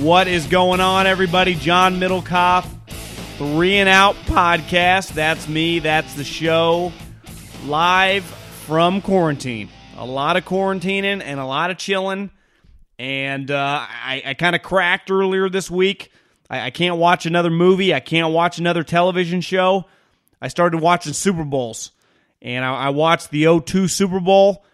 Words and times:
What 0.00 0.28
is 0.28 0.46
going 0.46 0.80
on, 0.80 1.08
everybody? 1.08 1.56
Jon 1.56 1.98
Middlekauff, 1.98 2.68
Three 3.36 3.78
and 3.78 3.88
Out 3.88 4.14
Podcast. 4.26 5.08
That's 5.12 5.48
me. 5.48 5.80
That's 5.80 6.14
the 6.14 6.22
show. 6.22 6.92
Live 7.66 8.22
from 8.24 9.02
quarantine. 9.02 9.68
A 9.96 10.06
lot 10.06 10.36
of 10.36 10.44
quarantining 10.44 11.20
and 11.20 11.40
a 11.40 11.44
lot 11.44 11.72
of 11.72 11.78
chilling. 11.78 12.30
And 13.00 13.50
uh, 13.50 13.84
I, 13.88 14.22
I 14.24 14.34
kind 14.34 14.54
of 14.54 14.62
cracked 14.62 15.10
earlier 15.10 15.48
this 15.48 15.68
week. 15.68 16.12
I, 16.48 16.66
I 16.66 16.70
can't 16.70 16.96
watch 16.96 17.26
another 17.26 17.50
movie. 17.50 17.92
I 17.92 18.00
can't 18.00 18.32
watch 18.32 18.58
another 18.58 18.84
television 18.84 19.40
show. 19.40 19.86
I 20.40 20.48
started 20.48 20.78
watching 20.78 21.12
Super 21.12 21.44
Bowls. 21.44 21.92
And 22.40 22.64
I, 22.64 22.74
I 22.74 22.88
watched 22.90 23.30
the 23.30 23.60
02 23.60 23.88
Super 23.88 24.20
Bowl. 24.20 24.64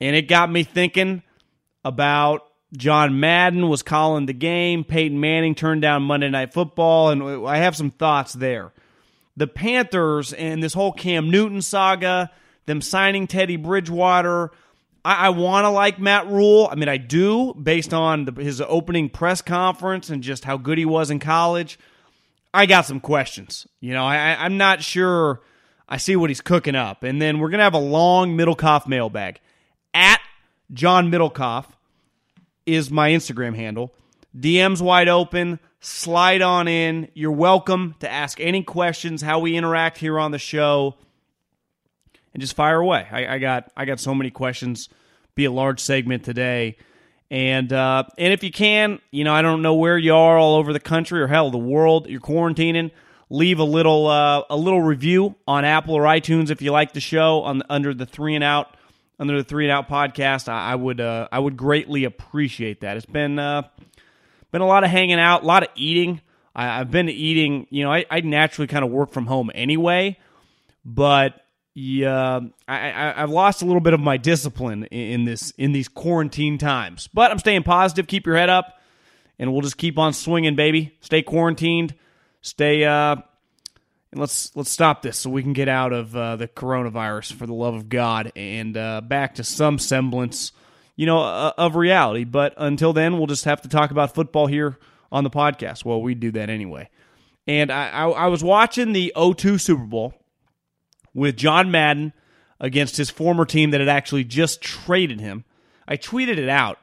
And 0.00 0.14
it 0.14 0.28
got 0.28 0.50
me 0.50 0.62
thinking 0.62 1.22
about 1.84 2.48
John 2.76 3.18
Madden 3.18 3.68
was 3.68 3.82
calling 3.82 4.26
the 4.26 4.32
game. 4.32 4.84
Peyton 4.84 5.18
Manning 5.18 5.54
turned 5.54 5.82
down 5.82 6.02
Monday 6.02 6.28
Night 6.28 6.52
Football, 6.52 7.10
and 7.10 7.46
I 7.46 7.58
have 7.58 7.76
some 7.76 7.90
thoughts 7.90 8.34
there. 8.34 8.72
The 9.36 9.46
Panthers 9.46 10.32
and 10.32 10.62
this 10.62 10.74
whole 10.74 10.92
Cam 10.92 11.30
Newton 11.30 11.62
saga, 11.62 12.30
them 12.66 12.80
signing 12.80 13.26
Teddy 13.26 13.56
Bridgewater. 13.56 14.50
I, 15.04 15.26
I 15.26 15.28
want 15.30 15.64
to 15.64 15.70
like 15.70 15.98
Matt 15.98 16.26
Rhule. 16.26 16.68
I 16.70 16.74
mean, 16.74 16.88
I 16.88 16.98
do, 16.98 17.54
based 17.54 17.94
on 17.94 18.26
the, 18.26 18.32
his 18.32 18.60
opening 18.60 19.08
press 19.08 19.40
conference 19.40 20.10
and 20.10 20.22
just 20.22 20.44
how 20.44 20.56
good 20.58 20.76
he 20.76 20.84
was 20.84 21.10
in 21.10 21.20
college. 21.20 21.78
I 22.58 22.66
got 22.66 22.86
some 22.86 22.98
questions. 22.98 23.68
You 23.78 23.92
know, 23.92 24.04
I, 24.04 24.34
I'm 24.44 24.56
not 24.56 24.82
sure 24.82 25.40
I 25.88 25.96
see 25.96 26.16
what 26.16 26.28
he's 26.28 26.40
cooking 26.40 26.74
up. 26.74 27.04
And 27.04 27.22
then 27.22 27.38
we're 27.38 27.50
going 27.50 27.58
to 27.58 27.64
have 27.64 27.74
a 27.74 27.78
long 27.78 28.36
Middlekauff 28.36 28.88
mailbag. 28.88 29.38
At 29.94 30.20
Jon 30.72 31.08
Middlekauff 31.08 31.66
is 32.66 32.90
my 32.90 33.10
Instagram 33.10 33.54
handle. 33.54 33.94
DM's 34.36 34.82
wide 34.82 35.06
open. 35.06 35.60
Slide 35.78 36.42
on 36.42 36.66
in. 36.66 37.08
You're 37.14 37.30
welcome 37.30 37.94
to 38.00 38.10
ask 38.10 38.40
any 38.40 38.64
questions, 38.64 39.22
how 39.22 39.38
we 39.38 39.56
interact 39.56 39.98
here 39.98 40.18
on 40.18 40.32
the 40.32 40.38
show, 40.40 40.96
and 42.34 42.40
just 42.40 42.56
fire 42.56 42.80
away. 42.80 43.06
I, 43.08 43.34
I 43.34 43.38
got 43.38 43.70
I 43.76 43.84
got 43.84 44.00
so 44.00 44.16
many 44.16 44.30
questions. 44.30 44.88
Be 45.36 45.44
a 45.44 45.52
large 45.52 45.78
segment 45.78 46.24
today. 46.24 46.76
And 47.30 47.72
uh, 47.72 48.04
and 48.16 48.32
if 48.32 48.42
you 48.42 48.50
can, 48.50 49.00
you 49.10 49.24
know, 49.24 49.34
I 49.34 49.42
don't 49.42 49.60
know 49.60 49.74
where 49.74 49.98
you 49.98 50.14
are 50.14 50.38
all 50.38 50.56
over 50.56 50.72
the 50.72 50.80
country 50.80 51.20
or 51.20 51.26
hell 51.26 51.50
the 51.50 51.58
world. 51.58 52.08
You're 52.08 52.20
quarantining. 52.20 52.90
Leave 53.30 53.58
a 53.58 53.64
little 53.64 54.06
uh, 54.06 54.44
a 54.48 54.56
little 54.56 54.80
review 54.80 55.34
on 55.46 55.64
Apple 55.66 55.94
or 55.94 56.04
iTunes 56.04 56.50
if 56.50 56.62
you 56.62 56.72
like 56.72 56.94
the 56.94 57.00
show 57.00 57.42
on 57.42 57.62
under 57.68 57.92
the 57.92 58.06
three 58.06 58.34
and 58.34 58.42
out 58.42 58.74
under 59.18 59.36
the 59.36 59.44
three 59.44 59.66
and 59.66 59.72
out 59.72 59.88
podcast. 59.88 60.48
I, 60.48 60.72
I 60.72 60.74
would 60.74 61.00
uh, 61.00 61.28
I 61.30 61.38
would 61.38 61.56
greatly 61.56 62.04
appreciate 62.04 62.80
that. 62.80 62.96
It's 62.96 63.04
been 63.04 63.38
uh, 63.38 63.62
been 64.50 64.62
a 64.62 64.66
lot 64.66 64.84
of 64.84 64.90
hanging 64.90 65.20
out, 65.20 65.42
a 65.42 65.46
lot 65.46 65.62
of 65.62 65.68
eating. 65.74 66.22
I, 66.56 66.80
I've 66.80 66.90
been 66.90 67.10
eating. 67.10 67.66
You 67.68 67.84
know, 67.84 67.92
I, 67.92 68.06
I 68.10 68.20
naturally 68.20 68.68
kind 68.68 68.84
of 68.84 68.90
work 68.90 69.12
from 69.12 69.26
home 69.26 69.50
anyway, 69.54 70.18
but 70.84 71.44
yeah, 71.80 72.40
I, 72.66 72.90
I 72.90 73.22
I've 73.22 73.30
lost 73.30 73.62
a 73.62 73.64
little 73.64 73.80
bit 73.80 73.94
of 73.94 74.00
my 74.00 74.16
discipline 74.16 74.84
in, 74.84 75.20
in 75.20 75.24
this 75.24 75.52
in 75.52 75.70
these 75.70 75.86
quarantine 75.86 76.58
times. 76.58 77.08
But 77.14 77.30
I'm 77.30 77.38
staying 77.38 77.62
positive. 77.62 78.08
Keep 78.08 78.26
your 78.26 78.36
head 78.36 78.50
up, 78.50 78.80
and 79.38 79.52
we'll 79.52 79.62
just 79.62 79.76
keep 79.76 79.96
on 79.96 80.12
swinging, 80.12 80.56
baby. 80.56 80.96
Stay 81.00 81.22
quarantined. 81.22 81.94
Stay 82.40 82.84
uh, 82.84 83.16
and 84.10 84.20
let's 84.20 84.54
let's 84.56 84.70
stop 84.70 85.02
this 85.02 85.18
so 85.18 85.30
we 85.30 85.40
can 85.40 85.52
get 85.52 85.68
out 85.68 85.92
of 85.92 86.16
uh, 86.16 86.34
the 86.34 86.48
coronavirus 86.48 87.34
for 87.34 87.46
the 87.46 87.54
love 87.54 87.74
of 87.74 87.88
God 87.88 88.32
and 88.34 88.76
uh, 88.76 89.00
back 89.00 89.36
to 89.36 89.44
some 89.44 89.78
semblance, 89.78 90.50
you 90.96 91.06
know, 91.06 91.20
uh, 91.20 91.52
of 91.56 91.76
reality. 91.76 92.24
But 92.24 92.54
until 92.56 92.92
then, 92.92 93.18
we'll 93.18 93.28
just 93.28 93.44
have 93.44 93.62
to 93.62 93.68
talk 93.68 93.92
about 93.92 94.14
football 94.14 94.48
here 94.48 94.78
on 95.12 95.22
the 95.22 95.30
podcast. 95.30 95.84
Well, 95.84 96.02
we 96.02 96.16
do 96.16 96.32
that 96.32 96.50
anyway. 96.50 96.90
And 97.46 97.70
I, 97.70 97.88
I, 97.90 98.08
I 98.08 98.26
was 98.26 98.42
watching 98.42 98.92
the 98.92 99.12
O2 99.14 99.60
Super 99.60 99.84
Bowl 99.84 100.12
with 101.14 101.36
John 101.36 101.70
Madden 101.70 102.12
against 102.60 102.96
his 102.96 103.10
former 103.10 103.44
team 103.44 103.70
that 103.70 103.80
had 103.80 103.88
actually 103.88 104.24
just 104.24 104.60
traded 104.60 105.20
him. 105.20 105.44
I 105.86 105.96
tweeted 105.96 106.38
it 106.38 106.48
out. 106.48 106.78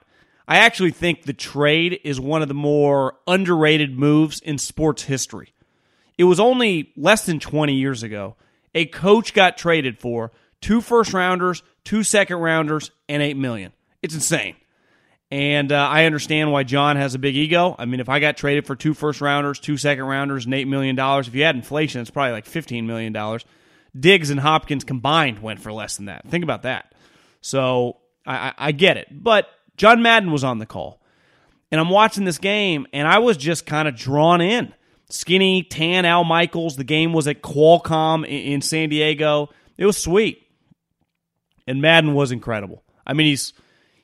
I 0.47 0.58
actually 0.58 0.91
think 0.91 1.24
the 1.24 1.34
trade 1.34 2.00
is 2.03 2.19
one 2.19 2.41
of 2.41 2.47
the 2.47 2.53
more 2.53 3.16
underrated 3.28 3.97
moves 3.97 4.40
in 4.40 4.58
sports 4.58 5.03
history. 5.03 5.53
It 6.18 6.25
was 6.25 6.40
only 6.40 6.94
less 6.96 7.25
than 7.25 7.40
20 7.40 7.74
years 7.74 8.03
ago. 8.03 8.36
A 8.74 8.86
coach 8.86 9.34
got 9.34 9.58
traded 9.58 10.00
for 10.00 10.31
two 10.62 10.81
first 10.81 11.13
rounders, 11.13 11.63
two 11.83 12.04
second 12.04 12.38
rounders, 12.38 12.92
and 13.10 13.22
8 13.22 13.38
million. 13.38 13.74
It's 14.01 14.13
insane. 14.13 14.56
And 15.31 15.72
uh, 15.72 15.75
I 15.75 16.06
understand 16.06 16.51
why 16.51 16.63
John 16.63 16.98
has 16.98 17.16
a 17.16 17.19
big 17.19 17.36
ego. 17.36 17.75
I 17.77 17.86
mean, 17.86 18.00
if 18.00 18.10
I 18.10 18.19
got 18.19 18.38
traded 18.38 18.68
for 18.68 18.75
two 18.75 18.94
first 18.94 19.22
rounders, 19.22 19.60
two 19.60 19.77
second 19.77 20.06
rounders, 20.06 20.45
and 20.45 20.54
$8 20.54 20.68
million, 20.68 20.98
if 20.98 21.33
you 21.33 21.44
had 21.44 21.56
inflation, 21.56 22.01
it's 22.01 22.12
probably 22.12 22.31
like 22.31 22.45
$15 22.45 22.86
million. 22.86 23.13
Diggs 23.97 24.30
and 24.30 24.39
Hopkins 24.39 24.83
combined 24.83 25.39
went 25.39 25.59
for 25.59 25.71
less 25.71 25.97
than 25.97 26.06
that. 26.06 26.27
Think 26.27 26.44
about 26.44 26.63
that. 26.63 26.94
So 27.42 27.97
I, 28.25 28.36
I, 28.36 28.53
I 28.57 28.71
get 28.71 28.97
it. 28.97 29.07
But 29.12 29.47
John 29.77 30.01
Madden 30.01 30.31
was 30.31 30.44
on 30.44 30.59
the 30.59 30.65
call. 30.65 31.01
And 31.71 31.81
I'm 31.81 31.89
watching 31.89 32.25
this 32.25 32.38
game, 32.38 32.88
and 32.94 33.07
I 33.07 33.19
was 33.19 33.38
just 33.38 33.65
kind 33.65 33.88
of 33.88 33.95
drawn 33.95 34.39
in 34.39 34.74
skinny, 35.09 35.63
tan 35.63 36.06
Al 36.06 36.24
Michaels. 36.24 36.75
The 36.75 36.83
game 36.83 37.13
was 37.13 37.27
at 37.27 37.42
Qualcomm 37.42 38.25
in 38.27 38.62
San 38.62 38.89
Diego. 38.89 39.50
It 39.77 39.86
was 39.86 39.98
sweet. 39.98 40.41
And 41.68 41.81
Madden 41.81 42.13
was 42.13 42.31
incredible. 42.31 42.83
I 43.06 43.13
mean, 43.13 43.27
he's 43.27 43.53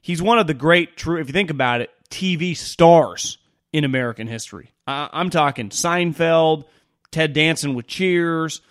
he's 0.02 0.22
one 0.22 0.40
of 0.40 0.48
the 0.48 0.54
great 0.54 0.98
true 0.98 1.20
if 1.20 1.28
you 1.28 1.34
think 1.34 1.52
about 1.52 1.82
it, 1.82 1.92
TV 2.10 2.58
stars 2.58 3.38
in 3.72 3.84
American 3.84 4.28
history. 4.28 4.72
I'm 4.88 5.30
talking 5.30 5.70
Seinfeld, 5.70 6.66
Ted 7.12 7.34
Danson 7.34 7.76
with 7.76 7.88
Cheers, 7.88 8.62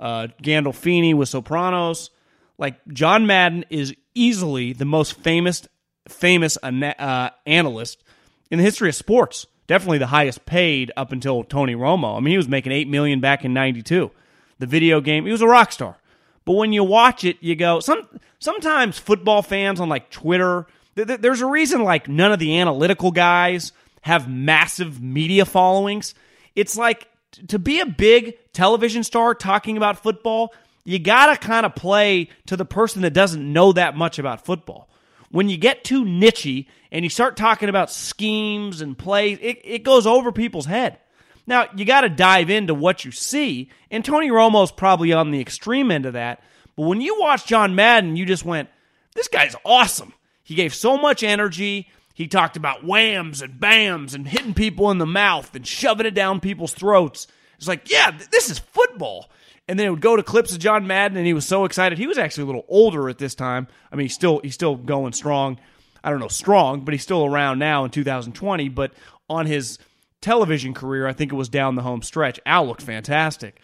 uh, 0.00 0.28
Gandolfini 0.42 1.14
with 1.14 1.28
Sopranos. 1.28 2.10
Like 2.58 2.76
John 2.88 3.26
Madden 3.26 3.64
is 3.70 3.94
easily 4.14 4.72
the 4.72 4.84
most 4.84 5.14
famous 5.20 5.66
famous 6.08 6.56
uh, 6.62 7.30
analyst 7.46 8.02
in 8.50 8.58
the 8.58 8.64
history 8.64 8.88
of 8.88 8.94
sports. 8.94 9.46
Definitely 9.66 9.98
the 9.98 10.06
highest 10.06 10.46
paid 10.46 10.92
up 10.96 11.10
until 11.10 11.42
Tony 11.42 11.74
Romo. 11.74 12.16
I 12.16 12.20
mean, 12.20 12.32
he 12.32 12.36
was 12.36 12.48
making 12.48 12.72
eight 12.72 12.88
million 12.88 13.20
back 13.20 13.44
in 13.44 13.52
'92. 13.52 14.10
The 14.58 14.66
video 14.66 15.00
game, 15.00 15.26
he 15.26 15.32
was 15.32 15.42
a 15.42 15.46
rock 15.46 15.72
star. 15.72 15.98
But 16.44 16.54
when 16.54 16.72
you 16.72 16.84
watch 16.84 17.24
it, 17.24 17.36
you 17.40 17.56
go. 17.56 17.80
Some 17.80 18.08
sometimes 18.38 18.98
football 18.98 19.42
fans 19.42 19.80
on 19.80 19.88
like 19.88 20.10
Twitter. 20.10 20.66
there's 20.94 21.40
a 21.40 21.46
reason 21.46 21.82
like 21.82 22.08
none 22.08 22.32
of 22.32 22.38
the 22.38 22.58
analytical 22.58 23.10
guys 23.10 23.72
have 24.02 24.30
massive 24.30 25.02
media 25.02 25.44
followings. 25.44 26.14
It's 26.54 26.76
like 26.76 27.08
to 27.48 27.58
be 27.58 27.80
a 27.80 27.86
big 27.86 28.36
television 28.52 29.04
star 29.04 29.34
talking 29.34 29.76
about 29.76 30.02
football, 30.02 30.52
you 30.84 30.98
got 30.98 31.26
to 31.26 31.46
kind 31.46 31.66
of 31.66 31.74
play 31.74 32.28
to 32.46 32.56
the 32.56 32.64
person 32.64 33.02
that 33.02 33.12
doesn't 33.12 33.52
know 33.52 33.72
that 33.72 33.96
much 33.96 34.18
about 34.18 34.44
football. 34.44 34.88
When 35.30 35.48
you 35.48 35.56
get 35.56 35.84
too 35.84 36.04
nichey 36.04 36.66
and 36.92 37.04
you 37.04 37.10
start 37.10 37.36
talking 37.36 37.68
about 37.68 37.90
schemes 37.90 38.80
and 38.80 38.96
plays, 38.96 39.38
it, 39.42 39.60
it 39.64 39.82
goes 39.82 40.06
over 40.06 40.30
people's 40.30 40.66
head. 40.66 40.98
Now, 41.46 41.66
you 41.76 41.84
got 41.84 42.00
to 42.02 42.08
dive 42.08 42.50
into 42.50 42.74
what 42.74 43.04
you 43.04 43.12
see, 43.12 43.70
and 43.90 44.04
Tony 44.04 44.30
Romo's 44.30 44.72
probably 44.72 45.12
on 45.12 45.30
the 45.30 45.40
extreme 45.40 45.90
end 45.90 46.06
of 46.06 46.14
that. 46.14 46.42
But 46.76 46.86
when 46.86 47.00
you 47.00 47.20
watch 47.20 47.46
John 47.46 47.74
Madden, 47.74 48.16
you 48.16 48.26
just 48.26 48.44
went, 48.44 48.68
this 49.14 49.28
guy's 49.28 49.54
awesome. 49.64 50.12
He 50.42 50.54
gave 50.54 50.74
so 50.74 50.96
much 50.96 51.22
energy. 51.22 51.88
He 52.16 52.28
talked 52.28 52.56
about 52.56 52.82
whams 52.82 53.42
and 53.42 53.60
bams 53.60 54.14
and 54.14 54.26
hitting 54.26 54.54
people 54.54 54.90
in 54.90 54.96
the 54.96 55.04
mouth 55.04 55.54
and 55.54 55.66
shoving 55.66 56.06
it 56.06 56.14
down 56.14 56.40
people's 56.40 56.72
throats. 56.72 57.26
It's 57.58 57.68
like, 57.68 57.90
yeah, 57.90 58.18
this 58.30 58.48
is 58.48 58.58
football. 58.58 59.30
And 59.68 59.78
then 59.78 59.86
it 59.86 59.90
would 59.90 60.00
go 60.00 60.16
to 60.16 60.22
clips 60.22 60.50
of 60.54 60.58
John 60.58 60.86
Madden, 60.86 61.18
and 61.18 61.26
he 61.26 61.34
was 61.34 61.44
so 61.44 61.66
excited. 61.66 61.98
He 61.98 62.06
was 62.06 62.16
actually 62.16 62.44
a 62.44 62.46
little 62.46 62.64
older 62.68 63.10
at 63.10 63.18
this 63.18 63.34
time. 63.34 63.68
I 63.92 63.96
mean, 63.96 64.06
he's 64.06 64.14
still 64.14 64.40
he's 64.42 64.54
still 64.54 64.76
going 64.76 65.12
strong. 65.12 65.58
I 66.02 66.08
don't 66.08 66.20
know 66.20 66.28
strong, 66.28 66.86
but 66.86 66.94
he's 66.94 67.02
still 67.02 67.26
around 67.26 67.58
now 67.58 67.84
in 67.84 67.90
2020. 67.90 68.70
But 68.70 68.94
on 69.28 69.44
his 69.44 69.78
television 70.22 70.72
career, 70.72 71.06
I 71.06 71.12
think 71.12 71.32
it 71.32 71.36
was 71.36 71.50
down 71.50 71.74
the 71.74 71.82
home 71.82 72.00
stretch. 72.00 72.40
Al 72.46 72.66
looked 72.66 72.80
fantastic, 72.80 73.60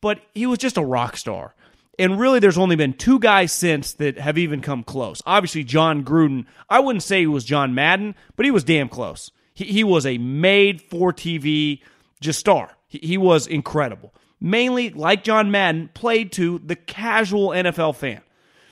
but 0.00 0.18
he 0.32 0.46
was 0.46 0.58
just 0.58 0.78
a 0.78 0.82
rock 0.82 1.18
star. 1.18 1.54
And 1.98 2.18
really, 2.18 2.38
there's 2.38 2.58
only 2.58 2.76
been 2.76 2.94
two 2.94 3.18
guys 3.18 3.52
since 3.52 3.92
that 3.94 4.18
have 4.18 4.38
even 4.38 4.62
come 4.62 4.82
close. 4.82 5.20
Obviously, 5.26 5.62
Jon 5.62 6.04
Gruden. 6.04 6.46
I 6.68 6.80
wouldn't 6.80 7.02
say 7.02 7.20
he 7.20 7.26
was 7.26 7.44
John 7.44 7.74
Madden, 7.74 8.14
but 8.34 8.46
he 8.46 8.50
was 8.50 8.64
damn 8.64 8.88
close. 8.88 9.30
He, 9.52 9.66
he 9.66 9.84
was 9.84 10.06
a 10.06 10.16
made 10.18 10.80
for 10.80 11.12
TV 11.12 11.80
just 12.20 12.40
star. 12.40 12.70
He, 12.88 12.98
he 12.98 13.18
was 13.18 13.46
incredible. 13.46 14.14
Mainly, 14.40 14.90
like 14.90 15.22
John 15.22 15.50
Madden, 15.50 15.90
played 15.92 16.32
to 16.32 16.60
the 16.64 16.76
casual 16.76 17.50
NFL 17.50 17.96
fan. 17.96 18.22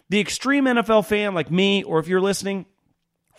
The 0.09 0.19
extreme 0.19 0.65
NFL 0.65 1.07
fan, 1.07 1.35
like 1.35 1.51
me, 1.51 1.83
or 1.85 2.01
if 2.01 2.09
you're 2.09 2.21
listening, 2.21 2.67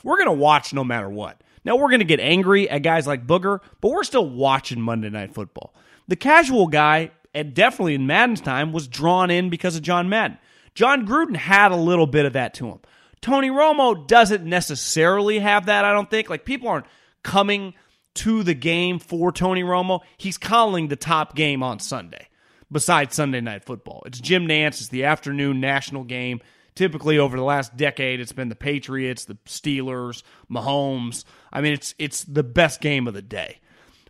we're 0.03 0.17
going 0.17 0.27
to 0.27 0.31
watch 0.31 0.73
no 0.73 0.83
matter 0.83 1.09
what. 1.09 1.41
Now, 1.65 1.75
we're 1.75 1.89
going 1.89 1.99
to 1.99 2.05
get 2.05 2.19
angry 2.19 2.69
at 2.69 2.79
guys 2.79 3.05
like 3.05 3.27
Booger, 3.27 3.59
but 3.81 3.91
we're 3.91 4.03
still 4.03 4.27
watching 4.27 4.79
Monday 4.79 5.09
Night 5.09 5.33
Football. 5.33 5.75
The 6.07 6.15
casual 6.15 6.67
guy 6.67 7.11
and 7.33 7.53
definitely 7.53 7.95
in 7.95 8.07
Madden's 8.07 8.41
time, 8.41 8.71
was 8.71 8.87
drawn 8.87 9.31
in 9.31 9.49
because 9.49 9.75
of 9.75 9.81
John 9.81 10.09
Madden. 10.09 10.37
Jon 10.73 11.05
Gruden 11.05 11.35
had 11.35 11.71
a 11.71 11.77
little 11.77 12.07
bit 12.07 12.25
of 12.25 12.33
that 12.33 12.53
to 12.55 12.67
him. 12.67 12.79
Tony 13.21 13.49
Romo 13.49 14.07
doesn't 14.07 14.43
necessarily 14.43 15.39
have 15.39 15.67
that, 15.67 15.85
I 15.85 15.93
don't 15.93 16.09
think. 16.09 16.29
Like, 16.29 16.45
people 16.45 16.69
aren't 16.69 16.87
coming 17.23 17.73
to 18.15 18.43
the 18.43 18.53
game 18.53 18.99
for 18.99 19.31
Tony 19.31 19.63
Romo. 19.63 20.01
He's 20.17 20.37
calling 20.37 20.87
the 20.87 20.95
top 20.95 21.35
game 21.35 21.63
on 21.63 21.79
Sunday, 21.79 22.27
besides 22.71 23.15
Sunday 23.15 23.41
Night 23.41 23.63
Football. 23.63 24.03
It's 24.05 24.19
Jim 24.19 24.47
Nantz, 24.47 24.81
it's 24.81 24.87
the 24.89 25.05
afternoon 25.05 25.61
national 25.61 26.03
game. 26.03 26.41
Typically, 26.73 27.19
over 27.19 27.37
the 27.37 27.43
last 27.43 27.75
decade, 27.75 28.19
it's 28.19 28.31
been 28.31 28.49
the 28.49 28.55
Patriots, 28.55 29.25
the 29.25 29.35
Steelers, 29.45 30.23
Mahomes. 30.49 31.25
I 31.51 31.61
mean, 31.61 31.73
it's 31.73 31.93
it's 31.99 32.23
the 32.23 32.43
best 32.43 32.79
game 32.81 33.07
of 33.07 33.13
the 33.13 33.21
day. 33.21 33.59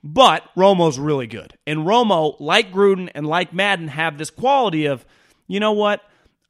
But 0.03 0.43
Romo's 0.55 0.97
really 0.97 1.27
good. 1.27 1.57
And 1.67 1.81
Romo, 1.81 2.35
like 2.39 2.71
Gruden 2.71 3.09
and 3.13 3.27
like 3.27 3.53
Madden, 3.53 3.87
have 3.89 4.17
this 4.17 4.29
quality 4.29 4.85
of, 4.85 5.05
you 5.47 5.59
know 5.59 5.73
what? 5.73 6.01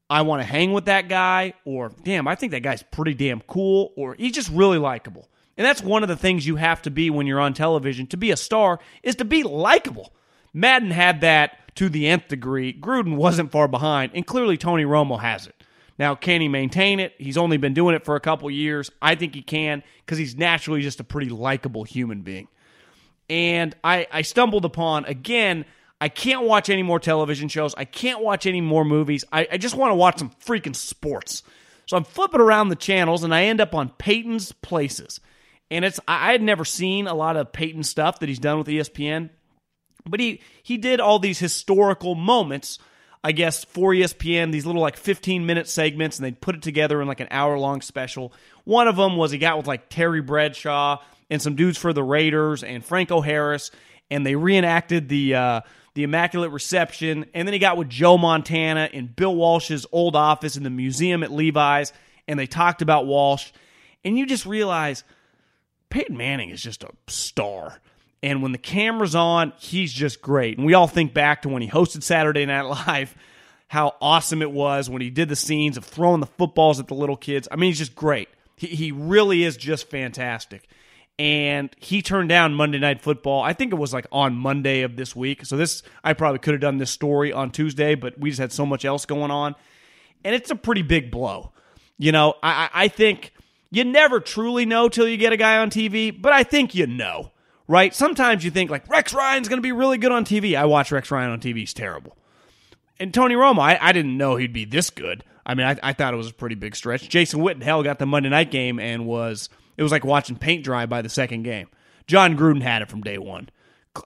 I 0.10 0.24
want 0.24 0.42
to 0.42 0.46
hang 0.46 0.74
with 0.74 0.86
that 0.86 1.08
guy, 1.08 1.54
or 1.64 1.92
damn, 2.04 2.28
I 2.28 2.36
think 2.36 2.52
that 2.52 2.64
guy's 2.64 2.84
pretty 2.84 3.14
damn 3.14 3.40
cool, 3.42 3.94
or 3.96 4.14
he's 4.16 4.34
just 4.34 4.50
really 4.50 4.78
likable. 4.78 5.30
And 5.58 5.66
that's 5.66 5.82
one 5.82 6.04
of 6.04 6.10
the 6.10 6.18
things 6.18 6.46
you 6.46 6.58
have 6.58 6.82
to 6.84 6.92
be 6.92 7.10
when 7.10 7.28
you're 7.28 7.40
on 7.40 7.54
television 7.54 8.08
to 8.08 8.18
be 8.18 8.32
a 8.32 8.38
star 8.38 8.80
is 9.04 9.16
to 9.18 9.26
be 9.26 9.44
likable. 9.44 10.14
Madden 10.54 10.92
had 10.92 11.22
that 11.22 11.76
to 11.76 11.88
the 11.88 12.08
nth 12.08 12.28
degree. 12.28 12.74
Gruden 12.74 13.16
wasn't 13.16 13.52
far 13.52 13.68
behind, 13.68 14.12
and 14.14 14.28
clearly 14.28 14.58
Tony 14.58 14.84
Romo 14.84 15.20
has 15.20 15.48
it. 15.48 15.56
Now, 15.98 16.16
can 16.16 16.42
he 16.42 16.48
maintain 16.48 17.00
it? 17.00 17.14
He's 17.18 17.38
only 17.38 17.58
been 17.58 17.74
doing 17.74 17.96
it 17.96 18.04
for 18.04 18.16
a 18.16 18.22
couple 18.22 18.50
years. 18.50 18.92
I 19.02 19.16
think 19.16 19.36
he 19.36 19.42
can 19.42 19.84
because 20.06 20.18
he's 20.18 20.36
naturally 20.36 20.82
just 20.82 21.00
a 21.00 21.06
pretty 21.06 21.30
likable 21.30 21.84
human 21.84 22.22
being 22.22 22.48
and 23.30 23.76
I, 23.84 24.08
I 24.12 24.22
stumbled 24.24 24.66
upon 24.66 25.06
again. 25.06 25.66
I 26.00 26.10
can't 26.10 26.44
watch 26.44 26.70
any 26.70 26.84
more 26.84 27.00
television 27.00 27.48
shows. 27.48 27.76
I 27.76 27.86
can't 27.86 28.22
watch 28.22 28.46
any 28.46 28.62
more 28.62 28.84
movies. 28.84 29.24
I, 29.32 29.48
I 29.52 29.58
just 29.58 29.76
want 29.76 29.92
to 29.92 29.96
watch 29.96 30.20
some 30.20 30.32
freaking 30.44 30.76
sports. 30.76 31.44
So 31.86 31.98
I'm 31.98 32.04
flipping 32.04 32.42
around 32.42 32.70
the 32.70 32.76
channels 32.76 33.24
and 33.24 33.34
I 33.34 33.44
end 33.44 33.62
up 33.62 33.76
on 33.76 33.90
Peyton's 33.90 34.52
Places. 34.52 35.20
And 35.70 35.86
it's 35.86 36.00
I 36.08 36.34
had 36.34 36.42
never 36.42 36.66
seen 36.66 37.08
a 37.08 37.14
lot 37.14 37.38
of 37.38 37.54
Peyton 37.54 37.84
stuff 37.84 38.20
that 38.20 38.30
he's 38.30 38.40
done 38.40 38.58
with 38.58 38.68
ESPN, 38.68 39.30
but 40.06 40.20
he 40.20 40.42
he 40.64 40.78
did 40.78 41.00
all 41.00 41.18
these 41.18 41.40
historical 41.40 42.14
moments, 42.14 42.78
I 43.24 43.32
guess, 43.32 43.64
for 43.64 43.94
ESPN. 43.94 44.52
These 44.52 44.66
little 44.66 44.82
like 44.82 44.98
15 44.98 45.46
minute 45.46 45.70
segments, 45.70 46.18
and 46.18 46.26
they 46.26 46.34
put 46.34 46.56
it 46.56 46.62
together 46.62 47.02
in 47.02 47.08
like 47.08 47.22
an 47.22 47.30
hour 47.32 47.58
long 47.58 47.80
special. 47.80 48.34
One 48.66 48.90
of 48.90 48.98
them 48.98 49.16
was 49.16 49.32
he 49.32 49.38
got 49.38 49.56
with 49.56 49.68
like 49.68 49.88
Terry 49.88 50.22
Bradshaw 50.22 51.02
and 51.32 51.42
some 51.42 51.56
dudes 51.56 51.78
for 51.78 51.94
the 51.94 52.04
Raiders 52.04 52.62
and 52.62 52.86
Franco 52.86 53.22
Harris, 53.22 53.72
and 54.12 54.26
they 54.26 54.36
reenacted 54.36 55.08
the 55.08 55.34
uh, 55.34 55.62
the 55.96 56.04
Immaculate 56.04 56.52
Reception. 56.52 57.26
And 57.34 57.48
then 57.48 57.54
he 57.54 57.60
got 57.60 57.78
with 57.78 57.90
Joe 57.90 58.18
Montana 58.18 58.90
in 58.92 59.08
Bill 59.08 59.34
Walsh's 59.34 59.88
old 59.92 60.16
office 60.16 60.58
in 60.58 60.64
the 60.64 60.70
museum 60.70 61.24
at 61.24 61.32
Levi's, 61.32 61.94
and 62.28 62.38
they 62.38 62.48
talked 62.48 62.82
about 62.82 63.08
Walsh. 63.08 63.52
And 64.04 64.18
you 64.18 64.26
just 64.26 64.46
realize 64.46 65.04
Peyton 65.90 66.18
Manning 66.18 66.50
is 66.50 66.62
just 66.62 66.84
a 66.84 66.90
star. 67.08 67.80
And 68.22 68.44
when 68.44 68.52
the 68.52 68.60
camera's 68.60 69.16
on, 69.16 69.54
he's 69.58 69.92
just 69.92 70.22
great. 70.22 70.58
And 70.58 70.68
we 70.68 70.76
all 70.76 70.88
think 70.88 71.14
back 71.14 71.42
to 71.42 71.50
when 71.50 71.62
he 71.62 71.70
hosted 71.70 72.04
Saturday 72.04 72.46
Night 72.46 72.62
Live, 72.62 73.16
how 73.68 73.96
awesome 74.02 74.42
it 74.42 74.52
was 74.52 74.90
when 74.90 75.02
he 75.02 75.10
did 75.10 75.30
the 75.30 75.36
scenes 75.36 75.78
of 75.78 75.86
throwing 75.86 76.20
the 76.20 76.28
footballs 76.28 76.80
at 76.80 76.88
the 76.88 76.94
little 76.94 77.16
kids. 77.16 77.48
I 77.50 77.56
mean, 77.56 77.70
he's 77.70 77.80
just 77.80 77.96
great. 77.96 78.28
He, 78.58 78.68
he 78.68 78.92
really 78.92 79.44
is 79.44 79.56
just 79.56 79.90
fantastic 79.90 80.68
and 81.20 81.70
he 81.78 82.02
turned 82.02 82.30
down 82.30 82.54
Monday 82.54 82.80
Night 82.80 83.02
Football. 83.02 83.42
I 83.44 83.54
think 83.54 83.72
it 83.72 83.76
was 83.76 83.94
like 83.94 84.08
on 84.12 84.36
Monday 84.36 84.82
of 84.82 84.96
this 84.96 85.16
week. 85.16 85.46
So 85.46 85.58
this 85.58 85.84
I 86.04 86.14
probably 86.14 86.40
could 86.40 86.54
have 86.54 86.62
done 86.62 86.78
this 86.78 86.92
story 86.92 87.32
on 87.32 87.52
Tuesday, 87.52 87.96
but 87.96 88.20
we 88.20 88.30
just 88.30 88.40
had 88.40 88.52
so 88.52 88.66
much 88.66 88.86
else 88.86 89.06
going 89.06 89.32
on, 89.32 89.56
and 90.24 90.36
it's 90.36 90.52
a 90.52 90.56
pretty 90.56 90.82
big 90.82 91.12
blow. 91.12 91.52
You 91.98 92.12
know, 92.12 92.36
I, 92.42 92.70
I 92.74 92.88
think 92.88 93.34
you 93.70 93.84
never 93.84 94.20
truly 94.20 94.66
know 94.66 94.90
till 94.90 95.08
you 95.08 95.18
get 95.18 95.34
a 95.34 95.38
guy 95.38 95.58
on 95.58 95.70
TV, 95.70 96.20
but 96.20 96.34
I 96.34 96.44
think 96.44 96.74
you 96.74 96.88
know, 96.88 97.32
right? 97.68 97.94
Sometimes 97.94 98.44
you 98.44 98.52
think 98.52 98.72
like 98.72 98.90
Rex 98.90 99.14
Ryan's 99.14 99.48
going 99.48 99.60
to 99.60 99.64
be 99.64 99.72
really 99.72 99.98
good 99.98 100.12
on 100.12 100.26
TV. 100.26 100.56
I 100.56 100.66
watch 100.66 100.92
Rex 100.92 101.12
Ryan 101.12 101.32
on 101.32 101.40
TV; 101.40 101.58
he's 101.58 101.74
terrible. 101.74 102.18
And 103.00 103.14
Tony 103.14 103.36
Romo, 103.36 103.60
I, 103.60 103.78
I 103.82 103.92
didn't 103.94 104.18
know 104.18 104.36
he'd 104.36 104.54
be 104.54 104.66
this 104.66 104.90
good. 104.90 105.24
I 105.46 105.56
mean, 105.56 105.66
I, 105.66 105.78
I 105.82 105.94
thought 105.94 106.14
it 106.14 106.18
was 106.18 106.30
a 106.30 106.34
pretty 106.34 106.56
big 106.56 106.76
stretch. 106.76 107.10
Jason 107.10 107.42
Witten, 107.42 107.64
hell, 107.64 107.82
got 107.82 107.98
the 107.98 108.06
Monday 108.06 108.30
night 108.30 108.52
game 108.52 108.80
and 108.80 109.08
was 109.08 109.50
it 109.78 109.84
was 109.84 109.92
like 109.92 110.06
watching 110.06 110.36
paint 110.36 110.64
dry 110.64 110.86
by 110.86 111.02
the 111.02 111.10
second 111.10 111.44
game. 111.44 111.68
Jon 112.08 112.38
Gruden 112.38 112.62
had 112.62 112.82
it 112.82 112.90
from 112.90 113.02
day 113.02 113.18
one. 113.18 113.50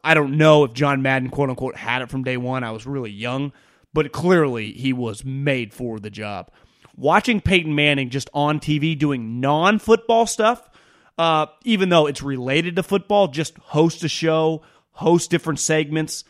I 0.04 0.14
don't 0.14 0.38
know 0.38 0.64
if 0.64 0.74
John 0.74 1.02
Madden, 1.02 1.30
quote 1.30 1.50
unquote, 1.50 1.76
had 1.76 2.02
it 2.02 2.10
from 2.10 2.24
day 2.24 2.38
one. 2.38 2.64
I 2.64 2.72
was 2.72 2.88
really 2.88 3.12
young, 3.12 3.52
but 3.94 4.12
clearly 4.12 4.72
he 4.72 4.94
was 4.94 5.24
made 5.24 5.74
for 5.74 6.00
the 6.00 6.10
job. 6.10 6.50
Watching 6.98 7.42
Peyton 7.42 7.76
Manning 7.76 8.10
just 8.10 8.30
on 8.34 8.60
TV 8.60 8.98
doing 8.98 9.42
non 9.42 9.80
football 9.80 10.26
stuff, 10.26 10.70
uh, 11.18 11.48
even 11.64 11.90
though 11.90 12.08
it's 12.08 12.22
related 12.22 12.76
to 12.78 12.84
football, 12.84 13.28
just 13.28 13.58
host 13.58 14.04
a 14.04 14.10
show, 14.10 14.62
host 14.92 15.30
different 15.30 15.60
segments. 15.60 16.24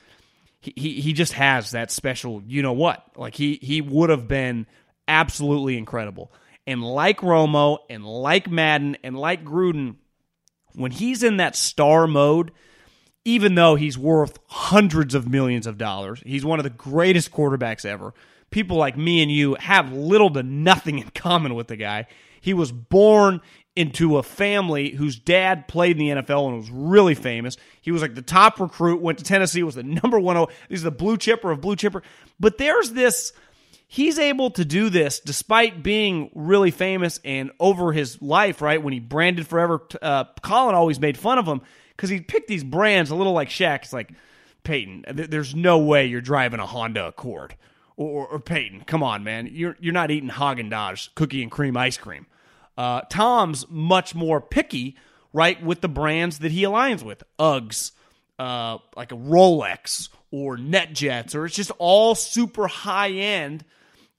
He, 0.60 0.74
he, 0.75 1.01
he 1.01 1.13
just 1.13 1.34
has 1.34 1.72
that 1.72 1.92
special, 1.92 2.42
you 2.48 2.62
know 2.62 2.74
what? 2.74 3.04
Like 3.15 3.36
he, 3.36 3.60
he 3.62 3.82
would 3.82 4.10
have 4.10 4.27
been 4.27 4.65
absolutely 5.08 5.77
incredible. 5.77 6.32
And 6.67 6.84
like 6.84 7.19
Romo 7.19 7.79
and 7.89 8.05
like 8.05 8.50
Madden 8.50 8.98
and 9.03 9.17
like 9.17 9.45
Gruden, 9.45 9.95
when 10.74 10.91
he's 10.91 11.24
in 11.24 11.38
that 11.38 11.55
star 11.55 12.07
mode, 12.07 12.51
even 13.24 13.55
though 13.55 13.75
he's 13.75 13.98
worth 13.98 14.39
hundreds 14.48 15.15
of 15.15 15.27
millions 15.27 15.67
of 15.67 15.77
dollars, 15.77 16.22
he's 16.25 16.45
one 16.45 16.60
of 16.60 16.63
the 16.63 16.69
greatest 16.69 17.31
quarterbacks 17.31 17.86
ever. 17.86 18.13
People 18.51 18.77
like 18.77 18.98
me 18.98 19.22
and 19.22 19.31
you 19.31 19.55
have 19.55 19.91
little 19.91 20.29
to 20.31 20.43
nothing 20.43 21.00
in 21.00 21.10
common 21.10 21.55
with 21.55 21.67
the 21.67 21.75
guy. 21.75 22.07
He 22.39 22.53
was 22.53 22.72
born 22.72 23.41
into 23.75 24.17
a 24.17 24.24
family 24.24 24.91
whose 24.91 25.19
dad 25.19 25.67
played 25.67 26.00
in 26.00 26.15
the 26.15 26.22
NFL 26.22 26.48
and 26.48 26.57
was 26.57 26.72
really 26.72 27.15
famous. 27.15 27.57
He 27.81 27.91
was 27.91 28.01
like 28.01 28.15
the 28.15 28.22
top 28.22 28.60
recruit, 28.60 29.01
went 29.01 29.17
to 29.17 29.24
Tennessee, 29.24 29.63
was 29.63 29.75
the 29.75 29.84
number 30.03 30.19
one. 30.19 30.45
He's 30.69 30.84
the 30.84 30.91
blue 30.91 31.17
chipper 31.17 31.51
of 31.51 31.62
blue 31.62 31.75
chipper. 31.75 32.01
But 32.39 32.57
there's 32.57 32.91
this, 32.91 33.34
he's 33.88 34.20
able 34.20 34.51
to 34.51 34.65
do 34.65 34.89
this 34.89 35.20
despite 35.20 35.84
being 35.84 36.30
really 36.34 36.72
famous 36.72 37.20
and 37.24 37.51
over 37.60 37.92
his 37.92 38.22
life, 38.22 38.62
right? 38.62 38.82
When 38.82 38.94
he 38.94 39.00
branded 39.00 39.48
forever, 39.48 39.82
uh, 40.01 40.25
Colin 40.42 40.75
always 40.75 41.00
made 41.00 41.18
fun 41.18 41.38
of 41.38 41.46
him 41.46 41.62
because 41.96 42.10
he 42.10 42.20
picked 42.22 42.48
these 42.48 42.63
brands 42.63 43.10
a 43.12 43.15
little 43.15 43.34
like 43.34 43.50
Shaq. 43.50 43.84
It's 43.84 43.94
like, 43.94 44.12
Peyton, 44.65 45.06
there's 45.13 45.56
no 45.56 45.77
way 45.77 46.08
you're 46.08 46.22
driving 46.22 46.60
a 46.60 46.65
Honda 46.65 47.08
Accord. 47.08 47.56
Or, 47.96 48.27
or, 48.27 48.39
Peyton, 48.39 48.82
come 48.86 49.04
on, 49.04 49.24
man. 49.24 49.48
You're, 49.50 49.77
you're 49.80 49.94
not 49.94 50.12
eating 50.12 50.30
Haagen 50.30 50.70
Dazs 50.70 51.08
cookie 51.15 51.42
and 51.42 51.50
cream 51.50 51.77
ice 51.77 51.98
cream. 51.98 52.25
Uh, 52.77 53.01
Tom's 53.10 53.65
much 53.70 54.13
more 54.13 54.42
picky, 54.42 54.98
right, 55.32 55.63
with 55.63 55.80
the 55.80 55.88
brands 55.88 56.39
that 56.39 56.51
he 56.51 56.63
aligns 56.63 57.04
with. 57.04 57.24
Uggs, 57.39 57.92
uh, 58.38 58.80
like 58.98 59.13
a 59.13 59.15
Rolex 59.15 60.10
or 60.32 60.58
NetJets, 60.58 61.36
or 61.36 61.46
it's 61.46 61.55
just 61.55 61.72
all 61.77 62.15
super 62.15 62.67
high 62.67 63.12
end 63.12 63.63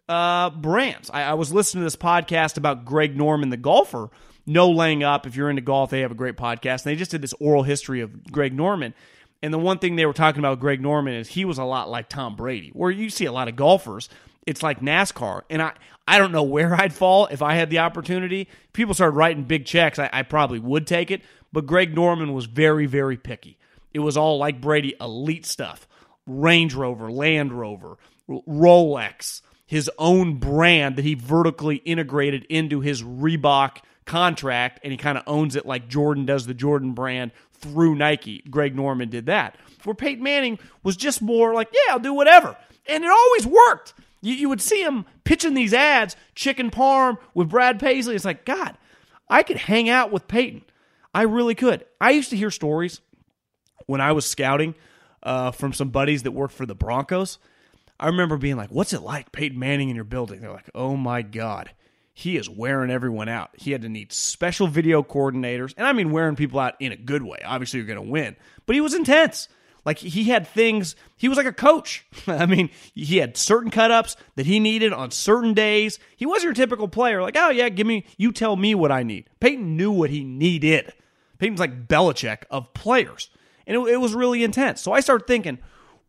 uh, 0.09 0.51
brands. 0.51 1.11
I, 1.11 1.23
I, 1.23 1.35
was 1.35 1.53
listening 1.53 1.83
to 1.83 1.87
this 1.87 1.97
podcast 1.97 2.57
about 2.57 2.85
Greg 2.85 3.17
Norman, 3.17 3.51
the 3.51 3.57
golfer. 3.57 4.09
No 4.47 4.71
laying 4.71 5.03
up. 5.03 5.27
If 5.27 5.35
you're 5.35 5.51
into 5.51 5.63
golf, 5.63 5.91
they 5.91 6.03
have 6.03 6.13
a 6.13 6.15
great 6.17 6.37
podcast. 6.37 6.85
And 6.85 6.93
they 6.93 6.97
just 6.97 7.11
did 7.11 7.23
this 7.23 7.35
oral 7.41 7.65
history 7.65 8.01
of 8.01 8.31
Greg 8.31 8.55
Norman. 8.55 8.95
And 9.43 9.53
the 9.53 9.59
one 9.59 9.79
thing 9.81 9.97
they 9.97 10.07
were 10.07 10.13
talking 10.13 10.39
about 10.39 10.61
Greg 10.61 10.81
Norman 10.81 11.15
is 11.15 11.29
he 11.29 11.45
was 11.45 11.59
a 11.59 11.65
lot 11.65 11.91
like 11.91 12.09
Tom 12.09 12.37
Brady, 12.37 12.71
where 12.73 12.91
you 12.91 13.11
see 13.11 13.25
a 13.25 13.33
lot 13.33 13.49
of 13.49 13.57
golfers 13.57 14.09
it's 14.47 14.63
like 14.63 14.81
NASCAR. 14.81 15.43
And 15.51 15.61
I, 15.61 15.73
I 16.07 16.19
don't 16.19 16.33
know 16.33 16.45
where 16.45 16.75
I'd 16.81 16.95
fall 16.95 17.27
if 17.27 17.43
I 17.43 17.55
had 17.55 17.69
the 17.69 17.81
opportunity. 17.81 18.49
people 18.73 18.95
started 18.95 19.17
writing 19.17 19.45
big 19.45 19.67
checks, 19.67 19.99
I, 19.99 20.09
I 20.13 20.23
probably 20.23 20.61
would 20.61 20.87
take 20.87 21.11
it. 21.11 21.23
But 21.53 21.67
Greg 21.67 21.95
Norman 21.95 22.33
was 22.33 22.47
very, 22.47 22.87
very 22.87 23.17
picky. 23.17 23.59
It 23.93 24.01
was 24.01 24.17
all 24.17 24.39
like 24.39 24.61
Brady, 24.61 24.95
elite 25.01 25.47
stuff 25.47 25.89
Range 26.27 26.75
Rover, 26.75 27.11
Land 27.11 27.53
Rover, 27.53 27.97
Rolex, 28.29 29.43
his 29.67 29.91
own 29.99 30.39
brand 30.39 30.97
that 30.97 31.05
he 31.05 31.15
vertically 31.15 31.77
integrated 31.77 32.45
into 32.45 32.81
his 32.81 33.03
Reebok 33.03 33.79
contract, 34.05 34.81
and 34.83 34.93
he 34.93 34.97
kind 34.97 35.19
of 35.19 35.25
owns 35.27 35.57
it 35.57 35.67
like 35.67 35.89
Jordan 35.89 36.27
does 36.27 36.47
the 36.47 36.55
Jordan 36.55 36.93
brand 36.93 37.33
through 37.53 37.95
Nike. 37.95 38.43
Greg 38.49 38.75
Norman 38.77 39.09
did 39.09 39.27
that. 39.27 39.57
Where 39.85 39.95
Peyton 39.95 40.23
Manning 40.23 40.59
was 40.83 40.97
just 40.97 41.23
more 41.23 41.55
like, 41.55 41.69
yeah, 41.73 41.93
I'll 41.93 41.99
do 41.99 42.15
whatever. 42.15 42.57
And 42.89 43.05
it 43.05 43.11
always 43.11 43.47
worked. 43.47 43.95
You, 44.21 44.35
you 44.35 44.49
would 44.49 44.61
see 44.61 44.83
him 44.83 45.05
pitching 45.25 45.55
these 45.55 45.75
ads, 45.75 46.17
chicken 46.35 46.71
parm 46.71 47.19
with 47.35 47.49
Brad 47.49 47.79
Paisley. 47.79 48.15
It's 48.15 48.25
like, 48.25 48.45
God, 48.45 48.77
I 49.29 49.43
could 49.43 49.57
hang 49.57 49.89
out 49.89 50.13
with 50.13 50.29
Peyton. 50.29 50.63
I 51.15 51.23
really 51.23 51.55
could. 51.55 51.85
I 52.01 52.11
used 52.11 52.31
to 52.31 52.37
hear 52.37 52.51
stories 52.51 53.01
when 53.87 54.01
I 54.01 54.13
was 54.13 54.27
scouting 54.27 54.75
uh, 55.23 55.51
from 55.51 55.73
some 55.73 55.91
buddies 55.91 56.23
that 56.25 56.33
worked 56.33 56.55
for 56.55 56.67
the 56.67 56.75
Broncos. 56.75 57.39
I 57.99 58.07
remember 58.07 58.37
being 58.37 58.57
like, 58.57 58.71
What's 58.71 58.93
it 58.93 59.03
like, 59.03 59.33
Peyton 59.33 59.59
Manning, 59.59 59.89
in 59.89 59.97
your 59.97 60.05
building? 60.05 60.41
They're 60.41 60.53
like, 60.53 60.71
Oh 60.75 60.97
my 60.97 61.23
God. 61.23 61.71
He 62.13 62.39
is 62.39 62.49
wearing 62.49 62.91
everyone 62.91 63.29
out. 63.29 63.51
He 63.59 63.73
had 63.73 63.83
to 63.83 63.91
need 63.91 64.11
special 64.11 64.69
video 64.69 65.03
coordinators. 65.03 65.75
And 65.77 65.87
I 65.87 65.93
mean, 65.93 66.11
wearing 66.11 66.35
people 66.35 66.59
out 66.59 66.75
in 66.81 66.91
a 66.91 66.97
good 66.97 67.23
way. 67.23 67.41
Obviously, 67.45 67.79
you're 67.79 67.87
going 67.87 68.03
to 68.03 68.11
win. 68.11 68.37
But 68.65 68.75
he 68.75 68.81
was 68.81 68.95
intense. 68.95 69.49
Like 69.87 69.99
he 69.99 70.25
had 70.25 70.49
things, 70.49 70.97
he 71.17 71.29
was 71.29 71.39
like 71.39 71.47
a 71.47 71.53
coach. 71.53 72.05
I 72.27 72.45
mean, 72.45 72.71
he 72.93 73.19
had 73.19 73.37
certain 73.37 73.71
cut 73.71 73.93
ups 73.93 74.17
that 74.35 74.45
he 74.45 74.59
needed 74.59 74.93
on 74.93 75.13
certain 75.13 75.55
days. 75.55 76.01
He 76.17 76.27
was 76.27 76.43
your 76.43 76.55
typical 76.55 76.89
player, 76.89 77.23
like, 77.23 77.37
oh, 77.39 77.51
yeah, 77.51 77.69
give 77.69 77.87
me, 77.87 78.05
you 78.17 78.33
tell 78.33 78.57
me 78.57 78.75
what 78.75 78.91
I 78.91 79.05
need. 79.05 79.31
Peyton 79.39 79.77
knew 79.77 79.93
what 79.93 80.11
he 80.11 80.25
needed. 80.25 80.93
Peyton's 81.39 81.61
like 81.61 81.87
Belichick 81.87 82.43
of 82.51 82.75
players. 82.75 83.31
And 83.67 83.77
it, 83.77 83.95
it 83.95 83.97
was 83.97 84.15
really 84.15 84.45
intense. 84.45 84.81
So 84.81 84.93
I 84.93 85.01
started 85.01 85.27
thinking, 85.27 85.59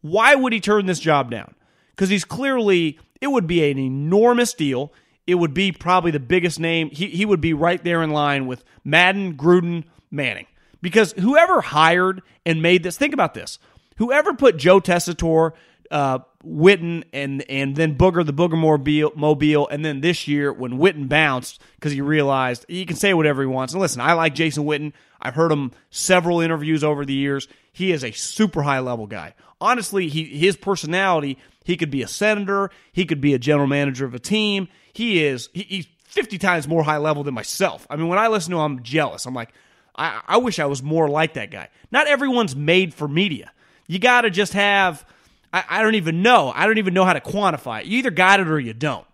why 0.01 0.35
would 0.35 0.53
he 0.53 0.59
turn 0.59 0.85
this 0.85 0.99
job 0.99 1.31
down? 1.31 1.55
Because 1.91 2.09
he's 2.09 2.25
clearly, 2.25 2.99
it 3.19 3.27
would 3.27 3.47
be 3.47 3.69
an 3.69 3.77
enormous 3.77 4.53
deal. 4.53 4.93
It 5.25 5.35
would 5.35 5.53
be 5.53 5.71
probably 5.71 6.11
the 6.11 6.19
biggest 6.19 6.59
name. 6.59 6.89
He, 6.91 7.07
he 7.07 7.25
would 7.25 7.41
be 7.41 7.53
right 7.53 7.83
there 7.83 8.03
in 8.03 8.11
line 8.11 8.45
with 8.47 8.63
Madden, 8.83 9.35
Gruden, 9.35 9.85
Manning. 10.11 10.45
Because 10.81 11.13
whoever 11.13 11.61
hired 11.61 12.21
and 12.45 12.61
made 12.61 12.83
this, 12.83 12.97
think 12.97 13.13
about 13.13 13.33
this. 13.33 13.57
Whoever 13.97 14.33
put 14.33 14.57
Joe 14.57 14.79
Tessitore, 14.79 15.53
uh, 15.91 16.19
Witten, 16.45 17.03
and 17.13 17.43
and 17.49 17.75
then 17.75 17.95
Booger 17.95 18.25
the 18.25 18.33
Booger 18.33 19.15
Mobile, 19.15 19.67
and 19.67 19.85
then 19.85 20.01
this 20.01 20.27
year 20.27 20.51
when 20.51 20.73
Witten 20.73 21.09
bounced 21.09 21.61
because 21.75 21.91
he 21.91 22.01
realized 22.01 22.65
he 22.67 22.85
can 22.85 22.95
say 22.95 23.13
whatever 23.13 23.41
he 23.41 23.47
wants. 23.47 23.73
And 23.73 23.81
listen, 23.81 24.01
I 24.01 24.13
like 24.13 24.35
Jason 24.35 24.65
Witten. 24.65 24.93
I've 25.21 25.35
heard 25.35 25.51
him 25.51 25.71
several 25.89 26.41
interviews 26.41 26.83
over 26.83 27.05
the 27.05 27.13
years. 27.13 27.47
He 27.71 27.91
is 27.91 28.03
a 28.03 28.11
super 28.11 28.63
high 28.63 28.79
level 28.79 29.07
guy. 29.07 29.33
Honestly, 29.59 30.07
he 30.07 30.25
his 30.25 30.55
personality. 30.55 31.37
He 31.63 31.75
could 31.75 31.91
be 31.91 32.01
a 32.01 32.07
senator. 32.07 32.69
He 32.93 33.05
could 33.05 33.19
be 33.19 33.33
a 33.33 33.39
general 33.39 33.67
manager 33.67 34.05
of 34.05 34.13
a 34.13 34.19
team. 34.19 34.69
He 34.93 35.23
is. 35.25 35.49
He, 35.53 35.63
he's 35.63 35.87
50 36.05 36.37
times 36.37 36.67
more 36.67 36.83
high 36.83 36.97
level 36.97 37.23
than 37.23 37.33
myself. 37.33 37.85
I 37.89 37.97
mean, 37.97 38.07
when 38.07 38.17
I 38.17 38.29
listen 38.29 38.51
to 38.51 38.57
him, 38.57 38.63
I'm 38.63 38.83
jealous. 38.83 39.25
I'm 39.25 39.33
like, 39.33 39.53
I, 39.97 40.21
I 40.27 40.37
wish 40.37 40.59
I 40.59 40.65
was 40.65 40.81
more 40.81 41.09
like 41.09 41.33
that 41.33 41.51
guy. 41.51 41.69
Not 41.91 42.07
everyone's 42.07 42.55
made 42.55 42.93
for 42.93 43.07
media. 43.07 43.51
You 43.87 43.99
got 43.99 44.21
to 44.21 44.29
just 44.29 44.53
have, 44.53 45.05
I, 45.53 45.63
I 45.69 45.81
don't 45.81 45.95
even 45.95 46.21
know. 46.21 46.51
I 46.53 46.65
don't 46.65 46.77
even 46.77 46.93
know 46.93 47.05
how 47.05 47.13
to 47.13 47.21
quantify 47.21 47.81
it. 47.81 47.87
You 47.87 47.99
either 47.99 48.11
got 48.11 48.39
it 48.39 48.47
or 48.47 48.59
you 48.59 48.73
don't. 48.73 49.05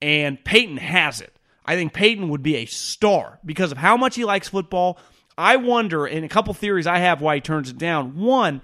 And 0.00 0.42
Peyton 0.44 0.76
has 0.76 1.20
it. 1.20 1.34
I 1.64 1.74
think 1.76 1.92
Peyton 1.92 2.28
would 2.30 2.42
be 2.42 2.56
a 2.56 2.66
star 2.66 3.38
because 3.44 3.72
of 3.72 3.78
how 3.78 3.96
much 3.96 4.16
he 4.16 4.24
likes 4.24 4.48
football. 4.48 4.98
I 5.36 5.56
wonder, 5.56 6.06
and 6.06 6.24
a 6.24 6.28
couple 6.28 6.54
theories 6.54 6.86
I 6.86 6.98
have 6.98 7.20
why 7.20 7.36
he 7.36 7.40
turns 7.40 7.70
it 7.70 7.78
down. 7.78 8.18
One 8.18 8.62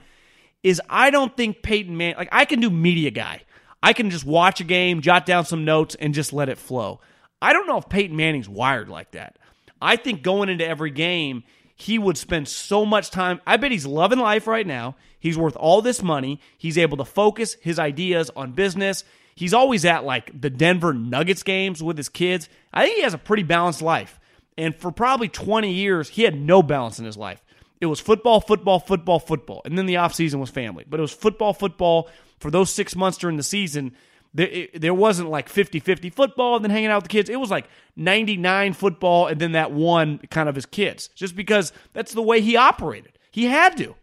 is 0.63 0.81
I 0.89 1.11
don't 1.11 1.37
think 1.37 1.63
Peyton 1.63 1.97
Man 1.97 2.15
like 2.17 2.31
I 2.33 2.47
can 2.47 2.61
do 2.61 2.71
media 2.71 3.11
guy. 3.11 3.43
I 3.83 3.93
can 3.93 4.09
just 4.09 4.25
watch 4.25 4.61
a 4.61 4.65
game, 4.65 5.03
jot 5.03 5.27
down 5.27 5.45
some 5.45 5.67
notes, 5.67 5.95
and 5.95 6.15
just 6.15 6.33
let 6.33 6.49
it 6.49 6.57
flow. 6.57 7.01
I 7.43 7.53
don't 7.53 7.67
know 7.67 7.77
if 7.77 7.89
Peyton 7.91 8.17
Manning's 8.17 8.49
wired 8.49 8.89
like 8.89 9.11
that. 9.11 9.39
I 9.83 9.97
think 9.97 10.23
going 10.23 10.49
into 10.49 10.67
every 10.67 10.91
game, 10.91 11.45
he 11.75 11.99
would 11.99 12.17
spend 12.17 12.49
so 12.49 12.87
much 12.87 13.11
time. 13.11 13.41
I 13.47 13.57
bet 13.57 13.73
he's 13.73 13.87
loving 13.87 14.19
life 14.19 14.47
right 14.47 14.67
now. 14.67 14.97
He's 15.19 15.39
worth 15.39 15.57
all 15.57 15.83
this 15.83 16.03
money. 16.03 16.41
He's 16.57 16.79
able 16.79 16.97
to 16.99 17.05
focus 17.05 17.55
his 17.61 17.79
ideas 17.79 18.31
on 18.37 18.53
business. 18.53 19.05
He's 19.35 19.55
always 19.55 19.85
at 19.85 20.05
like 20.05 20.41
the 20.41 20.51
Denver 20.51 20.93
Nuggets 20.93 21.43
games 21.43 21.83
with 21.83 21.97
his 21.97 22.09
kids. 22.09 22.49
I 22.73 22.85
think 22.85 22.97
he 22.97 23.03
has 23.03 23.15
a 23.15 23.19
pretty 23.19 23.43
balanced 23.43 23.83
life. 23.83 24.21
And 24.57 24.75
for 24.75 24.93
probably 24.93 25.29
20 25.29 25.73
years, 25.73 26.09
he 26.09 26.23
had 26.23 26.39
no 26.39 26.63
balance 26.63 27.01
in 27.01 27.05
his 27.05 27.17
life. 27.17 27.43
It 27.81 27.87
was 27.87 27.99
football, 27.99 28.41
football, 28.41 28.79
football, 28.79 29.19
football. 29.19 29.63
And 29.65 29.77
then 29.77 29.87
the 29.87 29.95
offseason 29.95 30.39
was 30.39 30.51
family. 30.51 30.85
But 30.89 31.01
it 31.01 31.03
was 31.03 31.13
football, 31.13 31.53
football 31.53 32.09
for 32.39 32.51
those 32.51 32.71
six 32.71 32.95
months 32.95 33.19
during 33.19 33.37
the 33.37 33.43
season 33.43 33.97
there, 34.35 34.49
it, 34.49 34.81
there 34.81 34.95
wasn't 34.95 35.31
like 35.31 35.49
50 35.49 35.79
50 35.79 36.11
football 36.11 36.57
and 36.57 36.65
then 36.65 36.71
hanging 36.71 36.91
out 36.91 36.97
with 36.97 37.05
the 37.05 37.17
kids. 37.17 37.31
It 37.31 37.39
was 37.39 37.51
like 37.51 37.69
99 37.97 38.73
football 38.73 39.29
and 39.29 39.41
then 39.41 39.53
that 39.53 39.73
one 39.73 40.19
kind 40.31 40.49
of 40.49 40.57
his 40.57 40.67
kids, 40.67 41.09
just 41.15 41.37
because 41.37 41.73
that's 41.93 42.13
the 42.13 42.23
way 42.23 42.41
he 42.41 42.57
operated. 42.57 43.19
He 43.31 43.45
had 43.45 43.77
to. 43.79 43.95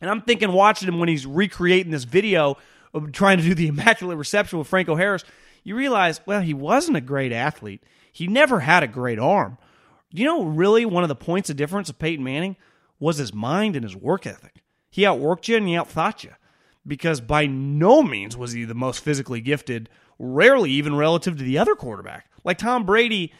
And 0.00 0.10
I'm 0.10 0.20
thinking, 0.20 0.52
watching 0.52 0.86
him 0.86 0.98
when 0.98 1.08
he's 1.08 1.26
recreating 1.26 1.90
this 1.90 2.04
video 2.04 2.58
of 2.92 3.10
trying 3.12 3.38
to 3.38 3.44
do 3.44 3.54
the 3.54 3.68
Immaculate 3.68 4.18
Reception 4.18 4.58
with 4.58 4.68
Franco 4.68 4.96
Harris, 4.96 5.24
you 5.62 5.74
realize, 5.74 6.20
well, 6.26 6.42
he 6.42 6.52
wasn't 6.52 6.98
a 6.98 7.00
great 7.00 7.32
athlete. 7.32 7.82
He 8.12 8.26
never 8.26 8.60
had 8.60 8.82
a 8.82 8.86
great 8.86 9.18
arm. 9.18 9.56
You 10.10 10.26
know, 10.26 10.44
really, 10.44 10.84
one 10.84 11.02
of 11.02 11.08
the 11.08 11.16
points 11.16 11.48
of 11.48 11.56
difference 11.56 11.88
of 11.88 11.98
Peyton 11.98 12.22
Manning 12.22 12.56
was 13.00 13.16
his 13.16 13.32
mind 13.32 13.76
and 13.76 13.82
his 13.82 13.96
work 13.96 14.26
ethic. 14.26 14.62
He 14.90 15.02
outworked 15.02 15.48
you 15.48 15.56
and 15.56 15.66
he 15.66 15.74
outthought 15.74 16.22
you 16.22 16.30
because 16.86 17.20
by 17.20 17.46
no 17.46 18.02
means 18.02 18.36
was 18.36 18.52
he 18.52 18.64
the 18.64 18.74
most 18.74 19.02
physically 19.02 19.40
gifted, 19.40 19.88
rarely 20.18 20.70
even 20.70 20.94
relative 20.94 21.36
to 21.38 21.44
the 21.44 21.58
other 21.58 21.74
quarterback. 21.74 22.26
Like 22.44 22.58
Tom 22.58 22.84
Brady 22.84 23.32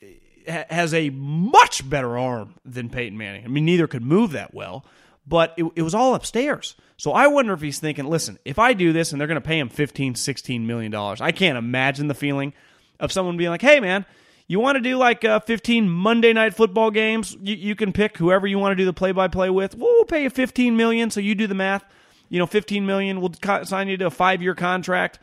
eh, 0.00 0.64
has 0.70 0.94
a 0.94 1.10
much 1.10 1.88
better 1.88 2.16
arm 2.16 2.54
than 2.64 2.88
Peyton 2.88 3.18
Manning. 3.18 3.44
I 3.44 3.48
mean, 3.48 3.64
neither 3.64 3.86
could 3.86 4.02
move 4.02 4.32
that 4.32 4.54
well, 4.54 4.84
but 5.26 5.54
it, 5.56 5.64
it 5.74 5.82
was 5.82 5.94
all 5.94 6.14
upstairs. 6.14 6.76
So 6.96 7.12
I 7.12 7.26
wonder 7.26 7.52
if 7.52 7.60
he's 7.60 7.78
thinking, 7.78 8.06
listen, 8.06 8.38
if 8.44 8.58
I 8.58 8.72
do 8.72 8.92
this 8.92 9.12
and 9.12 9.20
they're 9.20 9.28
going 9.28 9.40
to 9.40 9.46
pay 9.46 9.58
him 9.58 9.68
15, 9.68 10.14
16 10.14 10.66
million 10.66 10.92
dollars, 10.92 11.20
I 11.20 11.32
can't 11.32 11.58
imagine 11.58 12.08
the 12.08 12.14
feeling 12.14 12.52
of 13.00 13.12
someone 13.12 13.36
being 13.36 13.50
like, 13.50 13.62
hey, 13.62 13.80
man, 13.80 14.06
you 14.46 14.60
want 14.60 14.76
to 14.76 14.80
do 14.80 14.96
like 14.96 15.24
uh, 15.24 15.40
15 15.40 15.88
Monday 15.88 16.32
night 16.32 16.54
football 16.54 16.90
games? 16.90 17.36
You, 17.40 17.56
you 17.56 17.74
can 17.74 17.92
pick 17.92 18.16
whoever 18.16 18.46
you 18.46 18.58
want 18.58 18.72
to 18.72 18.76
do 18.76 18.84
the 18.84 18.92
play 18.92 19.12
by 19.12 19.28
play 19.28 19.50
with. 19.50 19.76
We'll 19.76 20.04
pay 20.04 20.22
you 20.22 20.30
15 20.30 20.76
million, 20.76 21.10
so 21.10 21.20
you 21.20 21.34
do 21.34 21.46
the 21.46 21.54
math 21.54 21.84
you 22.28 22.38
know, 22.38 22.46
15 22.46 22.86
million, 22.86 23.20
we'll 23.20 23.32
sign 23.64 23.88
you 23.88 23.96
to 23.98 24.06
a 24.06 24.10
five 24.10 24.42
year 24.42 24.54
contract. 24.54 25.18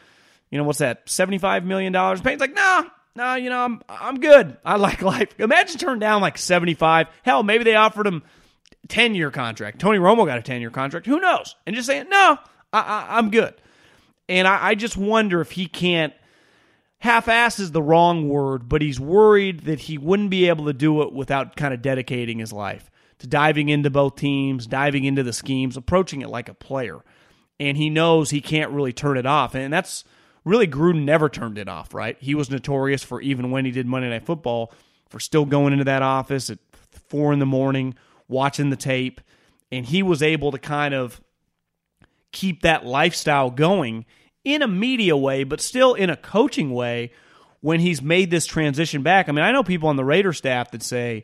You 0.49 0.57
know, 0.57 0.63
what's 0.63 0.79
that? 0.79 1.07
$75 1.07 1.65
million. 1.65 1.93
Payne's 2.21 2.39
like, 2.39 2.53
nah, 2.53 2.83
nah, 3.15 3.35
you 3.35 3.49
know, 3.49 3.59
I'm, 3.59 3.81
I'm 3.89 4.19
good. 4.19 4.57
I 4.63 4.75
like 4.75 5.01
life. 5.03 5.33
Imagine 5.39 5.77
turning 5.77 5.99
down 5.99 6.21
like 6.21 6.37
75. 6.37 7.07
Hell, 7.23 7.43
maybe 7.43 7.63
they 7.63 7.75
offered 7.75 8.07
him 8.07 8.23
10 8.87 9.15
year 9.15 9.31
contract. 9.31 9.79
Tony 9.79 9.97
Romo 9.97 10.25
got 10.25 10.37
a 10.37 10.43
10 10.43 10.61
year 10.61 10.69
contract. 10.69 11.05
Who 11.05 11.19
knows? 11.19 11.55
And 11.65 11.75
just 11.75 11.87
saying, 11.87 12.09
no, 12.09 12.37
I 12.71 13.05
I, 13.09 13.19
am 13.19 13.31
good. 13.31 13.53
And 14.29 14.47
I, 14.47 14.69
I 14.69 14.75
just 14.75 14.95
wonder 14.95 15.41
if 15.41 15.51
he 15.51 15.67
can't 15.67 16.13
half 16.99 17.27
ass 17.27 17.59
is 17.59 17.71
the 17.71 17.81
wrong 17.81 18.29
word, 18.29 18.69
but 18.69 18.81
he's 18.81 18.99
worried 18.99 19.61
that 19.61 19.79
he 19.79 19.97
wouldn't 19.97 20.29
be 20.29 20.47
able 20.47 20.65
to 20.65 20.73
do 20.73 21.01
it 21.01 21.11
without 21.11 21.55
kind 21.55 21.73
of 21.73 21.81
dedicating 21.81 22.39
his 22.39 22.53
life 22.53 22.89
to 23.23 23.27
diving 23.29 23.69
into 23.69 23.89
both 23.89 24.17
teams, 24.17 24.67
diving 24.67 25.05
into 25.05 25.23
the 25.23 25.31
schemes, 25.31 25.77
approaching 25.77 26.21
it 26.21 26.27
like 26.27 26.49
a 26.49 26.53
player. 26.53 26.99
And 27.57 27.77
he 27.77 27.89
knows 27.89 28.29
he 28.29 28.41
can't 28.41 28.71
really 28.71 28.91
turn 28.91 29.17
it 29.17 29.25
off. 29.25 29.55
And 29.55 29.71
that's 29.71 30.03
really 30.43 30.67
Gruden 30.67 31.05
never 31.05 31.29
turned 31.29 31.57
it 31.57 31.69
off, 31.69 31.93
right? 31.93 32.17
He 32.19 32.35
was 32.35 32.49
notorious 32.49 33.01
for 33.01 33.21
even 33.21 33.49
when 33.49 33.63
he 33.63 33.71
did 33.71 33.87
Monday 33.87 34.09
Night 34.09 34.25
Football 34.25 34.73
for 35.07 35.21
still 35.21 35.45
going 35.45 35.71
into 35.71 35.85
that 35.85 36.01
office 36.01 36.49
at 36.49 36.59
four 37.07 37.31
in 37.31 37.39
the 37.39 37.45
morning, 37.45 37.95
watching 38.27 38.71
the 38.71 38.75
tape. 38.75 39.21
And 39.71 39.85
he 39.85 40.03
was 40.03 40.21
able 40.21 40.51
to 40.51 40.59
kind 40.59 40.93
of 40.93 41.21
keep 42.33 42.63
that 42.63 42.85
lifestyle 42.85 43.51
going 43.51 44.05
in 44.43 44.61
a 44.61 44.67
media 44.67 45.15
way, 45.15 45.45
but 45.45 45.61
still 45.61 45.93
in 45.93 46.09
a 46.09 46.17
coaching 46.17 46.73
way 46.73 47.13
when 47.61 47.79
he's 47.79 48.01
made 48.01 48.31
this 48.31 48.45
transition 48.45 49.01
back. 49.01 49.29
I 49.29 49.31
mean, 49.31 49.45
I 49.45 49.53
know 49.53 49.63
people 49.63 49.87
on 49.87 49.95
the 49.95 50.03
Raider 50.03 50.33
staff 50.33 50.71
that 50.71 50.83
say, 50.83 51.23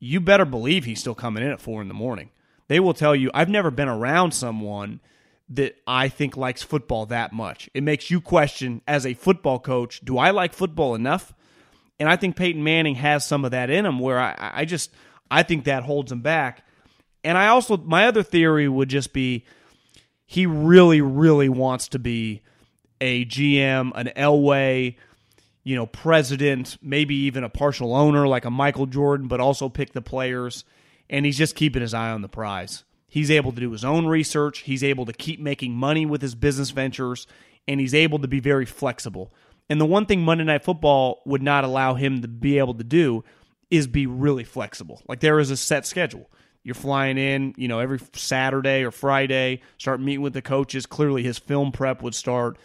you 0.00 0.20
better 0.20 0.44
believe 0.44 0.84
he's 0.84 0.98
still 0.98 1.14
coming 1.14 1.44
in 1.44 1.50
at 1.50 1.60
four 1.60 1.80
in 1.82 1.88
the 1.88 1.94
morning. 1.94 2.30
They 2.68 2.80
will 2.80 2.94
tell 2.94 3.14
you, 3.14 3.30
I've 3.34 3.48
never 3.48 3.70
been 3.70 3.88
around 3.88 4.32
someone 4.32 5.00
that 5.50 5.76
I 5.86 6.08
think 6.08 6.36
likes 6.36 6.62
football 6.62 7.06
that 7.06 7.32
much. 7.32 7.68
It 7.74 7.82
makes 7.82 8.10
you 8.10 8.20
question, 8.20 8.82
as 8.88 9.04
a 9.04 9.14
football 9.14 9.58
coach, 9.58 10.00
do 10.00 10.16
I 10.18 10.30
like 10.30 10.54
football 10.54 10.94
enough? 10.94 11.34
And 11.98 12.08
I 12.08 12.16
think 12.16 12.36
Peyton 12.36 12.64
Manning 12.64 12.94
has 12.94 13.26
some 13.26 13.44
of 13.44 13.50
that 13.50 13.68
in 13.68 13.84
him 13.84 13.98
where 13.98 14.18
I, 14.18 14.34
I 14.38 14.64
just, 14.64 14.90
I 15.30 15.42
think 15.42 15.64
that 15.64 15.82
holds 15.82 16.10
him 16.10 16.22
back. 16.22 16.64
And 17.22 17.36
I 17.36 17.48
also, 17.48 17.76
my 17.76 18.06
other 18.06 18.22
theory 18.22 18.68
would 18.68 18.88
just 18.88 19.12
be 19.12 19.44
he 20.24 20.46
really, 20.46 21.00
really 21.00 21.48
wants 21.48 21.88
to 21.88 21.98
be 21.98 22.42
a 23.00 23.24
GM, 23.24 23.90
an 23.94 24.12
Elway, 24.16 24.96
you 25.62 25.76
know, 25.76 25.86
president, 25.86 26.78
maybe 26.82 27.14
even 27.14 27.44
a 27.44 27.48
partial 27.48 27.94
owner 27.94 28.26
like 28.26 28.44
a 28.44 28.50
Michael 28.50 28.86
Jordan, 28.86 29.28
but 29.28 29.40
also 29.40 29.68
pick 29.68 29.92
the 29.92 30.02
players. 30.02 30.64
And 31.08 31.26
he's 31.26 31.38
just 31.38 31.56
keeping 31.56 31.82
his 31.82 31.94
eye 31.94 32.10
on 32.10 32.22
the 32.22 32.28
prize. 32.28 32.84
He's 33.08 33.30
able 33.30 33.52
to 33.52 33.60
do 33.60 33.72
his 33.72 33.84
own 33.84 34.06
research. 34.06 34.60
He's 34.60 34.84
able 34.84 35.04
to 35.06 35.12
keep 35.12 35.40
making 35.40 35.74
money 35.74 36.06
with 36.06 36.22
his 36.22 36.36
business 36.36 36.70
ventures, 36.70 37.26
and 37.66 37.80
he's 37.80 37.94
able 37.94 38.20
to 38.20 38.28
be 38.28 38.38
very 38.38 38.64
flexible. 38.64 39.32
And 39.68 39.80
the 39.80 39.86
one 39.86 40.06
thing 40.06 40.22
Monday 40.22 40.44
Night 40.44 40.64
Football 40.64 41.20
would 41.26 41.42
not 41.42 41.64
allow 41.64 41.94
him 41.94 42.22
to 42.22 42.28
be 42.28 42.58
able 42.58 42.74
to 42.74 42.84
do 42.84 43.24
is 43.70 43.86
be 43.86 44.06
really 44.06 44.44
flexible. 44.44 45.02
Like 45.08 45.20
there 45.20 45.40
is 45.40 45.50
a 45.50 45.56
set 45.56 45.86
schedule. 45.86 46.30
You're 46.62 46.74
flying 46.74 47.18
in, 47.18 47.54
you 47.56 47.68
know, 47.68 47.78
every 47.78 47.98
Saturday 48.12 48.84
or 48.84 48.90
Friday, 48.90 49.62
start 49.78 50.00
meeting 50.00 50.20
with 50.20 50.34
the 50.34 50.42
coaches. 50.42 50.86
Clearly, 50.86 51.22
his 51.22 51.38
film 51.38 51.72
prep 51.72 52.02
would 52.02 52.14
start 52.14 52.58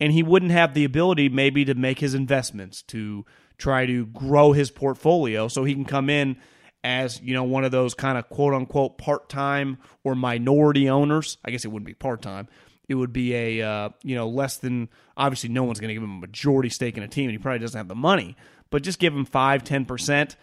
and 0.00 0.12
he 0.12 0.22
wouldn't 0.22 0.52
have 0.52 0.74
the 0.74 0.84
ability 0.84 1.28
maybe 1.28 1.64
to 1.64 1.74
make 1.74 1.98
his 2.00 2.14
investments 2.14 2.82
to 2.82 3.24
try 3.58 3.86
to 3.86 4.06
grow 4.06 4.52
his 4.52 4.70
portfolio. 4.70 5.48
So 5.48 5.64
he 5.64 5.74
can 5.74 5.84
come 5.84 6.10
in 6.10 6.36
as 6.84 7.20
you 7.22 7.34
know 7.34 7.44
one 7.44 7.64
of 7.64 7.70
those 7.70 7.94
kind 7.94 8.18
of 8.18 8.28
quote 8.28 8.54
unquote 8.54 8.98
part-time 8.98 9.78
or 10.04 10.14
minority 10.14 10.88
owners. 10.88 11.38
I 11.44 11.50
guess 11.50 11.64
it 11.64 11.68
wouldn't 11.68 11.86
be 11.86 11.94
part-time. 11.94 12.48
It 12.88 12.96
would 12.96 13.12
be 13.12 13.34
a 13.34 13.62
uh, 13.62 13.88
you 14.02 14.16
know 14.16 14.28
less 14.28 14.56
than 14.56 14.88
obviously 15.16 15.50
no 15.50 15.64
one's 15.64 15.80
going 15.80 15.88
to 15.88 15.94
give 15.94 16.02
him 16.02 16.16
a 16.16 16.20
majority 16.20 16.68
stake 16.68 16.96
in 16.96 17.02
a 17.02 17.08
team 17.08 17.24
and 17.24 17.32
he 17.32 17.38
probably 17.38 17.60
doesn't 17.60 17.78
have 17.78 17.88
the 17.88 17.94
money 17.94 18.36
but 18.72 18.82
just 18.82 18.98
give 18.98 19.14
him 19.14 19.24
5 19.24 19.62
10% 19.62 20.34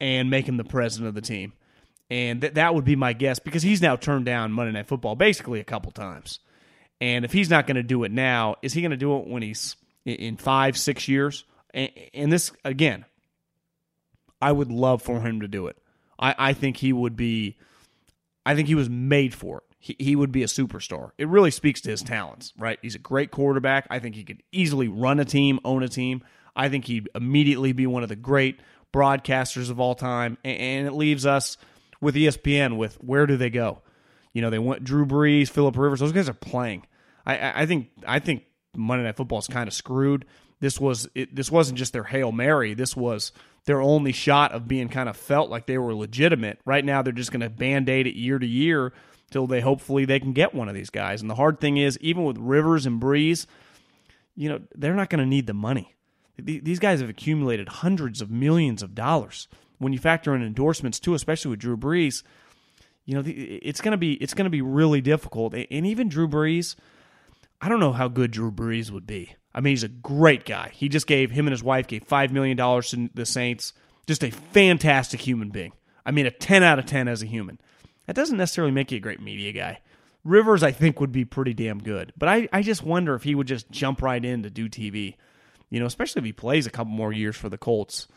and 0.00 0.30
make 0.30 0.48
him 0.48 0.56
the 0.56 0.64
president 0.64 1.08
of 1.08 1.14
the 1.14 1.20
team. 1.20 1.52
And 2.10 2.40
th- 2.40 2.54
that 2.54 2.74
would 2.74 2.84
be 2.84 2.96
my 2.96 3.12
guess 3.12 3.38
because 3.38 3.62
he's 3.62 3.80
now 3.80 3.94
turned 3.94 4.24
down 4.24 4.52
monday 4.52 4.72
night 4.72 4.88
football 4.88 5.14
basically 5.14 5.60
a 5.60 5.64
couple 5.64 5.92
times 5.92 6.40
and 7.04 7.26
if 7.26 7.34
he's 7.34 7.50
not 7.50 7.66
going 7.66 7.74
to 7.74 7.82
do 7.82 8.02
it 8.04 8.10
now, 8.10 8.56
is 8.62 8.72
he 8.72 8.80
going 8.80 8.90
to 8.90 8.96
do 8.96 9.18
it 9.18 9.26
when 9.26 9.42
he's 9.42 9.76
in 10.06 10.38
five, 10.38 10.78
six 10.78 11.06
years? 11.06 11.44
And, 11.74 12.32
this, 12.32 12.50
again, 12.64 13.04
I 14.40 14.50
would 14.50 14.72
love 14.72 15.02
for 15.02 15.20
him 15.20 15.42
to 15.42 15.48
do 15.48 15.66
it. 15.66 15.76
I, 16.18 16.34
I 16.38 16.52
think 16.54 16.78
he 16.78 16.94
would 16.94 17.14
be, 17.14 17.58
I 18.46 18.54
think 18.54 18.68
he 18.68 18.74
was 18.74 18.88
made 18.88 19.34
for 19.34 19.58
it. 19.58 19.64
He, 19.78 19.96
he 19.98 20.16
would 20.16 20.32
be 20.32 20.44
a 20.44 20.46
superstar. 20.46 21.10
It 21.18 21.28
really 21.28 21.50
speaks 21.50 21.82
to 21.82 21.90
his 21.90 22.02
talents, 22.02 22.54
right? 22.56 22.78
He's 22.80 22.94
a 22.94 23.00
great 23.00 23.30
quarterback. 23.30 23.86
I 23.90 23.98
think 23.98 24.14
he 24.14 24.24
could 24.24 24.42
easily 24.50 24.88
run 24.88 25.20
a 25.20 25.26
team, 25.26 25.60
own 25.62 25.82
a 25.82 25.88
team. 25.88 26.24
I 26.56 26.70
think 26.70 26.86
he'd 26.86 27.10
immediately 27.14 27.72
be 27.72 27.86
one 27.86 28.02
of 28.02 28.08
the 28.08 28.16
great 28.16 28.60
broadcasters 28.94 29.68
of 29.68 29.78
all 29.78 29.94
time. 29.94 30.38
And 30.42 30.86
it 30.86 30.94
leaves 30.94 31.26
us 31.26 31.58
with 32.00 32.14
ESPN 32.14 32.78
with 32.78 32.94
where 32.94 33.26
do 33.26 33.36
they 33.36 33.50
go? 33.50 33.82
You 34.32 34.40
know, 34.40 34.48
they 34.48 34.58
went 34.58 34.84
Drew 34.84 35.04
Brees, 35.04 35.50
Philip 35.50 35.76
Rivers. 35.76 36.00
Those 36.00 36.12
guys 36.12 36.30
are 36.30 36.34
playing. 36.34 36.86
I, 37.26 37.62
I 37.62 37.66
think 37.66 37.90
I 38.06 38.18
think 38.18 38.44
Monday 38.76 39.04
Night 39.04 39.16
Football 39.16 39.38
is 39.38 39.46
kind 39.46 39.68
of 39.68 39.74
screwed. 39.74 40.26
This 40.60 40.80
was 40.80 41.08
it, 41.14 41.34
this 41.34 41.50
wasn't 41.50 41.78
just 41.78 41.92
their 41.92 42.04
hail 42.04 42.32
mary. 42.32 42.74
This 42.74 42.96
was 42.96 43.32
their 43.64 43.80
only 43.80 44.12
shot 44.12 44.52
of 44.52 44.68
being 44.68 44.88
kind 44.88 45.08
of 45.08 45.16
felt 45.16 45.50
like 45.50 45.66
they 45.66 45.78
were 45.78 45.94
legitimate. 45.94 46.58
Right 46.64 46.84
now, 46.84 47.02
they're 47.02 47.12
just 47.12 47.32
going 47.32 47.40
to 47.40 47.50
band 47.50 47.88
aid 47.88 48.06
it 48.06 48.14
year 48.14 48.38
to 48.38 48.46
year 48.46 48.92
till 49.30 49.46
they 49.46 49.60
hopefully 49.60 50.04
they 50.04 50.20
can 50.20 50.32
get 50.32 50.54
one 50.54 50.68
of 50.68 50.74
these 50.74 50.90
guys. 50.90 51.20
And 51.20 51.30
the 51.30 51.34
hard 51.34 51.60
thing 51.60 51.76
is, 51.76 51.98
even 52.00 52.24
with 52.24 52.38
Rivers 52.38 52.86
and 52.86 53.00
Brees, 53.00 53.46
you 54.36 54.48
know 54.48 54.60
they're 54.74 54.94
not 54.94 55.10
going 55.10 55.20
to 55.20 55.26
need 55.28 55.46
the 55.46 55.54
money. 55.54 55.94
These 56.36 56.80
guys 56.80 57.00
have 57.00 57.08
accumulated 57.08 57.68
hundreds 57.68 58.20
of 58.20 58.30
millions 58.30 58.82
of 58.82 58.94
dollars. 58.94 59.46
When 59.78 59.92
you 59.92 59.98
factor 59.98 60.34
in 60.34 60.42
endorsements 60.42 60.98
too, 60.98 61.14
especially 61.14 61.50
with 61.50 61.60
Drew 61.60 61.76
Brees, 61.76 62.22
you 63.04 63.14
know 63.14 63.22
it's 63.24 63.80
going 63.80 63.92
to 63.92 63.98
be 63.98 64.14
it's 64.14 64.34
going 64.34 64.44
to 64.44 64.50
be 64.50 64.62
really 64.62 65.00
difficult. 65.00 65.54
And 65.54 65.86
even 65.86 66.08
Drew 66.08 66.28
Brees 66.28 66.74
I 67.64 67.70
don't 67.70 67.80
know 67.80 67.92
how 67.94 68.08
good 68.08 68.30
Drew 68.30 68.52
Brees 68.52 68.90
would 68.90 69.06
be. 69.06 69.34
I 69.54 69.62
mean, 69.62 69.70
he's 69.70 69.84
a 69.84 69.88
great 69.88 70.44
guy. 70.44 70.70
He 70.74 70.90
just 70.90 71.06
gave 71.06 71.30
him 71.30 71.46
and 71.46 71.52
his 71.52 71.62
wife 71.62 71.86
gave 71.86 72.04
five 72.04 72.30
million 72.30 72.58
dollars 72.58 72.90
to 72.90 73.08
the 73.14 73.24
Saints. 73.24 73.72
Just 74.06 74.22
a 74.22 74.30
fantastic 74.30 75.18
human 75.18 75.48
being. 75.48 75.72
I 76.04 76.10
mean, 76.10 76.26
a 76.26 76.30
ten 76.30 76.62
out 76.62 76.78
of 76.78 76.84
ten 76.84 77.08
as 77.08 77.22
a 77.22 77.26
human. 77.26 77.58
That 78.04 78.16
doesn't 78.16 78.36
necessarily 78.36 78.70
make 78.70 78.92
you 78.92 78.98
a 78.98 79.00
great 79.00 79.22
media 79.22 79.50
guy. 79.52 79.80
Rivers, 80.24 80.62
I 80.62 80.72
think, 80.72 81.00
would 81.00 81.10
be 81.10 81.24
pretty 81.24 81.54
damn 81.54 81.78
good. 81.78 82.12
But 82.18 82.28
I, 82.28 82.48
I 82.52 82.60
just 82.60 82.82
wonder 82.82 83.14
if 83.14 83.22
he 83.22 83.34
would 83.34 83.46
just 83.46 83.70
jump 83.70 84.02
right 84.02 84.22
in 84.22 84.42
to 84.42 84.50
do 84.50 84.68
TV. 84.68 85.16
You 85.70 85.80
know, 85.80 85.86
especially 85.86 86.20
if 86.20 86.26
he 86.26 86.32
plays 86.34 86.66
a 86.66 86.70
couple 86.70 86.92
more 86.92 87.14
years 87.14 87.34
for 87.34 87.48
the 87.48 87.56
Colts. 87.56 88.08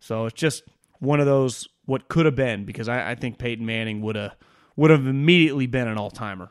So 0.00 0.26
it's 0.26 0.34
just 0.34 0.64
one 0.98 1.20
of 1.20 1.26
those 1.26 1.68
what 1.84 2.08
could 2.08 2.26
have 2.26 2.34
been 2.34 2.64
because 2.64 2.88
I, 2.88 3.12
I 3.12 3.14
think 3.14 3.38
Peyton 3.38 3.64
Manning 3.64 4.00
would 4.00 4.16
have 4.16 4.34
would 4.74 4.90
have 4.90 5.06
immediately 5.06 5.68
been 5.68 5.86
an 5.86 5.98
all 5.98 6.10
timer. 6.10 6.50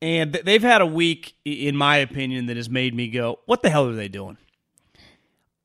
And 0.00 0.32
they've 0.32 0.62
had 0.62 0.80
a 0.80 0.86
week, 0.86 1.34
in 1.44 1.76
my 1.76 1.96
opinion, 1.96 2.46
that 2.46 2.56
has 2.56 2.70
made 2.70 2.94
me 2.94 3.08
go, 3.08 3.40
what 3.46 3.62
the 3.62 3.70
hell 3.70 3.88
are 3.88 3.94
they 3.94 4.08
doing? 4.08 4.38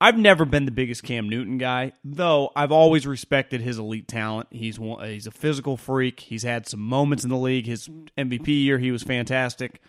I've 0.01 0.17
never 0.17 0.43
been 0.43 0.65
the 0.65 0.71
biggest 0.71 1.03
Cam 1.03 1.29
Newton 1.29 1.57
guy, 1.57 1.93
though 2.03 2.51
I've 2.57 2.73
always 2.73 3.07
respected 3.07 3.61
his 3.61 3.77
elite 3.79 4.07
talent. 4.07 4.49
He's 4.51 4.77
one, 4.77 5.07
he's 5.07 5.27
a 5.27 5.31
physical 5.31 5.77
freak. 5.77 6.19
He's 6.19 6.43
had 6.43 6.67
some 6.67 6.81
moments 6.81 7.23
in 7.23 7.29
the 7.29 7.37
league. 7.37 7.67
His 7.67 7.87
MVP 8.17 8.47
year, 8.47 8.79
he 8.79 8.91
was 8.91 9.03
fantastic. 9.03 9.81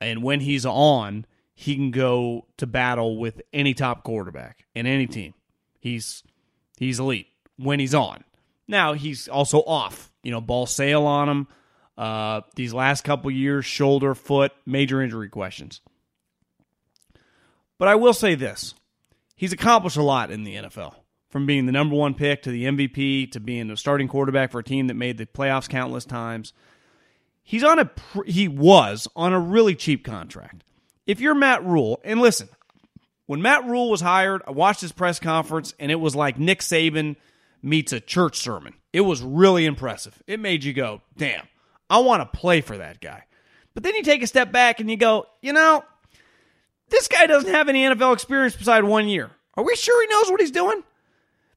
And 0.00 0.22
when 0.22 0.40
he's 0.40 0.64
on, 0.64 1.26
he 1.54 1.74
can 1.74 1.90
go 1.90 2.46
to 2.56 2.66
battle 2.66 3.18
with 3.18 3.42
any 3.52 3.74
top 3.74 4.02
quarterback 4.02 4.64
in 4.74 4.86
any 4.86 5.06
team. 5.06 5.34
He's 5.78 6.22
he's 6.78 6.98
elite 6.98 7.28
when 7.58 7.80
he's 7.80 7.94
on. 7.94 8.24
Now 8.66 8.94
he's 8.94 9.28
also 9.28 9.58
off. 9.58 10.10
You 10.22 10.30
know, 10.30 10.40
ball 10.40 10.64
sail 10.64 11.04
on 11.04 11.28
him. 11.28 11.48
Uh, 11.96 12.40
these 12.56 12.74
last 12.74 13.04
couple 13.04 13.30
years, 13.30 13.64
shoulder, 13.64 14.14
foot, 14.14 14.52
major 14.66 15.00
injury 15.00 15.28
questions. 15.28 15.80
But 17.78 17.88
I 17.88 17.94
will 17.94 18.14
say 18.14 18.34
this: 18.34 18.74
he's 19.36 19.52
accomplished 19.52 19.96
a 19.96 20.02
lot 20.02 20.30
in 20.30 20.44
the 20.44 20.56
NFL. 20.56 20.94
From 21.30 21.46
being 21.46 21.66
the 21.66 21.72
number 21.72 21.96
one 21.96 22.14
pick 22.14 22.42
to 22.42 22.50
the 22.50 22.64
MVP 22.64 23.32
to 23.32 23.40
being 23.40 23.68
a 23.68 23.76
starting 23.76 24.06
quarterback 24.06 24.52
for 24.52 24.60
a 24.60 24.64
team 24.64 24.86
that 24.86 24.94
made 24.94 25.18
the 25.18 25.26
playoffs 25.26 25.68
countless 25.68 26.04
times. 26.04 26.52
He's 27.42 27.64
on 27.64 27.80
a 27.80 27.90
he 28.24 28.46
was 28.46 29.08
on 29.16 29.32
a 29.32 29.40
really 29.40 29.74
cheap 29.74 30.04
contract. 30.04 30.62
If 31.06 31.20
you're 31.20 31.34
Matt 31.34 31.64
Rhule, 31.64 32.00
and 32.04 32.20
listen, 32.20 32.48
when 33.26 33.42
Matt 33.42 33.66
Rhule 33.66 33.90
was 33.90 34.00
hired, 34.00 34.42
I 34.46 34.52
watched 34.52 34.80
his 34.80 34.92
press 34.92 35.18
conference 35.18 35.74
and 35.78 35.90
it 35.90 35.96
was 35.96 36.14
like 36.14 36.38
Nick 36.38 36.60
Saban 36.60 37.16
meets 37.62 37.92
a 37.92 38.00
church 38.00 38.38
sermon. 38.38 38.74
It 38.92 39.00
was 39.00 39.20
really 39.20 39.66
impressive. 39.66 40.22
It 40.28 40.38
made 40.38 40.62
you 40.62 40.72
go, 40.72 41.02
"Damn, 41.16 41.46
I 41.94 41.98
want 41.98 42.22
to 42.22 42.38
play 42.38 42.60
for 42.60 42.78
that 42.78 43.00
guy." 43.00 43.24
But 43.74 43.82
then 43.82 43.94
you 43.94 44.02
take 44.02 44.22
a 44.22 44.26
step 44.26 44.52
back 44.52 44.80
and 44.80 44.90
you 44.90 44.96
go, 44.96 45.26
"You 45.40 45.52
know, 45.52 45.84
this 46.88 47.08
guy 47.08 47.26
doesn't 47.26 47.52
have 47.52 47.68
any 47.68 47.84
NFL 47.84 48.12
experience 48.12 48.56
beside 48.56 48.84
one 48.84 49.08
year. 49.08 49.30
Are 49.54 49.64
we 49.64 49.76
sure 49.76 50.00
he 50.02 50.08
knows 50.08 50.30
what 50.30 50.40
he's 50.40 50.50
doing?" 50.50 50.82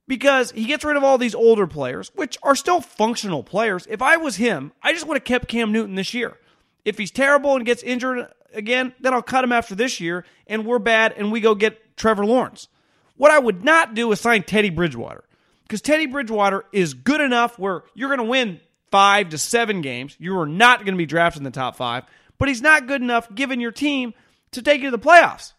because 0.07 0.51
he 0.51 0.65
gets 0.65 0.85
rid 0.85 0.97
of 0.97 1.03
all 1.03 1.17
these 1.17 1.35
older 1.35 1.67
players, 1.67 2.11
which 2.15 2.37
are 2.41 2.55
still 2.55 2.81
functional 2.81 3.43
players. 3.43 3.85
If 3.89 4.01
I 4.01 4.17
was 4.17 4.37
him, 4.37 4.71
I 4.81 4.93
just 4.93 5.05
would 5.05 5.17
have 5.17 5.25
kept 5.25 5.47
Cam 5.47 5.71
Newton 5.71 5.95
this 5.95 6.13
year. 6.13 6.37
If 6.85 6.97
he's 6.97 7.11
terrible 7.11 7.55
and 7.55 7.65
gets 7.65 7.83
injured 7.83 8.27
again, 8.53 8.93
then 8.99 9.13
I'll 9.13 9.21
cut 9.21 9.43
him 9.43 9.51
after 9.51 9.75
this 9.75 9.99
year 9.99 10.25
and 10.47 10.65
we're 10.65 10.79
bad 10.79 11.13
and 11.17 11.31
we 11.31 11.41
go 11.41 11.53
get 11.55 11.97
Trevor 11.97 12.25
Lawrence. 12.25 12.69
What 13.17 13.31
I 13.31 13.39
would 13.39 13.63
not 13.63 13.93
do 13.93 14.11
is 14.11 14.21
sign 14.21 14.43
Teddy 14.43 14.69
Bridgewater 14.69 15.23
because 15.63 15.81
Teddy 15.81 16.05
Bridgewater 16.05 16.63
is 16.71 16.93
good 16.93 17.19
enough 17.19 17.59
where 17.59 17.83
you're 17.93 18.09
going 18.09 18.19
to 18.19 18.23
win 18.23 18.61
five 18.91 19.29
to 19.29 19.37
seven 19.37 19.81
games. 19.81 20.15
You 20.19 20.37
are 20.39 20.47
not 20.47 20.79
going 20.79 20.93
to 20.93 20.97
be 20.97 21.05
drafted 21.05 21.41
in 21.41 21.43
the 21.43 21.51
top 21.51 21.75
five, 21.75 22.03
but 22.37 22.47
he's 22.47 22.61
not 22.61 22.87
good 22.87 23.01
enough 23.01 23.33
given 23.33 23.59
your 23.59 23.71
team 23.71 24.13
to 24.51 24.61
take 24.61 24.81
you 24.81 24.91
to 24.91 24.97
the 24.97 25.03
playoffs. 25.03 25.53